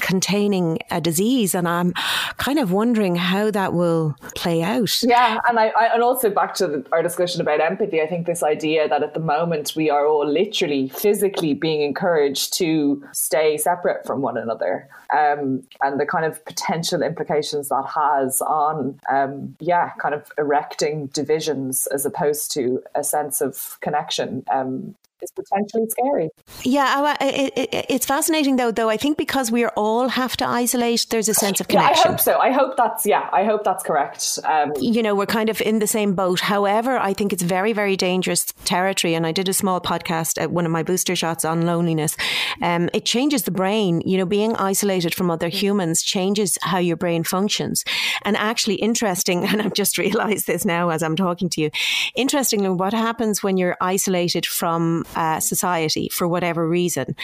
containing 0.00 0.78
a 0.90 1.00
disease. 1.00 1.54
And 1.54 1.68
I'm 1.68 1.92
kind 2.36 2.58
of 2.58 2.72
wondering 2.72 3.16
how 3.16 3.50
that 3.50 3.72
will 3.72 4.14
play 4.34 4.62
out. 4.62 5.02
Yeah. 5.02 5.38
And 5.48 5.58
I, 5.58 5.68
I 5.68 5.94
and 5.94 6.02
also 6.02 6.30
back 6.30 6.54
to 6.54 6.66
the, 6.66 6.86
our 6.92 7.02
discussion 7.02 7.40
about 7.40 7.60
empathy, 7.60 8.00
I 8.00 8.06
think 8.06 8.26
this 8.26 8.42
idea 8.42 8.88
that 8.88 9.02
at 9.02 9.14
the 9.14 9.20
moment, 9.20 9.45
moment 9.46 9.74
we 9.76 9.88
are 9.90 10.06
all 10.06 10.26
literally 10.26 10.88
physically 10.88 11.54
being 11.54 11.82
encouraged 11.82 12.52
to 12.54 13.02
stay 13.12 13.56
separate 13.56 14.04
from 14.06 14.20
one 14.20 14.36
another. 14.36 14.88
Um, 15.12 15.62
and 15.82 16.00
the 16.00 16.06
kind 16.06 16.24
of 16.24 16.44
potential 16.44 17.02
implications 17.02 17.68
that 17.68 17.86
has 17.94 18.40
on 18.42 18.98
um, 19.10 19.56
yeah 19.60 19.90
kind 20.00 20.14
of 20.14 20.32
erecting 20.36 21.06
divisions 21.06 21.86
as 21.88 22.04
opposed 22.04 22.50
to 22.52 22.82
a 22.94 23.04
sense 23.04 23.40
of 23.40 23.78
connection 23.80 24.44
um, 24.52 24.94
is 25.22 25.30
potentially 25.30 25.86
scary. 25.88 26.30
Yeah, 26.62 27.16
it, 27.20 27.52
it, 27.56 27.86
it's 27.88 28.06
fascinating 28.06 28.56
though. 28.56 28.70
Though 28.70 28.90
I 28.90 28.96
think 28.96 29.16
because 29.16 29.50
we 29.50 29.66
all 29.66 30.08
have 30.08 30.36
to 30.38 30.46
isolate, 30.46 31.06
there's 31.10 31.28
a 31.28 31.34
sense 31.34 31.60
of 31.60 31.68
connection. 31.68 32.02
Yeah, 32.04 32.08
I 32.08 32.12
hope 32.12 32.20
so. 32.20 32.38
I 32.38 32.50
hope 32.50 32.76
that's 32.76 33.06
yeah. 33.06 33.28
I 33.32 33.44
hope 33.44 33.64
that's 33.64 33.82
correct. 33.82 34.38
Um, 34.44 34.72
you 34.80 35.02
know, 35.02 35.14
we're 35.14 35.26
kind 35.26 35.48
of 35.48 35.60
in 35.60 35.78
the 35.78 35.86
same 35.86 36.14
boat. 36.14 36.40
However, 36.40 36.98
I 36.98 37.12
think 37.12 37.32
it's 37.32 37.42
very 37.42 37.72
very 37.72 37.96
dangerous 37.96 38.46
territory. 38.64 39.14
And 39.14 39.26
I 39.26 39.32
did 39.32 39.48
a 39.48 39.52
small 39.52 39.80
podcast 39.80 40.40
at 40.40 40.50
one 40.50 40.66
of 40.66 40.72
my 40.72 40.82
booster 40.82 41.16
shots 41.16 41.44
on 41.44 41.62
loneliness. 41.62 42.16
Um, 42.62 42.88
it 42.92 43.04
changes 43.04 43.42
the 43.42 43.50
brain. 43.50 44.02
You 44.04 44.18
know, 44.18 44.26
being 44.26 44.54
isolated 44.56 45.14
from 45.14 45.30
other 45.30 45.48
humans 45.48 46.02
changes 46.02 46.58
how 46.62 46.78
your 46.78 46.96
brain 46.96 47.24
functions. 47.24 47.84
And 48.22 48.36
actually, 48.36 48.76
interesting. 48.76 49.46
And 49.56 49.62
I've 49.62 49.74
just 49.74 49.96
realised 49.96 50.46
this 50.46 50.66
now 50.66 50.90
as 50.90 51.02
I'm 51.02 51.16
talking 51.16 51.48
to 51.50 51.60
you. 51.62 51.70
Interestingly, 52.14 52.68
what 52.68 52.92
happens 52.92 53.42
when 53.42 53.56
you're 53.56 53.76
isolated 53.80 54.44
from 54.44 55.05
uh, 55.14 55.40
society 55.40 56.08
for 56.08 56.26
whatever 56.26 56.68
reason. 56.68 57.14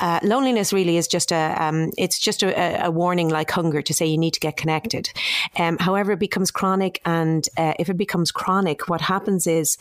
Uh, 0.00 0.20
loneliness 0.22 0.72
really 0.72 0.96
is 0.96 1.08
just 1.08 1.32
a 1.32 1.54
um, 1.62 1.90
it's 1.98 2.18
just 2.18 2.42
a, 2.42 2.86
a, 2.86 2.90
warning 2.90 3.28
like 3.28 3.50
hunger 3.50 3.82
to 3.82 3.94
say 3.94 4.06
you 4.06 4.18
need 4.18 4.32
to 4.32 4.40
get 4.40 4.56
connected. 4.56 5.10
Um, 5.58 5.78
however, 5.78 6.12
it 6.12 6.18
becomes 6.18 6.50
chronic, 6.50 7.00
and 7.04 7.46
uh, 7.56 7.74
if 7.78 7.88
it 7.88 7.96
becomes 7.96 8.30
chronic, 8.32 8.88
what 8.88 9.00
happens 9.00 9.46
is 9.46 9.78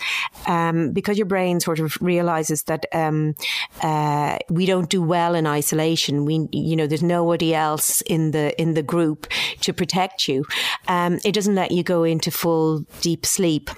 um, 0.48 0.92
because 0.92 1.18
your 1.18 1.28
brain 1.28 1.60
sort 1.60 1.80
of 1.80 1.98
realizes 2.02 2.64
that 2.64 2.86
um, 2.94 3.36
uh, 3.82 4.38
we 4.50 4.66
don't 4.66 4.90
do 4.90 5.02
well 5.02 5.36
in 5.36 5.48
isolation. 5.48 6.26
We 6.26 6.48
you 6.52 6.76
know 6.76 6.88
there's 6.88 7.04
nobody 7.04 7.54
else 7.54 8.02
in 8.02 8.32
the 8.32 8.60
in 8.62 8.74
the 8.74 8.84
group 8.84 9.28
to 9.62 9.74
protect 9.74 10.28
you. 10.28 10.46
Um, 10.88 11.20
it 11.24 11.34
doesn't 11.34 11.56
let 11.56 11.72
you 11.72 11.84
go 11.84 12.04
into 12.04 12.32
full 12.32 12.86
deep 13.02 13.26
sleep 13.26 13.70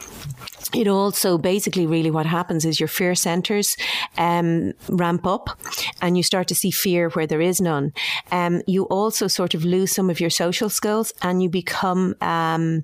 it 0.74 0.88
also 0.88 1.38
basically 1.38 1.86
really 1.88 2.12
what 2.12 2.26
happens 2.26 2.66
is 2.66 2.80
your 2.80 2.88
fear 2.88 3.16
centers 3.16 3.78
um, 4.18 4.74
ramp 4.90 5.26
up 5.26 5.58
and 6.02 6.18
you 6.18 6.24
start 6.24 6.48
to 6.50 6.56
see 6.56 6.72
fear 6.72 7.10
where 7.10 7.28
there 7.28 7.42
is 7.42 7.62
none. 7.62 7.94
Um, 8.32 8.62
you 8.68 8.84
also 8.86 9.28
sort 9.28 9.54
of 9.54 9.64
lose 9.64 9.94
some 9.94 10.10
of 10.10 10.20
your 10.20 10.30
social 10.30 10.70
skills 10.70 11.14
and 11.22 11.42
you 11.42 11.50
become 11.50 12.16
um, 12.22 12.84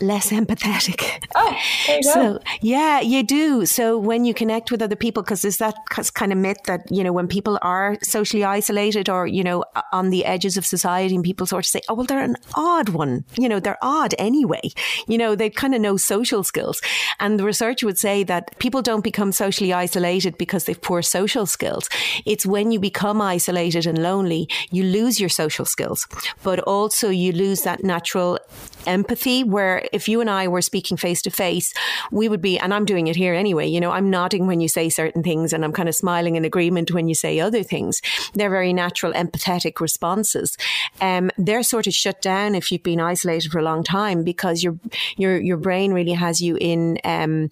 less 0.00 0.30
empathetic. 0.40 1.24
Oh, 1.34 1.56
so 2.02 2.38
yeah, 2.60 3.00
you 3.00 3.22
do. 3.22 3.66
So 3.66 3.98
when 3.98 4.24
you 4.24 4.34
connect 4.34 4.70
with 4.70 4.82
other 4.82 4.96
people, 4.96 5.22
because 5.22 5.42
there's 5.42 5.58
that 5.58 5.74
kind 6.14 6.32
of 6.32 6.38
myth 6.38 6.58
that 6.66 6.90
you 6.90 7.02
know 7.02 7.12
when 7.12 7.28
people 7.28 7.58
are 7.62 7.96
socially 8.02 8.44
isolated 8.44 9.08
or 9.08 9.26
you 9.26 9.42
know 9.42 9.64
on 9.92 10.10
the 10.10 10.24
edges 10.24 10.56
of 10.56 10.66
society, 10.66 11.14
and 11.14 11.24
people 11.24 11.46
sort 11.46 11.64
of 11.64 11.68
say, 11.68 11.80
"Oh, 11.88 11.94
well, 11.94 12.06
they're 12.06 12.22
an 12.22 12.36
odd 12.54 12.90
one." 12.90 13.24
You 13.38 13.48
know, 13.48 13.60
they're 13.60 13.78
odd 13.82 14.14
anyway. 14.18 14.70
You 15.08 15.18
know, 15.18 15.34
they 15.34 15.50
kind 15.50 15.74
of 15.74 15.80
know 15.80 15.96
social 15.96 16.44
skills. 16.44 16.80
And 17.20 17.38
the 17.38 17.44
research 17.44 17.82
would 17.82 17.98
say 17.98 18.24
that 18.24 18.58
people 18.58 18.82
don't 18.82 19.04
become 19.04 19.32
socially 19.32 19.72
isolated 19.72 20.38
because 20.38 20.64
they've 20.64 20.80
poor 20.80 21.02
social 21.02 21.46
skills. 21.46 21.88
It's 22.24 22.46
when 22.46 22.70
you 22.70 22.80
become 22.80 23.20
isolated 23.20 23.86
and 23.86 23.98
lonely, 23.98 24.48
you 24.70 24.84
lose 24.84 25.20
your 25.20 25.28
social 25.28 25.64
skills, 25.64 26.06
but 26.42 26.58
also 26.60 27.08
you 27.08 27.32
lose 27.32 27.62
that 27.62 27.84
natural 27.84 28.38
empathy 28.86 29.42
where 29.44 29.86
if 29.92 30.08
you 30.08 30.20
and 30.20 30.28
I 30.28 30.48
were 30.48 30.62
speaking 30.62 30.96
face 30.96 31.22
to 31.22 31.30
face, 31.30 31.72
we 32.10 32.28
would 32.28 32.42
be, 32.42 32.58
and 32.58 32.74
I'm 32.74 32.84
doing 32.84 33.06
it 33.06 33.16
here 33.16 33.34
anyway, 33.34 33.66
you 33.66 33.80
know, 33.80 33.92
I'm 33.92 34.10
nodding 34.10 34.46
when 34.46 34.60
you 34.60 34.68
say 34.68 34.88
certain 34.88 35.22
things 35.22 35.52
and 35.52 35.64
I'm 35.64 35.72
kind 35.72 35.88
of 35.88 35.94
smiling 35.94 36.36
in 36.36 36.44
agreement 36.44 36.92
when 36.92 37.08
you 37.08 37.14
say 37.14 37.40
other 37.40 37.62
things. 37.62 38.02
They're 38.34 38.50
very 38.50 38.72
natural, 38.72 39.12
empathetic 39.12 39.80
responses. 39.80 40.56
Um, 41.00 41.30
they're 41.38 41.62
sort 41.62 41.86
of 41.86 41.94
shut 41.94 42.20
down 42.20 42.54
if 42.54 42.70
you've 42.70 42.82
been 42.82 43.00
isolated 43.00 43.50
for 43.50 43.58
a 43.58 43.62
long 43.62 43.82
time 43.82 44.24
because 44.24 44.62
your 44.62 44.78
your 45.16 45.40
your 45.40 45.56
brain 45.56 45.92
really 45.92 46.12
has 46.12 46.40
you 46.40 46.56
in 46.60 46.98
um, 47.04 47.50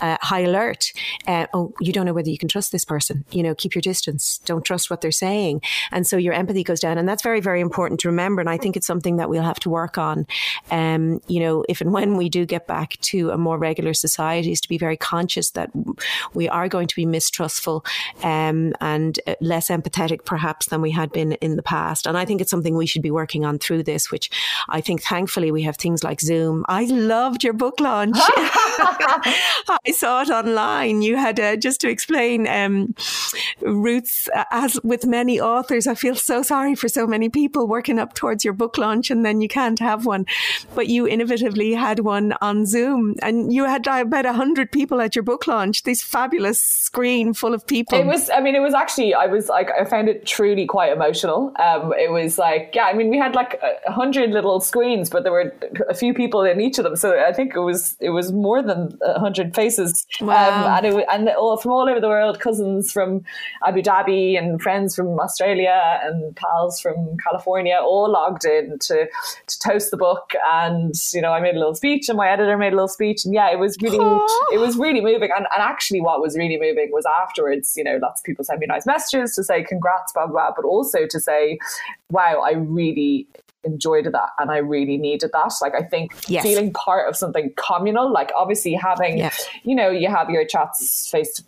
uh, 0.00 0.16
high 0.20 0.40
alert. 0.40 0.92
Uh, 1.26 1.46
oh, 1.54 1.72
you 1.80 1.92
don't 1.92 2.06
know 2.06 2.12
whether 2.12 2.30
you 2.30 2.38
can 2.38 2.48
trust 2.48 2.72
this 2.72 2.84
person. 2.84 3.24
You 3.30 3.42
know, 3.42 3.54
keep 3.54 3.74
your 3.74 3.82
distance. 3.82 4.40
Don't 4.44 4.64
trust 4.64 4.90
what 4.90 5.00
they're 5.00 5.12
saying, 5.12 5.62
and 5.90 6.06
so 6.06 6.16
your 6.16 6.34
empathy 6.34 6.64
goes 6.64 6.80
down. 6.80 6.98
And 6.98 7.08
that's 7.08 7.22
very 7.22 7.40
very 7.40 7.60
important 7.60 8.00
to 8.00 8.08
remember. 8.08 8.40
And 8.40 8.50
I 8.50 8.56
think 8.56 8.76
it's 8.76 8.86
something 8.86 9.16
that 9.16 9.28
we'll 9.28 9.42
have 9.42 9.60
to 9.60 9.70
work 9.70 9.98
on. 9.98 10.26
Um, 10.70 11.20
you 11.28 11.40
know, 11.40 11.64
if 11.68 11.80
and 11.80 11.92
when 11.92 12.16
we 12.16 12.28
do 12.28 12.46
get 12.46 12.66
back 12.66 12.98
to 13.02 13.30
a 13.30 13.38
more 13.38 13.58
regular 13.58 13.94
society, 13.94 14.52
is 14.52 14.60
to 14.60 14.68
be 14.68 14.78
very 14.78 14.96
conscious 14.96 15.50
that 15.50 15.70
we 16.34 16.48
are 16.48 16.68
going 16.68 16.86
to 16.88 16.96
be 16.96 17.06
mistrustful 17.06 17.84
um, 18.22 18.72
and 18.80 19.20
uh, 19.26 19.34
less 19.40 19.68
empathetic, 19.68 20.24
perhaps, 20.24 20.66
than 20.66 20.80
we 20.80 20.90
had 20.90 21.12
been 21.12 21.32
in 21.32 21.56
the 21.56 21.62
past. 21.62 22.06
And 22.06 22.16
I 22.16 22.24
think 22.24 22.40
it's 22.40 22.50
something 22.50 22.76
we 22.76 22.86
should 22.86 23.02
be 23.02 23.10
working 23.10 23.44
on 23.44 23.58
through 23.58 23.82
this, 23.82 24.10
which 24.10 24.30
I 24.68 24.80
think 24.80 25.02
thankfully 25.02 25.50
we 25.50 25.62
have 25.62 25.76
things 25.76 26.02
like 26.02 26.20
Zoom. 26.20 26.64
I 26.68 26.84
loved 26.84 27.44
your 27.44 27.52
book 27.52 27.80
launch. 27.80 28.16
I 29.86 29.90
saw 29.92 30.22
it 30.22 30.30
online. 30.30 31.02
You 31.02 31.16
had 31.16 31.38
uh, 31.40 31.56
just 31.56 31.80
to 31.82 31.88
explain 31.88 32.46
um, 32.46 32.94
Ruth's, 33.60 34.28
uh, 34.34 34.44
as 34.50 34.78
with 34.82 35.06
many 35.06 35.40
authors, 35.40 35.86
I 35.86 35.94
feel 35.94 36.14
so 36.14 36.42
sorry 36.42 36.74
for 36.74 36.88
so 36.88 37.06
many 37.06 37.28
people 37.28 37.66
working 37.66 37.98
up 37.98 38.14
towards 38.14 38.44
your 38.44 38.54
book 38.54 38.78
launch 38.78 39.10
and 39.10 39.24
then 39.24 39.40
you 39.40 39.48
can't 39.48 39.78
have 39.78 40.06
one. 40.06 40.26
But 40.74 40.88
you 40.88 41.04
innovatively 41.04 41.76
had 41.76 42.00
one 42.00 42.34
on 42.40 42.66
Zoom 42.66 43.16
and 43.22 43.52
you 43.52 43.64
had 43.64 43.86
about 43.86 44.24
100 44.24 44.72
people 44.72 45.00
at 45.00 45.14
your 45.14 45.22
book 45.22 45.46
launch, 45.46 45.82
this 45.82 46.02
fabulous 46.02 46.60
screen 46.60 47.34
full 47.34 47.54
of 47.54 47.66
people. 47.66 47.98
It 47.98 48.06
was, 48.06 48.30
I 48.30 48.40
mean, 48.40 48.54
it 48.54 48.60
was 48.60 48.74
actually, 48.74 49.14
I 49.14 49.26
was 49.26 49.48
like, 49.48 49.70
I 49.70 49.84
found 49.84 50.08
it 50.08 50.26
truly 50.26 50.66
quite 50.66 50.92
emotional. 50.92 51.52
Um, 51.58 51.92
it 51.94 52.10
was 52.10 52.38
like, 52.38 52.72
yeah, 52.74 52.84
I 52.84 52.94
mean, 52.94 53.10
we 53.10 53.18
had 53.18 53.34
like 53.34 53.60
a 53.86 53.92
hundred 53.92 54.30
little 54.30 54.60
screens, 54.60 55.10
but 55.10 55.22
there 55.22 55.32
were 55.32 55.54
a 55.88 55.94
few 55.94 56.14
people 56.14 56.42
in 56.42 56.60
each 56.60 56.78
of 56.78 56.84
them. 56.84 56.96
So 56.96 57.18
I 57.18 57.32
think 57.32 57.54
it 57.54 57.60
was, 57.60 57.96
it 58.00 58.10
was 58.10 58.32
more 58.32 58.62
than 58.62 58.73
a 59.02 59.18
hundred 59.18 59.54
faces. 59.54 60.06
Um, 60.20 60.26
wow. 60.28 60.66
Um, 60.66 60.84
and 60.84 60.86
it 60.86 61.06
and 61.10 61.28
all 61.30 61.56
from 61.56 61.72
all 61.72 61.88
over 61.88 62.00
the 62.00 62.08
world, 62.08 62.40
cousins 62.40 62.92
from 62.92 63.22
Abu 63.66 63.82
Dhabi 63.82 64.38
and 64.38 64.60
friends 64.60 64.94
from 64.94 65.18
Australia 65.20 66.00
and 66.02 66.34
pals 66.36 66.80
from 66.80 67.16
California 67.18 67.78
all 67.80 68.10
logged 68.10 68.44
in 68.44 68.78
to, 68.80 69.06
to 69.46 69.58
toast 69.60 69.90
the 69.90 69.96
book. 69.96 70.32
And, 70.50 70.94
you 71.12 71.20
know, 71.20 71.32
I 71.32 71.40
made 71.40 71.54
a 71.54 71.58
little 71.58 71.74
speech 71.74 72.08
and 72.08 72.16
my 72.16 72.28
editor 72.28 72.56
made 72.56 72.72
a 72.72 72.76
little 72.76 72.88
speech. 72.88 73.24
And 73.24 73.34
yeah, 73.34 73.50
it 73.50 73.58
was 73.58 73.76
really, 73.82 73.98
Aww. 73.98 74.28
it 74.52 74.58
was 74.58 74.76
really 74.76 75.00
moving. 75.00 75.30
And, 75.36 75.46
and 75.54 75.62
actually 75.62 76.00
what 76.00 76.20
was 76.20 76.36
really 76.36 76.58
moving 76.58 76.90
was 76.92 77.04
afterwards, 77.22 77.74
you 77.76 77.84
know, 77.84 77.98
lots 78.02 78.20
of 78.20 78.24
people 78.24 78.44
sent 78.44 78.60
me 78.60 78.66
nice 78.66 78.86
messages 78.86 79.34
to 79.34 79.44
say 79.44 79.62
congrats, 79.62 80.12
blah, 80.12 80.26
blah, 80.26 80.32
blah, 80.32 80.52
but 80.56 80.64
also 80.64 81.06
to 81.06 81.20
say, 81.20 81.58
wow, 82.10 82.40
I 82.40 82.52
really 82.52 83.26
enjoyed 83.64 84.06
that 84.06 84.30
and 84.38 84.50
I 84.50 84.58
really 84.58 84.96
needed 84.96 85.30
that. 85.32 85.52
Like 85.60 85.74
I 85.74 85.82
think 85.82 86.12
yes. 86.28 86.42
feeling 86.42 86.72
part 86.72 87.08
of 87.08 87.16
something 87.16 87.52
communal, 87.56 88.12
like 88.12 88.30
obviously 88.36 88.74
having, 88.74 89.18
yeah. 89.18 89.32
you 89.62 89.74
know, 89.74 89.90
you 89.90 90.08
have 90.08 90.30
your 90.30 90.44
chats 90.46 91.08
face 91.10 91.42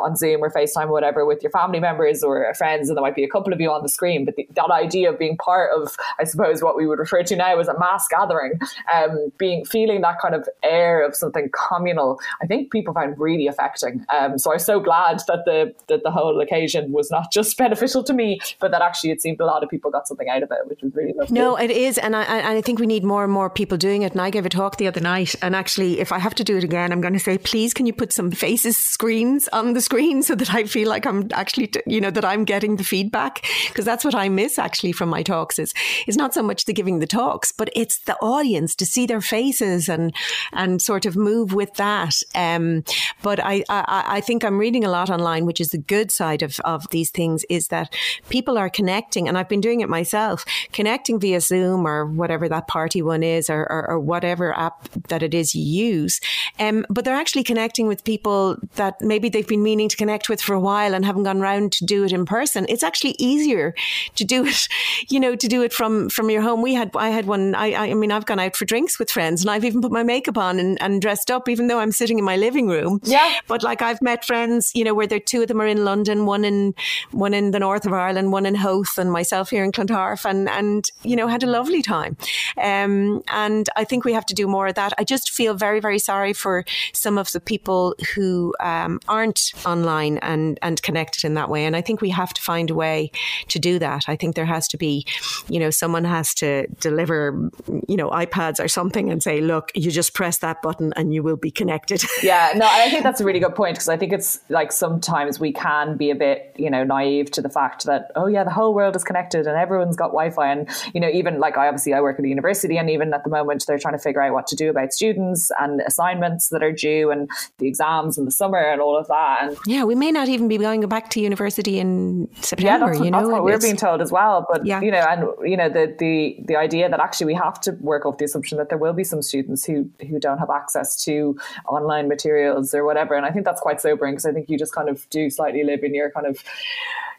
on 0.00 0.16
Zoom 0.16 0.42
or 0.42 0.50
FaceTime 0.50 0.86
or 0.86 0.92
whatever 0.92 1.24
with 1.24 1.42
your 1.42 1.50
family 1.50 1.80
members 1.80 2.22
or 2.22 2.52
friends, 2.54 2.88
and 2.88 2.96
there 2.96 3.02
might 3.02 3.14
be 3.14 3.24
a 3.24 3.28
couple 3.28 3.52
of 3.52 3.60
you 3.60 3.70
on 3.70 3.82
the 3.82 3.88
screen. 3.88 4.24
But 4.24 4.36
the, 4.36 4.46
that 4.54 4.70
idea 4.70 5.10
of 5.10 5.18
being 5.18 5.36
part 5.36 5.70
of, 5.74 5.96
I 6.18 6.24
suppose, 6.24 6.62
what 6.62 6.76
we 6.76 6.86
would 6.86 6.98
refer 6.98 7.22
to 7.22 7.36
now 7.36 7.58
as 7.58 7.68
a 7.68 7.78
mass 7.78 8.06
gathering, 8.08 8.58
um, 8.92 9.32
being 9.38 9.64
feeling 9.64 10.00
that 10.02 10.16
kind 10.20 10.34
of 10.34 10.48
air 10.62 11.04
of 11.04 11.14
something 11.14 11.50
communal, 11.52 12.20
I 12.42 12.46
think 12.46 12.70
people 12.70 12.94
find 12.94 13.18
really 13.18 13.46
affecting. 13.46 14.04
Um, 14.12 14.38
so 14.38 14.52
I'm 14.52 14.58
so 14.58 14.80
glad 14.80 15.20
that 15.28 15.44
the 15.44 15.74
that 15.88 16.02
the 16.02 16.10
whole 16.10 16.40
occasion 16.40 16.92
was 16.92 17.10
not 17.10 17.32
just 17.32 17.56
beneficial 17.62 18.02
to 18.04 18.12
me, 18.12 18.40
but 18.60 18.70
that 18.70 18.82
actually 18.82 19.10
it 19.10 19.20
seemed 19.20 19.40
a 19.40 19.46
lot 19.46 19.62
of 19.62 19.70
people 19.70 19.90
got 19.90 20.08
something 20.08 20.28
out 20.28 20.42
of 20.42 20.50
it, 20.50 20.58
which 20.66 20.82
was 20.82 20.94
really 20.94 21.12
lovely. 21.12 21.34
No, 21.34 21.56
it 21.62 21.70
is, 21.70 21.98
and 21.98 22.16
I, 22.16 22.56
I 22.56 22.60
think 22.60 22.78
we 22.78 22.86
need 22.86 23.04
more 23.04 23.24
and 23.24 23.32
more 23.32 23.48
people 23.48 23.78
doing 23.78 24.02
it. 24.02 24.12
And 24.12 24.20
I 24.20 24.30
gave 24.30 24.44
a 24.46 24.48
talk 24.48 24.76
the 24.76 24.86
other 24.86 25.00
night, 25.00 25.34
and 25.42 25.54
actually, 25.54 26.00
if 26.00 26.12
I 26.12 26.18
have 26.18 26.34
to 26.36 26.44
do 26.44 26.56
it 26.56 26.64
again, 26.64 26.92
I'm 26.92 27.00
going 27.00 27.12
to 27.14 27.20
say, 27.20 27.38
please, 27.38 27.72
can 27.72 27.86
you 27.86 27.92
put 27.92 28.12
some 28.12 28.30
faces 28.30 28.76
screens 28.76 29.48
on 29.48 29.72
the 29.72 29.80
screen 29.80 30.22
so 30.22 30.34
that 30.34 30.52
I 30.54 30.64
feel 30.64 30.88
like 30.88 31.06
I'm 31.06 31.28
actually, 31.32 31.70
you 31.86 32.00
know, 32.00 32.10
that 32.10 32.24
I'm 32.24 32.44
getting 32.44 32.76
the 32.76 32.84
feedback 32.84 33.46
because 33.68 33.84
that's 33.84 34.04
what 34.04 34.14
I 34.14 34.28
miss 34.28 34.58
actually 34.58 34.92
from 34.92 35.08
my 35.08 35.22
talks. 35.22 35.58
Is 35.58 35.72
is 36.06 36.16
not 36.16 36.34
so 36.34 36.42
much 36.42 36.64
the 36.64 36.72
giving 36.72 36.98
the 36.98 37.06
talks, 37.06 37.52
but 37.52 37.70
it's 37.74 37.98
the 38.00 38.16
audience 38.16 38.74
to 38.76 38.86
see 38.86 39.06
their 39.06 39.20
faces 39.20 39.88
and 39.88 40.14
and 40.52 40.80
sort 40.82 41.06
of 41.06 41.16
move 41.16 41.52
with 41.52 41.74
that. 41.74 42.16
Um, 42.34 42.84
but 43.22 43.40
I, 43.40 43.64
I 43.68 44.04
I 44.16 44.20
think 44.20 44.44
I'm 44.44 44.58
reading 44.58 44.84
a 44.84 44.90
lot 44.90 45.10
online, 45.10 45.46
which 45.46 45.60
is 45.60 45.70
the 45.70 45.78
good 45.78 46.10
side 46.10 46.42
of 46.42 46.58
of 46.60 46.88
these 46.90 47.10
things, 47.10 47.44
is 47.48 47.68
that 47.68 47.94
people 48.28 48.58
are 48.58 48.70
connecting, 48.70 49.28
and 49.28 49.38
I've 49.38 49.48
been 49.48 49.60
doing 49.60 49.80
it 49.80 49.88
myself, 49.88 50.44
connecting 50.72 51.20
via 51.20 51.40
Zoom 51.52 51.86
or 51.86 52.06
whatever 52.06 52.48
that 52.48 52.66
party 52.66 53.02
one 53.02 53.22
is 53.22 53.50
or, 53.50 53.60
or, 53.70 53.90
or 53.90 54.00
whatever 54.00 54.56
app 54.56 54.88
that 55.08 55.22
it 55.22 55.34
is 55.34 55.54
you 55.54 55.62
use. 55.62 56.18
Um, 56.58 56.86
but 56.88 57.04
they're 57.04 57.22
actually 57.22 57.44
connecting 57.44 57.86
with 57.88 58.04
people 58.04 58.56
that 58.76 59.00
maybe 59.00 59.28
they've 59.28 59.46
been 59.46 59.62
meaning 59.62 59.88
to 59.90 59.96
connect 59.96 60.28
with 60.30 60.40
for 60.40 60.54
a 60.54 60.60
while 60.60 60.94
and 60.94 61.04
haven't 61.04 61.24
gone 61.24 61.42
around 61.42 61.72
to 61.72 61.84
do 61.84 62.04
it 62.04 62.12
in 62.12 62.24
person. 62.24 62.64
It's 62.70 62.82
actually 62.82 63.16
easier 63.18 63.74
to 64.14 64.24
do 64.24 64.46
it, 64.46 64.66
you 65.10 65.20
know, 65.20 65.36
to 65.36 65.48
do 65.48 65.62
it 65.62 65.72
from, 65.74 66.08
from 66.08 66.30
your 66.30 66.40
home. 66.40 66.62
We 66.62 66.72
had, 66.72 66.90
I 66.96 67.10
had 67.10 67.26
one, 67.26 67.54
I, 67.54 67.74
I 67.74 67.94
mean, 67.94 68.12
I've 68.12 68.26
gone 68.26 68.40
out 68.40 68.56
for 68.56 68.64
drinks 68.64 68.98
with 68.98 69.10
friends 69.10 69.42
and 69.42 69.50
I've 69.50 69.64
even 69.64 69.82
put 69.82 69.92
my 69.92 70.02
makeup 70.02 70.38
on 70.38 70.58
and, 70.58 70.80
and 70.80 71.02
dressed 71.02 71.30
up, 71.30 71.48
even 71.48 71.66
though 71.66 71.80
I'm 71.80 71.92
sitting 71.92 72.18
in 72.18 72.24
my 72.24 72.36
living 72.36 72.68
room. 72.68 73.00
Yeah. 73.04 73.40
But 73.46 73.62
like 73.62 73.82
I've 73.82 74.00
met 74.00 74.24
friends, 74.24 74.72
you 74.74 74.84
know, 74.84 74.94
where 74.94 75.06
there 75.06 75.20
two 75.20 75.42
of 75.42 75.48
them 75.48 75.60
are 75.60 75.66
in 75.66 75.84
London, 75.84 76.24
one 76.24 76.44
in, 76.44 76.74
one 77.10 77.34
in 77.34 77.50
the 77.50 77.58
north 77.58 77.84
of 77.84 77.92
Ireland, 77.92 78.32
one 78.32 78.46
in 78.46 78.54
Howth 78.54 78.96
and 78.96 79.12
myself 79.12 79.50
here 79.50 79.64
in 79.64 79.72
Clontarf 79.72 80.24
and, 80.24 80.48
and, 80.48 80.88
you 81.02 81.16
know, 81.16 81.26
had 81.26 81.41
a 81.42 81.46
lovely 81.46 81.82
time. 81.82 82.16
Um, 82.58 83.22
and 83.28 83.68
I 83.76 83.84
think 83.84 84.04
we 84.04 84.12
have 84.12 84.26
to 84.26 84.34
do 84.34 84.46
more 84.46 84.66
of 84.68 84.74
that. 84.74 84.92
I 84.98 85.04
just 85.04 85.30
feel 85.30 85.54
very, 85.54 85.80
very 85.80 85.98
sorry 85.98 86.32
for 86.32 86.64
some 86.92 87.18
of 87.18 87.32
the 87.32 87.40
people 87.40 87.94
who 88.14 88.54
um, 88.60 89.00
aren't 89.08 89.52
online 89.64 90.18
and, 90.18 90.58
and 90.62 90.82
connected 90.82 91.24
in 91.24 91.34
that 91.34 91.48
way. 91.48 91.64
And 91.64 91.76
I 91.76 91.80
think 91.80 92.00
we 92.00 92.10
have 92.10 92.32
to 92.34 92.42
find 92.42 92.70
a 92.70 92.74
way 92.74 93.10
to 93.48 93.58
do 93.58 93.78
that. 93.78 94.04
I 94.08 94.16
think 94.16 94.34
there 94.34 94.44
has 94.46 94.68
to 94.68 94.76
be, 94.76 95.06
you 95.48 95.58
know, 95.58 95.70
someone 95.70 96.04
has 96.04 96.34
to 96.34 96.66
deliver, 96.80 97.50
you 97.88 97.96
know, 97.96 98.10
iPads 98.10 98.62
or 98.62 98.68
something 98.68 99.10
and 99.10 99.22
say, 99.22 99.40
look, 99.40 99.70
you 99.74 99.90
just 99.90 100.14
press 100.14 100.38
that 100.38 100.62
button 100.62 100.92
and 100.96 101.12
you 101.14 101.22
will 101.22 101.36
be 101.36 101.50
connected. 101.50 102.02
Yeah, 102.22 102.52
no, 102.54 102.66
I 102.70 102.88
think 102.88 103.02
that's 103.02 103.20
a 103.20 103.24
really 103.24 103.40
good 103.40 103.56
point 103.56 103.74
because 103.74 103.88
I 103.88 103.96
think 103.96 104.12
it's 104.12 104.38
like 104.48 104.70
sometimes 104.70 105.40
we 105.40 105.52
can 105.52 105.96
be 105.96 106.10
a 106.10 106.14
bit, 106.14 106.54
you 106.56 106.70
know, 106.70 106.84
naive 106.84 107.32
to 107.32 107.42
the 107.42 107.48
fact 107.48 107.84
that, 107.86 108.12
oh, 108.14 108.26
yeah, 108.26 108.44
the 108.44 108.50
whole 108.50 108.74
world 108.74 108.94
is 108.94 109.02
connected 109.02 109.46
and 109.46 109.56
everyone's 109.56 109.96
got 109.96 110.08
Wi 110.08 110.30
Fi. 110.30 110.52
And, 110.52 110.68
you 110.94 111.00
know, 111.00 111.08
even 111.08 111.31
like 111.38 111.56
I 111.56 111.68
obviously 111.68 111.94
I 111.94 112.00
work 112.00 112.18
at 112.18 112.24
a 112.24 112.28
university, 112.28 112.76
and 112.76 112.90
even 112.90 113.12
at 113.14 113.24
the 113.24 113.30
moment 113.30 113.64
they're 113.66 113.78
trying 113.78 113.94
to 113.94 113.98
figure 113.98 114.22
out 114.22 114.32
what 114.32 114.46
to 114.48 114.56
do 114.56 114.70
about 114.70 114.92
students 114.92 115.50
and 115.60 115.80
assignments 115.82 116.48
that 116.48 116.62
are 116.62 116.72
due, 116.72 117.10
and 117.10 117.30
the 117.58 117.68
exams 117.68 118.18
in 118.18 118.24
the 118.24 118.30
summer, 118.30 118.58
and 118.58 118.80
all 118.80 118.96
of 118.96 119.08
that. 119.08 119.38
And 119.42 119.58
yeah, 119.66 119.84
we 119.84 119.94
may 119.94 120.10
not 120.10 120.28
even 120.28 120.48
be 120.48 120.58
going 120.58 120.86
back 120.88 121.10
to 121.10 121.20
university 121.20 121.78
in 121.78 122.28
September. 122.40 122.62
Yeah, 122.62 122.78
that's, 122.78 123.04
you 123.04 123.10
know, 123.10 123.18
that's 123.18 123.30
what 123.30 123.44
we're 123.44 123.58
being 123.58 123.76
told 123.76 124.00
as 124.00 124.12
well. 124.12 124.46
But 124.50 124.66
yeah. 124.66 124.80
you 124.80 124.90
know, 124.90 125.04
and 125.08 125.50
you 125.50 125.56
know 125.56 125.68
the 125.68 125.94
the 125.98 126.36
the 126.44 126.56
idea 126.56 126.88
that 126.88 127.00
actually 127.00 127.26
we 127.26 127.34
have 127.34 127.60
to 127.62 127.72
work 127.80 128.06
off 128.06 128.18
the 128.18 128.24
assumption 128.24 128.58
that 128.58 128.68
there 128.68 128.78
will 128.78 128.92
be 128.92 129.04
some 129.04 129.22
students 129.22 129.64
who 129.64 129.88
who 130.08 130.18
don't 130.18 130.38
have 130.38 130.50
access 130.50 131.02
to 131.04 131.36
online 131.68 132.08
materials 132.08 132.74
or 132.74 132.84
whatever, 132.84 133.14
and 133.14 133.26
I 133.26 133.30
think 133.30 133.44
that's 133.44 133.60
quite 133.60 133.80
sobering 133.80 134.14
because 134.14 134.26
I 134.26 134.32
think 134.32 134.48
you 134.48 134.58
just 134.58 134.74
kind 134.74 134.88
of 134.88 135.08
do 135.10 135.30
slightly 135.30 135.64
live 135.64 135.82
in 135.82 135.94
your 135.94 136.10
kind 136.10 136.26
of 136.26 136.42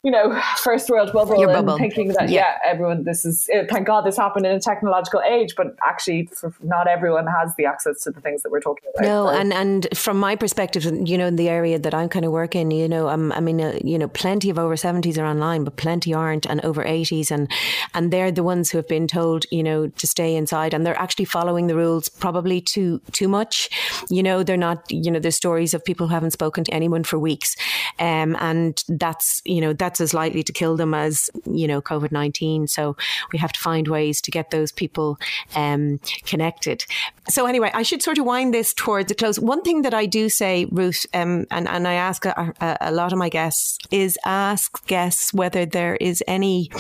you 0.04 0.12
know, 0.12 0.38
first 0.58 0.90
world 0.90 1.14
bubble 1.14 1.40
Your 1.40 1.50
and 1.50 1.66
bubble. 1.66 1.78
thinking 1.78 2.10
that, 2.10 2.30
yeah. 2.30 2.42
yeah. 2.42 2.58
everyone, 2.70 3.06
this 3.06 3.24
is, 3.24 3.50
eh, 3.54 3.64
thank 3.70 3.88
God 3.88 4.02
this 4.02 4.18
happened 4.18 4.46
in 4.46 4.52
a 4.52 4.60
technological 4.60 5.22
age, 5.22 5.56
but 5.56 5.76
actually 5.88 6.30
not 6.62 6.90
everyone 6.90 7.26
has 7.26 7.56
the 7.56 7.66
access 7.66 8.02
to 8.02 8.12
the 8.12 8.20
things 8.20 8.44
that 8.44 8.52
we're 8.52 8.60
talking 8.60 8.90
about. 8.94 9.08
No, 9.08 9.30
and, 9.30 9.54
and 9.54 9.88
from 9.98 10.20
my 10.20 10.36
perspective, 10.36 10.84
you 11.08 11.18
know, 11.18 11.28
in 11.28 11.38
the 11.38 11.48
area 11.48 11.80
that 11.80 11.94
I'm 11.94 12.10
kind 12.10 12.26
of 12.26 12.34
working, 12.34 12.70
you 12.72 12.90
know, 12.90 13.08
um, 13.08 13.32
I 13.32 13.40
mean, 13.40 13.62
uh, 13.62 13.80
you 13.82 13.98
know, 13.98 14.10
plenty 14.10 14.50
of 14.50 14.60
over 14.60 14.76
70s 14.76 15.18
are 15.18 15.26
online, 15.26 15.64
but 15.64 15.78
plenty 15.78 16.14
aren't, 16.14 16.46
and 16.48 16.64
over 16.66 16.84
80s. 16.84 17.32
And, 17.32 17.50
and 17.94 18.12
they're 18.12 18.32
the 18.32 18.44
ones 18.44 18.72
who 18.72 18.78
have 18.80 18.88
been 18.90 19.08
told, 19.08 19.46
you 19.52 19.64
know, 19.64 19.88
to 19.88 20.08
stay 20.08 20.36
inside 20.36 20.74
and 20.74 20.86
they're 20.86 21.00
actually 21.00 21.26
following 21.26 21.68
the 21.68 21.76
rules 21.76 22.10
probably 22.10 22.60
too, 22.60 23.00
too 23.14 23.30
much. 23.30 23.70
You 24.10 24.22
know, 24.22 24.44
they're 24.44 24.58
not, 24.58 24.84
you 24.92 25.10
know, 25.12 25.20
there's 25.20 25.38
stories 25.38 25.74
of 25.74 25.86
people 25.86 26.10
who 26.10 26.14
haven't 26.14 26.32
spoken 26.32 26.66
to 26.66 26.74
anyone 26.74 27.06
for 27.06 27.18
weeks. 27.18 27.56
Um, 28.00 28.36
and 28.42 28.84
that's, 28.90 29.42
you 29.46 29.62
know, 29.62 29.72
that's 29.94 30.02
as 30.02 30.14
likely 30.14 30.42
to 30.42 30.52
kill 30.52 30.76
them 30.76 30.96
as, 30.96 31.30
you 31.46 31.68
know, 31.68 31.80
COVID 31.80 32.12
19. 32.12 32.68
So 32.68 32.98
we 33.32 33.38
have 33.38 33.52
to 33.52 33.60
find 33.60 33.88
ways 33.88 34.22
to 34.22 34.32
get 34.32 34.50
those 34.50 34.72
people 34.72 35.20
um, 35.56 36.00
connected. 36.26 36.84
So 37.30 37.46
anyway, 37.46 37.70
I 37.76 37.84
should 37.84 38.02
sort 38.02 38.18
of 38.18 38.26
wind 38.26 38.56
this 38.56 38.74
towards 38.74 39.12
a 39.12 39.16
close. 39.16 39.40
One 39.40 39.62
thing 39.62 39.84
that 39.84 39.94
I 39.94 40.08
do 40.08 40.30
say, 40.30 40.66
Ruth, 40.66 41.06
um, 41.14 41.46
and, 41.52 41.68
and 41.68 41.88
I 41.88 41.94
ask 41.94 42.26
a, 42.26 42.54
a, 42.60 42.78
a 42.82 42.92
lot 42.92 43.14
of 43.14 43.20
my 43.20 43.30
guests, 43.30 43.78
is 43.92 44.18
ask 44.26 44.86
guests 44.88 45.32
whether 45.32 45.64
there 45.66 45.96
is 45.96 46.24
any 46.28 46.72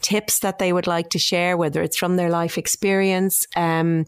tips 0.00 0.40
that 0.40 0.58
they 0.58 0.72
would 0.72 0.88
like 0.88 1.10
to 1.10 1.18
share, 1.18 1.56
whether 1.56 1.82
it's 1.82 1.96
from 1.96 2.16
their 2.16 2.30
life 2.30 2.58
experience, 2.58 3.46
um, 3.54 4.06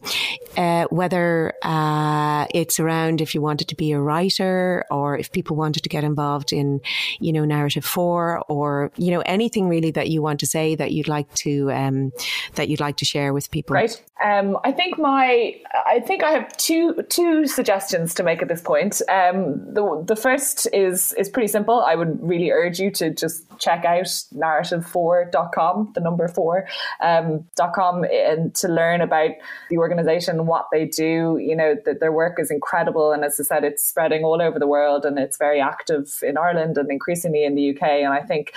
uh, 0.57 0.85
whether 0.89 1.53
uh, 1.63 2.45
it's 2.53 2.79
around 2.79 3.21
if 3.21 3.33
you 3.33 3.41
wanted 3.41 3.69
to 3.69 3.75
be 3.75 3.93
a 3.93 3.99
writer 3.99 4.85
or 4.91 5.17
if 5.17 5.31
people 5.31 5.55
wanted 5.55 5.83
to 5.83 5.89
get 5.89 6.03
involved 6.03 6.51
in, 6.51 6.81
you 7.19 7.31
know, 7.31 7.45
narrative 7.45 7.85
four 7.85 8.43
or, 8.49 8.91
you 8.97 9.11
know, 9.11 9.21
anything 9.21 9.69
really 9.69 9.91
that 9.91 10.09
you 10.09 10.21
want 10.21 10.39
to 10.41 10.45
say 10.45 10.75
that 10.75 10.91
you'd 10.91 11.07
like 11.07 11.33
to, 11.35 11.71
um, 11.71 12.11
that 12.55 12.67
you'd 12.67 12.79
like 12.79 12.97
to 12.97 13.05
share 13.05 13.33
with 13.33 13.49
people. 13.51 13.75
Right. 13.75 14.03
Um, 14.23 14.57
I 14.65 14.71
think 14.71 14.99
my, 14.99 15.55
I 15.85 16.01
think 16.01 16.23
I 16.23 16.31
have 16.31 16.55
two, 16.57 17.03
two 17.09 17.47
suggestions 17.47 18.13
to 18.15 18.23
make 18.23 18.41
at 18.41 18.47
this 18.47 18.61
point. 18.61 19.01
Um, 19.09 19.73
the, 19.73 20.03
the 20.05 20.15
first 20.15 20.67
is, 20.73 21.13
is 21.13 21.29
pretty 21.29 21.47
simple. 21.47 21.81
I 21.81 21.95
would 21.95 22.19
really 22.21 22.51
urge 22.51 22.79
you 22.79 22.91
to 22.91 23.13
just 23.13 23.45
check 23.59 23.85
out 23.85 24.05
narrative4.com, 24.35 25.91
the 25.93 26.01
number 26.01 26.27
four, 26.27 26.67
um, 27.01 27.45
.com 27.73 28.03
and 28.03 28.55
to 28.55 28.67
learn 28.67 29.01
about 29.01 29.31
the 29.69 29.77
organization, 29.77 30.45
what 30.45 30.65
they 30.71 30.85
do, 30.85 31.37
you 31.41 31.55
know, 31.55 31.75
that 31.85 31.99
their 31.99 32.11
work 32.11 32.39
is 32.39 32.51
incredible. 32.51 33.11
And 33.11 33.23
as 33.23 33.39
I 33.39 33.43
said, 33.43 33.63
it's 33.63 33.85
spreading 33.85 34.23
all 34.23 34.41
over 34.41 34.59
the 34.59 34.67
world 34.67 35.05
and 35.05 35.19
it's 35.19 35.37
very 35.37 35.61
active 35.61 36.19
in 36.23 36.37
Ireland 36.37 36.77
and 36.77 36.91
increasingly 36.91 37.43
in 37.43 37.55
the 37.55 37.69
UK. 37.71 37.83
And 37.83 38.13
I 38.13 38.21
think, 38.29 38.53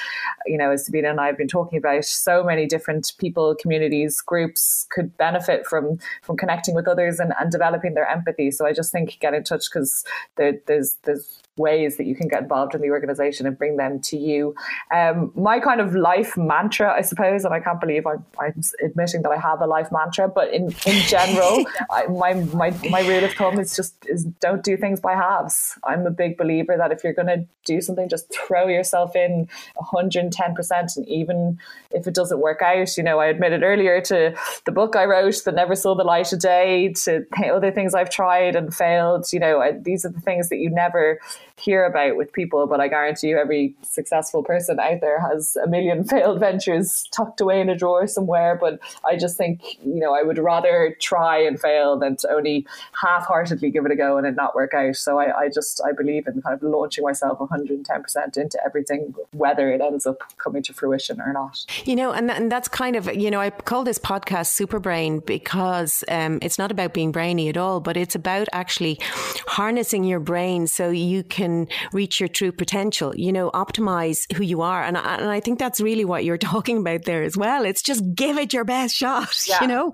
you 0.46 0.56
know, 0.56 0.70
as 0.70 0.86
Sabina 0.86 1.10
and 1.10 1.20
I 1.20 1.26
have 1.26 1.36
been 1.36 1.48
talking 1.48 1.78
about, 1.78 2.04
so 2.04 2.44
many 2.44 2.66
different 2.66 3.12
people, 3.18 3.56
communities, 3.60 4.20
groups 4.20 4.86
could 4.90 5.16
benefit 5.16 5.66
from 5.66 5.98
from 6.22 6.36
connecting 6.36 6.76
with 6.76 6.86
others 6.86 7.18
and, 7.18 7.32
and 7.40 7.50
developing 7.50 7.94
their 7.94 8.06
empathy. 8.06 8.52
So 8.52 8.66
I 8.66 8.72
just 8.72 8.92
think 8.92 9.18
get 9.18 9.34
in 9.34 9.42
touch 9.42 9.64
because 9.72 10.04
there, 10.36 10.60
there's 10.68 10.96
there's 11.02 11.42
ways 11.56 11.96
that 11.98 12.06
you 12.06 12.14
can 12.14 12.28
get 12.28 12.42
involved 12.42 12.74
in 12.74 12.80
the 12.80 12.90
organization 12.90 13.46
and 13.46 13.58
bring 13.58 13.76
them 13.76 14.00
to 14.00 14.16
you. 14.16 14.54
Um, 14.94 15.32
my 15.34 15.60
kind 15.60 15.80
of 15.80 15.94
life 15.94 16.36
mantra, 16.36 16.92
I 16.92 17.02
suppose, 17.02 17.44
and 17.44 17.52
I 17.52 17.60
can't 17.60 17.80
believe 17.80 18.06
I'm, 18.06 18.24
I'm 18.38 18.60
admitting 18.82 19.22
that 19.22 19.30
I 19.30 19.38
have 19.38 19.60
a 19.60 19.66
life 19.66 19.88
mantra, 19.92 20.28
but 20.28 20.52
in, 20.52 20.74
in 20.86 21.02
general, 21.06 21.64
I, 21.90 22.06
my, 22.06 22.34
my, 22.34 22.70
my 22.88 23.00
rule 23.06 23.24
of 23.24 23.32
thumb 23.34 23.58
is 23.60 23.76
just 23.76 23.94
is 24.06 24.24
don't 24.40 24.62
do 24.62 24.76
things 24.76 25.00
by 25.00 25.14
halves. 25.14 25.78
I'm 25.84 26.06
a 26.06 26.10
big 26.10 26.38
believer 26.38 26.76
that 26.76 26.90
if 26.90 27.04
you're 27.04 27.12
going 27.12 27.28
to 27.28 27.46
do 27.64 27.80
something, 27.80 28.08
just 28.08 28.32
throw 28.34 28.66
yourself 28.66 29.14
in 29.14 29.48
110%. 29.76 30.96
And 30.96 31.08
even 31.08 31.58
if 31.90 32.06
it 32.06 32.14
doesn't 32.14 32.40
work 32.40 32.62
out, 32.62 32.96
you 32.96 33.02
know, 33.02 33.18
I 33.18 33.26
admitted 33.26 33.62
earlier 33.62 34.00
to 34.02 34.34
the 34.64 34.72
book 34.72 34.96
I 34.96 35.04
wrote 35.04 35.42
that 35.44 35.54
never 35.54 35.74
saw 35.74 35.94
the 35.94 36.04
light 36.04 36.32
of 36.32 36.40
day, 36.40 36.92
to 37.04 37.24
other 37.52 37.70
things 37.70 37.94
I've 37.94 38.10
tried 38.10 38.56
and 38.56 38.74
failed. 38.74 39.26
You 39.32 39.40
know, 39.40 39.60
I, 39.60 39.72
these 39.72 40.04
are 40.04 40.10
the 40.10 40.20
things 40.20 40.48
that 40.48 40.56
you 40.56 40.70
never 40.70 41.20
hear 41.62 41.84
about 41.84 42.16
with 42.16 42.32
people, 42.32 42.66
but 42.66 42.80
I 42.80 42.88
guarantee 42.88 43.28
you 43.28 43.38
every 43.38 43.74
successful 43.82 44.42
person 44.42 44.80
out 44.80 45.00
there 45.00 45.20
has 45.20 45.56
a 45.62 45.68
million 45.68 46.04
failed 46.12 46.40
ventures 46.40 47.08
tucked 47.12 47.40
away 47.40 47.60
in 47.60 47.68
a 47.68 47.76
drawer 47.76 48.06
somewhere. 48.06 48.58
But 48.60 48.80
I 49.08 49.16
just 49.16 49.36
think, 49.36 49.78
you 49.84 50.00
know, 50.00 50.14
I 50.14 50.22
would 50.22 50.38
rather 50.38 50.96
try 51.00 51.38
and 51.38 51.60
fail 51.60 51.98
than 51.98 52.16
to 52.16 52.30
only 52.30 52.66
half 53.00 53.26
heartedly 53.26 53.70
give 53.70 53.86
it 53.86 53.92
a 53.92 53.96
go 53.96 54.16
and 54.16 54.26
it 54.26 54.34
not 54.34 54.54
work 54.54 54.74
out. 54.74 54.96
So 54.96 55.18
I, 55.18 55.42
I 55.42 55.48
just, 55.48 55.80
I 55.86 55.92
believe 55.92 56.26
in 56.26 56.42
kind 56.42 56.54
of 56.54 56.62
launching 56.62 57.04
myself 57.04 57.38
110% 57.38 58.36
into 58.36 58.58
everything, 58.64 59.14
whether 59.32 59.70
it 59.72 59.80
ends 59.80 60.06
up 60.06 60.18
coming 60.38 60.62
to 60.64 60.72
fruition 60.72 61.20
or 61.20 61.32
not. 61.32 61.64
You 61.84 61.96
know, 61.96 62.12
and, 62.12 62.30
and 62.30 62.50
that's 62.50 62.68
kind 62.68 62.96
of, 62.96 63.14
you 63.14 63.30
know, 63.30 63.40
I 63.40 63.50
call 63.50 63.84
this 63.84 63.98
podcast 63.98 64.48
Super 64.48 64.80
Brain 64.80 65.20
because 65.20 66.02
um, 66.08 66.38
it's 66.42 66.58
not 66.58 66.72
about 66.72 66.92
being 66.92 67.12
brainy 67.12 67.48
at 67.48 67.56
all, 67.56 67.80
but 67.80 67.96
it's 67.96 68.14
about 68.14 68.48
actually 68.52 68.98
harnessing 69.46 70.04
your 70.04 70.20
brain 70.20 70.66
so 70.66 70.90
you 70.90 71.22
can 71.22 71.51
reach 71.92 72.20
your 72.20 72.28
true 72.28 72.52
potential, 72.52 73.14
you 73.16 73.32
know, 73.32 73.50
optimize 73.50 74.30
who 74.34 74.42
you 74.42 74.62
are. 74.62 74.82
And, 74.82 74.96
and 74.96 75.30
I 75.30 75.40
think 75.40 75.58
that's 75.58 75.80
really 75.80 76.04
what 76.04 76.24
you're 76.24 76.38
talking 76.52 76.78
about 76.78 77.04
there 77.04 77.22
as 77.22 77.36
well. 77.36 77.64
It's 77.64 77.82
just 77.82 78.02
give 78.14 78.38
it 78.38 78.52
your 78.52 78.64
best 78.64 78.94
shot, 78.94 79.36
yeah. 79.48 79.60
you 79.60 79.68
know, 79.68 79.92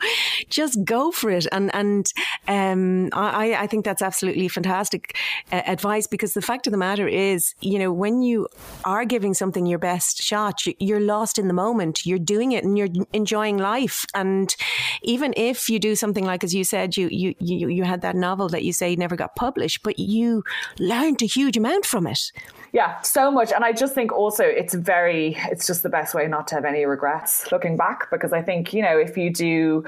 just 0.49 0.85
go 0.85 1.11
for 1.11 1.31
it. 1.31 1.47
And, 1.53 1.75
and 1.75 2.13
um, 2.47 3.11
I, 3.13 3.55
I 3.55 3.67
think 3.67 3.85
that's 3.85 4.03
absolutely 4.03 4.49
fantastic 4.49 5.17
uh, 5.53 5.63
advice 5.67 6.07
because 6.07 6.35
the 6.35 6.43
fact 6.43 6.67
of 6.67 6.71
the 6.73 6.79
matter 6.79 7.07
is, 7.07 7.55
you 7.61 7.79
know, 7.79 7.93
when 7.93 8.23
you 8.23 8.49
are 8.85 9.05
giving 9.05 9.35
something 9.35 9.67
your 9.67 9.79
best 9.79 10.23
shot, 10.23 10.63
you're 10.79 11.01
lost 11.01 11.39
in 11.39 11.49
the 11.49 11.55
moment. 11.55 12.07
You're 12.07 12.19
doing 12.19 12.53
it 12.53 12.65
and 12.65 12.77
you're 12.77 12.89
enjoying 13.13 13.59
life. 13.59 14.05
And 14.15 14.55
even 15.03 15.35
if 15.37 15.69
you 15.69 15.79
do 15.79 15.95
something 15.95 16.25
like, 16.25 16.45
as 16.45 16.55
you 16.55 16.65
said, 16.65 16.97
you, 16.97 17.09
you, 17.11 17.35
you, 17.39 17.69
you 17.69 17.85
had 17.85 18.03
that 18.03 18.17
novel 18.17 18.49
that 18.51 18.65
you 18.65 18.73
say 18.73 18.97
never 18.97 19.17
got 19.17 19.37
published, 19.37 19.83
but 19.83 19.99
you 19.99 20.45
learned 20.79 21.23
a 21.23 21.27
huge 21.39 21.57
amount 21.57 21.87
from 21.87 22.07
it. 22.07 22.21
Yeah, 22.73 23.01
so 23.01 23.31
much. 23.31 23.51
And 23.53 23.65
I 23.65 23.73
just 23.73 23.95
think 23.95 24.13
also 24.13 24.45
it's 24.45 24.75
very, 24.75 25.37
it's 25.51 25.67
just 25.67 25.83
the 25.83 25.89
best 25.89 26.15
way 26.15 26.27
not 26.27 26.49
to 26.49 26.55
have 26.57 26.65
any 26.65 26.85
regrets 26.85 27.51
looking 27.51 27.77
back 27.77 28.11
because 28.11 28.33
I 28.33 28.43
think, 28.43 28.75
you 28.75 28.83
know, 28.83 28.99
if 28.99 29.17
you 29.17 29.33
do 29.33 29.85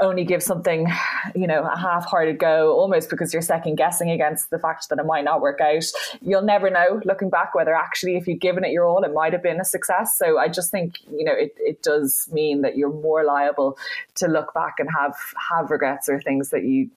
only 0.00 0.24
give 0.24 0.42
something, 0.42 0.86
you 1.34 1.46
know, 1.46 1.62
a 1.64 1.76
half 1.76 2.04
hearted 2.04 2.38
go, 2.38 2.72
almost 2.72 3.10
because 3.10 3.32
you're 3.32 3.42
second 3.42 3.76
guessing 3.76 4.10
against 4.10 4.50
the 4.50 4.58
fact 4.58 4.88
that 4.88 4.98
it 4.98 5.06
might 5.06 5.24
not 5.24 5.40
work 5.40 5.60
out. 5.60 5.84
You'll 6.20 6.42
never 6.42 6.70
know 6.70 7.00
looking 7.04 7.30
back 7.30 7.54
whether 7.54 7.74
actually, 7.74 8.16
if 8.16 8.26
you'd 8.26 8.40
given 8.40 8.64
it 8.64 8.70
your 8.70 8.86
all, 8.86 9.02
it 9.04 9.12
might 9.12 9.32
have 9.32 9.42
been 9.42 9.60
a 9.60 9.64
success. 9.64 10.16
So 10.16 10.38
I 10.38 10.48
just 10.48 10.70
think, 10.70 10.96
you 11.10 11.24
know, 11.24 11.32
it, 11.32 11.54
it 11.58 11.82
does 11.82 12.28
mean 12.32 12.62
that 12.62 12.76
you're 12.76 12.92
more 12.92 13.24
liable 13.24 13.78
to 14.16 14.28
look 14.28 14.52
back 14.54 14.76
and 14.78 14.88
have, 14.90 15.16
have 15.50 15.70
regrets 15.70 16.08
or 16.08 16.20
things 16.20 16.50
that 16.50 16.64
you 16.64 16.90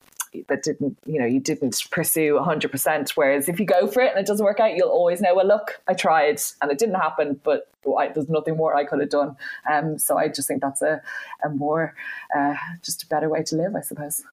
that 0.47 0.63
didn't, 0.63 0.97
you 1.05 1.19
know, 1.19 1.25
you 1.25 1.39
didn't 1.39 1.81
pursue 1.91 2.39
100%. 2.39 3.11
Whereas 3.11 3.49
if 3.49 3.59
you 3.59 3.65
go 3.65 3.87
for 3.87 4.01
it 4.01 4.11
and 4.11 4.19
it 4.19 4.25
doesn't 4.25 4.45
work 4.45 4.59
out, 4.59 4.75
you'll 4.75 4.89
always 4.89 5.21
know, 5.21 5.35
well, 5.35 5.47
look, 5.47 5.81
I 5.87 5.93
tried 5.93 6.41
and 6.61 6.71
it 6.71 6.77
didn't 6.77 6.95
happen, 6.95 7.39
but 7.43 7.70
I, 7.97 8.09
there's 8.09 8.29
nothing 8.29 8.57
more 8.57 8.75
I 8.75 8.85
could 8.85 8.99
have 8.99 9.09
done. 9.09 9.35
Um, 9.71 9.97
so 9.97 10.17
I 10.17 10.27
just 10.27 10.47
think 10.47 10.61
that's 10.61 10.81
a, 10.81 11.01
a 11.43 11.49
more, 11.49 11.95
uh, 12.35 12.55
just 12.81 13.03
a 13.03 13.07
better 13.07 13.29
way 13.29 13.43
to 13.43 13.55
live, 13.55 13.75
I 13.75 13.81
suppose. 13.81 14.23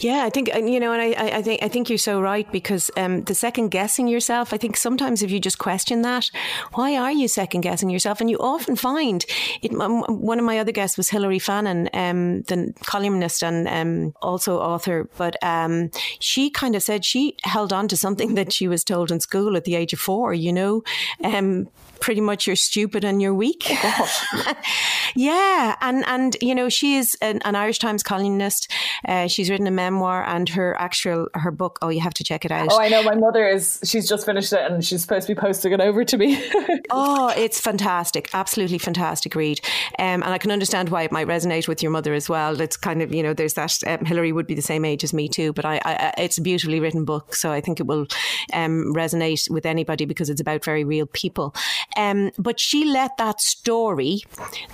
Yeah, 0.00 0.24
I 0.24 0.30
think, 0.30 0.48
you 0.54 0.80
know, 0.80 0.92
and 0.92 1.02
I, 1.02 1.38
I 1.38 1.42
think, 1.42 1.62
I 1.62 1.68
think 1.68 1.88
you're 1.88 1.98
so 1.98 2.20
right 2.20 2.50
because 2.52 2.90
um, 2.96 3.22
the 3.24 3.34
second 3.34 3.70
guessing 3.70 4.08
yourself, 4.08 4.52
I 4.52 4.58
think 4.58 4.76
sometimes 4.76 5.22
if 5.22 5.30
you 5.30 5.40
just 5.40 5.58
question 5.58 6.02
that, 6.02 6.30
why 6.74 6.96
are 6.96 7.12
you 7.12 7.28
second 7.28 7.62
guessing 7.62 7.90
yourself? 7.90 8.20
And 8.20 8.30
you 8.30 8.38
often 8.38 8.76
find 8.76 9.24
it, 9.62 9.72
one 9.72 10.38
of 10.38 10.44
my 10.44 10.58
other 10.58 10.72
guests 10.72 10.96
was 10.96 11.10
Hilary 11.10 11.38
Fannin, 11.38 11.88
um, 11.92 12.42
the 12.42 12.72
columnist 12.84 13.42
and 13.42 13.68
um, 13.68 14.14
also 14.22 14.58
author, 14.58 15.08
but 15.16 15.36
um, 15.42 15.90
she 16.20 16.50
kind 16.50 16.74
of 16.74 16.82
said 16.82 17.04
she 17.04 17.36
held 17.42 17.72
on 17.72 17.88
to 17.88 17.96
something 17.96 18.34
that 18.38 18.52
she 18.52 18.68
was 18.68 18.84
told 18.84 19.10
in 19.10 19.20
school 19.20 19.56
at 19.56 19.64
the 19.64 19.74
age 19.74 19.92
of 19.92 19.98
four, 19.98 20.34
you 20.34 20.52
know, 20.52 20.82
um, 21.24 21.68
pretty 22.00 22.20
much 22.20 22.46
you're 22.46 22.56
stupid 22.56 22.97
and 23.04 23.20
you're 23.20 23.34
weak. 23.34 23.66
Oh, 23.70 24.54
yeah, 25.14 25.76
and 25.80 26.04
and 26.06 26.36
you 26.40 26.54
know 26.54 26.68
she 26.68 26.96
is 26.96 27.16
an, 27.20 27.40
an 27.44 27.54
Irish 27.54 27.78
Times 27.78 28.02
columnist. 28.02 28.70
Uh, 29.06 29.26
she's 29.26 29.50
written 29.50 29.66
a 29.66 29.70
memoir 29.70 30.24
and 30.24 30.48
her 30.50 30.78
actual 30.80 31.28
her 31.34 31.50
book. 31.50 31.78
Oh, 31.82 31.88
you 31.88 32.00
have 32.00 32.14
to 32.14 32.24
check 32.24 32.44
it 32.44 32.50
out. 32.50 32.68
Oh, 32.70 32.80
I 32.80 32.88
know. 32.88 33.02
My 33.02 33.14
mother 33.14 33.48
is. 33.48 33.80
She's 33.84 34.08
just 34.08 34.26
finished 34.26 34.52
it 34.52 34.70
and 34.70 34.84
she's 34.84 35.02
supposed 35.02 35.26
to 35.26 35.34
be 35.34 35.40
posting 35.40 35.72
it 35.72 35.80
over 35.80 36.04
to 36.04 36.16
me. 36.16 36.42
oh, 36.90 37.32
it's 37.36 37.60
fantastic! 37.60 38.30
Absolutely 38.34 38.78
fantastic 38.78 39.34
read. 39.34 39.60
Um, 39.98 40.22
and 40.22 40.26
I 40.26 40.38
can 40.38 40.50
understand 40.50 40.88
why 40.88 41.02
it 41.02 41.12
might 41.12 41.26
resonate 41.26 41.68
with 41.68 41.82
your 41.82 41.92
mother 41.92 42.14
as 42.14 42.28
well. 42.28 42.60
It's 42.60 42.76
kind 42.76 43.02
of 43.02 43.14
you 43.14 43.22
know 43.22 43.34
there's 43.34 43.54
that. 43.54 43.68
Um, 43.86 44.04
Hilary 44.04 44.32
would 44.32 44.46
be 44.46 44.54
the 44.54 44.62
same 44.62 44.84
age 44.84 45.04
as 45.04 45.12
me 45.12 45.28
too, 45.28 45.52
but 45.52 45.64
I, 45.64 45.80
I, 45.84 46.14
it's 46.18 46.38
a 46.38 46.42
beautifully 46.42 46.80
written 46.80 47.04
book, 47.04 47.34
so 47.34 47.50
I 47.52 47.60
think 47.60 47.80
it 47.80 47.86
will 47.86 48.06
um, 48.52 48.92
resonate 48.94 49.50
with 49.50 49.66
anybody 49.66 50.04
because 50.04 50.30
it's 50.30 50.40
about 50.40 50.64
very 50.64 50.84
real 50.84 51.06
people. 51.06 51.54
Um, 51.96 52.30
but 52.38 52.58
she 52.58 52.84
let 52.92 53.16
that 53.18 53.40
story 53.40 54.22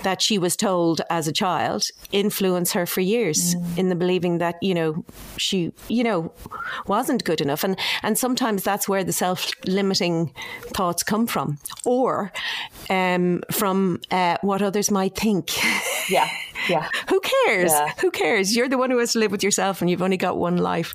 that 0.03 0.21
she 0.21 0.37
was 0.37 0.55
told 0.55 1.01
as 1.09 1.27
a 1.27 1.31
child 1.31 1.83
influence 2.11 2.73
her 2.73 2.85
for 2.85 3.01
years 3.01 3.55
mm. 3.55 3.77
in 3.77 3.89
the 3.89 3.95
believing 3.95 4.37
that, 4.39 4.55
you 4.61 4.73
know, 4.73 5.05
she, 5.37 5.71
you 5.87 6.03
know, 6.03 6.33
wasn't 6.87 7.23
good 7.23 7.41
enough. 7.41 7.63
And, 7.63 7.77
and 8.03 8.17
sometimes 8.17 8.63
that's 8.63 8.87
where 8.87 9.03
the 9.03 9.13
self 9.13 9.51
limiting 9.65 10.33
thoughts 10.67 11.03
come 11.03 11.27
from 11.27 11.57
or 11.85 12.31
um, 12.89 13.41
from 13.51 14.01
uh, 14.11 14.37
what 14.41 14.61
others 14.61 14.91
might 14.91 15.15
think. 15.15 15.51
Yeah. 16.09 16.29
Yeah. 16.69 16.89
Who 17.09 17.19
cares? 17.19 17.71
Yeah. 17.71 17.91
Who 17.99 18.11
cares? 18.11 18.55
You're 18.55 18.69
the 18.69 18.77
one 18.77 18.91
who 18.91 18.97
has 18.97 19.13
to 19.13 19.19
live 19.19 19.31
with 19.31 19.43
yourself 19.43 19.81
and 19.81 19.89
you've 19.89 20.01
only 20.01 20.17
got 20.17 20.37
one 20.37 20.57
life. 20.57 20.93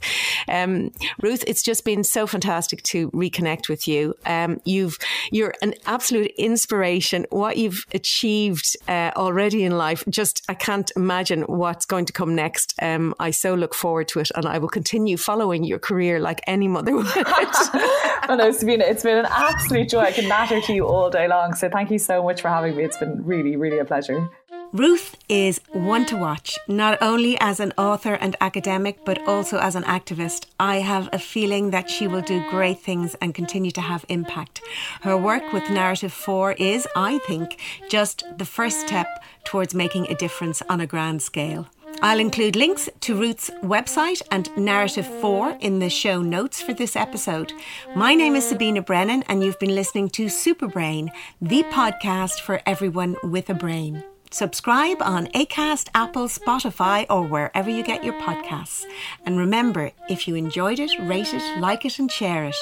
Um, 0.48 0.92
Ruth, 1.22 1.44
it's 1.46 1.62
just 1.62 1.84
been 1.84 2.04
so 2.04 2.26
fantastic 2.26 2.82
to 2.84 3.10
reconnect 3.10 3.68
with 3.68 3.86
you. 3.86 4.14
Um, 4.26 4.60
you've, 4.64 4.98
you're 5.30 5.54
an 5.62 5.74
absolute 5.86 6.32
inspiration. 6.38 7.26
What 7.30 7.56
you've 7.56 7.84
achieved 7.92 8.76
uh, 8.88 9.12
already 9.16 9.64
in 9.64 9.76
life, 9.76 10.04
just, 10.08 10.42
I 10.48 10.54
can't 10.54 10.90
imagine 10.96 11.42
what's 11.42 11.86
going 11.86 12.04
to 12.06 12.12
come 12.12 12.34
next. 12.34 12.74
Um, 12.80 13.14
I 13.18 13.30
so 13.30 13.54
look 13.54 13.74
forward 13.74 14.08
to 14.08 14.20
it 14.20 14.30
and 14.34 14.46
I 14.46 14.58
will 14.58 14.68
continue 14.68 15.16
following 15.16 15.64
your 15.64 15.78
career 15.78 16.20
like 16.20 16.40
any 16.46 16.68
mother 16.68 16.94
would. 16.96 17.06
oh 17.16 18.36
no, 18.38 18.50
Sabina, 18.52 18.84
it's 18.84 19.02
been 19.02 19.18
an 19.18 19.26
absolute 19.30 19.88
joy. 19.88 20.00
I 20.00 20.12
can 20.12 20.28
natter 20.28 20.60
to 20.60 20.72
you 20.72 20.86
all 20.86 21.10
day 21.10 21.28
long. 21.28 21.54
So 21.54 21.68
thank 21.68 21.90
you 21.90 21.98
so 21.98 22.22
much 22.22 22.42
for 22.42 22.48
having 22.48 22.76
me. 22.76 22.84
It's 22.84 22.96
been 22.96 23.24
really, 23.24 23.56
really 23.56 23.78
a 23.78 23.84
pleasure. 23.84 24.28
Ruth 24.72 25.16
is 25.28 25.60
one 25.72 26.06
to 26.06 26.16
watch, 26.16 26.56
not 26.68 27.02
only 27.02 27.36
as 27.40 27.58
an 27.58 27.72
author 27.76 28.14
and 28.14 28.36
academic, 28.40 29.04
but 29.04 29.20
also 29.26 29.58
as 29.58 29.74
an 29.74 29.82
activist. 29.82 30.46
I 30.60 30.76
have 30.76 31.08
a 31.12 31.18
feeling 31.18 31.70
that 31.70 31.90
she 31.90 32.06
will 32.06 32.20
do 32.20 32.48
great 32.50 32.78
things 32.78 33.16
and 33.16 33.34
continue 33.34 33.72
to 33.72 33.80
have 33.80 34.04
impact. 34.08 34.62
Her 35.00 35.16
work 35.16 35.52
with 35.52 35.68
Narrative 35.70 36.12
4 36.12 36.52
is, 36.52 36.86
I 36.94 37.18
think, 37.26 37.58
just 37.88 38.22
the 38.38 38.44
first 38.44 38.86
step 38.86 39.08
towards 39.42 39.74
making 39.74 40.06
a 40.06 40.14
difference 40.14 40.62
on 40.68 40.80
a 40.80 40.86
grand 40.86 41.20
scale. 41.20 41.66
I'll 42.00 42.20
include 42.20 42.54
links 42.54 42.88
to 43.00 43.16
Ruth's 43.18 43.50
website 43.64 44.22
and 44.30 44.56
Narrative 44.56 45.06
4 45.20 45.58
in 45.60 45.80
the 45.80 45.90
show 45.90 46.22
notes 46.22 46.62
for 46.62 46.74
this 46.74 46.94
episode. 46.94 47.52
My 47.96 48.14
name 48.14 48.36
is 48.36 48.48
Sabina 48.48 48.82
Brennan, 48.82 49.24
and 49.24 49.42
you've 49.42 49.58
been 49.58 49.74
listening 49.74 50.10
to 50.10 50.26
Superbrain, 50.26 51.10
the 51.42 51.64
podcast 51.64 52.38
for 52.38 52.62
everyone 52.64 53.16
with 53.24 53.50
a 53.50 53.54
brain. 53.54 54.04
Subscribe 54.32 55.02
on 55.02 55.26
Acast, 55.28 55.88
Apple, 55.92 56.28
Spotify, 56.28 57.04
or 57.10 57.22
wherever 57.22 57.68
you 57.68 57.82
get 57.82 58.04
your 58.04 58.14
podcasts. 58.20 58.84
And 59.26 59.36
remember, 59.36 59.90
if 60.08 60.28
you 60.28 60.36
enjoyed 60.36 60.78
it, 60.78 60.92
rate 61.00 61.34
it, 61.34 61.58
like 61.58 61.84
it, 61.84 61.98
and 61.98 62.10
share 62.10 62.44
it. 62.44 62.54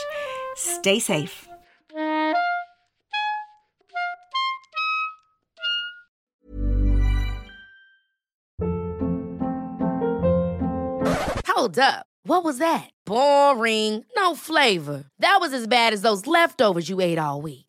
Stay 0.57 0.99
safe. 0.99 1.47
Hold 11.47 11.79
up. 11.79 12.07
What 12.23 12.45
was 12.45 12.59
that? 12.59 12.91
Boring. 13.05 14.05
No 14.17 14.35
flavor. 14.35 15.05
That 15.19 15.39
was 15.41 15.53
as 15.53 15.67
bad 15.67 15.93
as 15.93 16.03
those 16.03 16.27
leftovers 16.27 16.89
you 16.89 17.01
ate 17.01 17.19
all 17.19 17.43
week. 17.43 17.68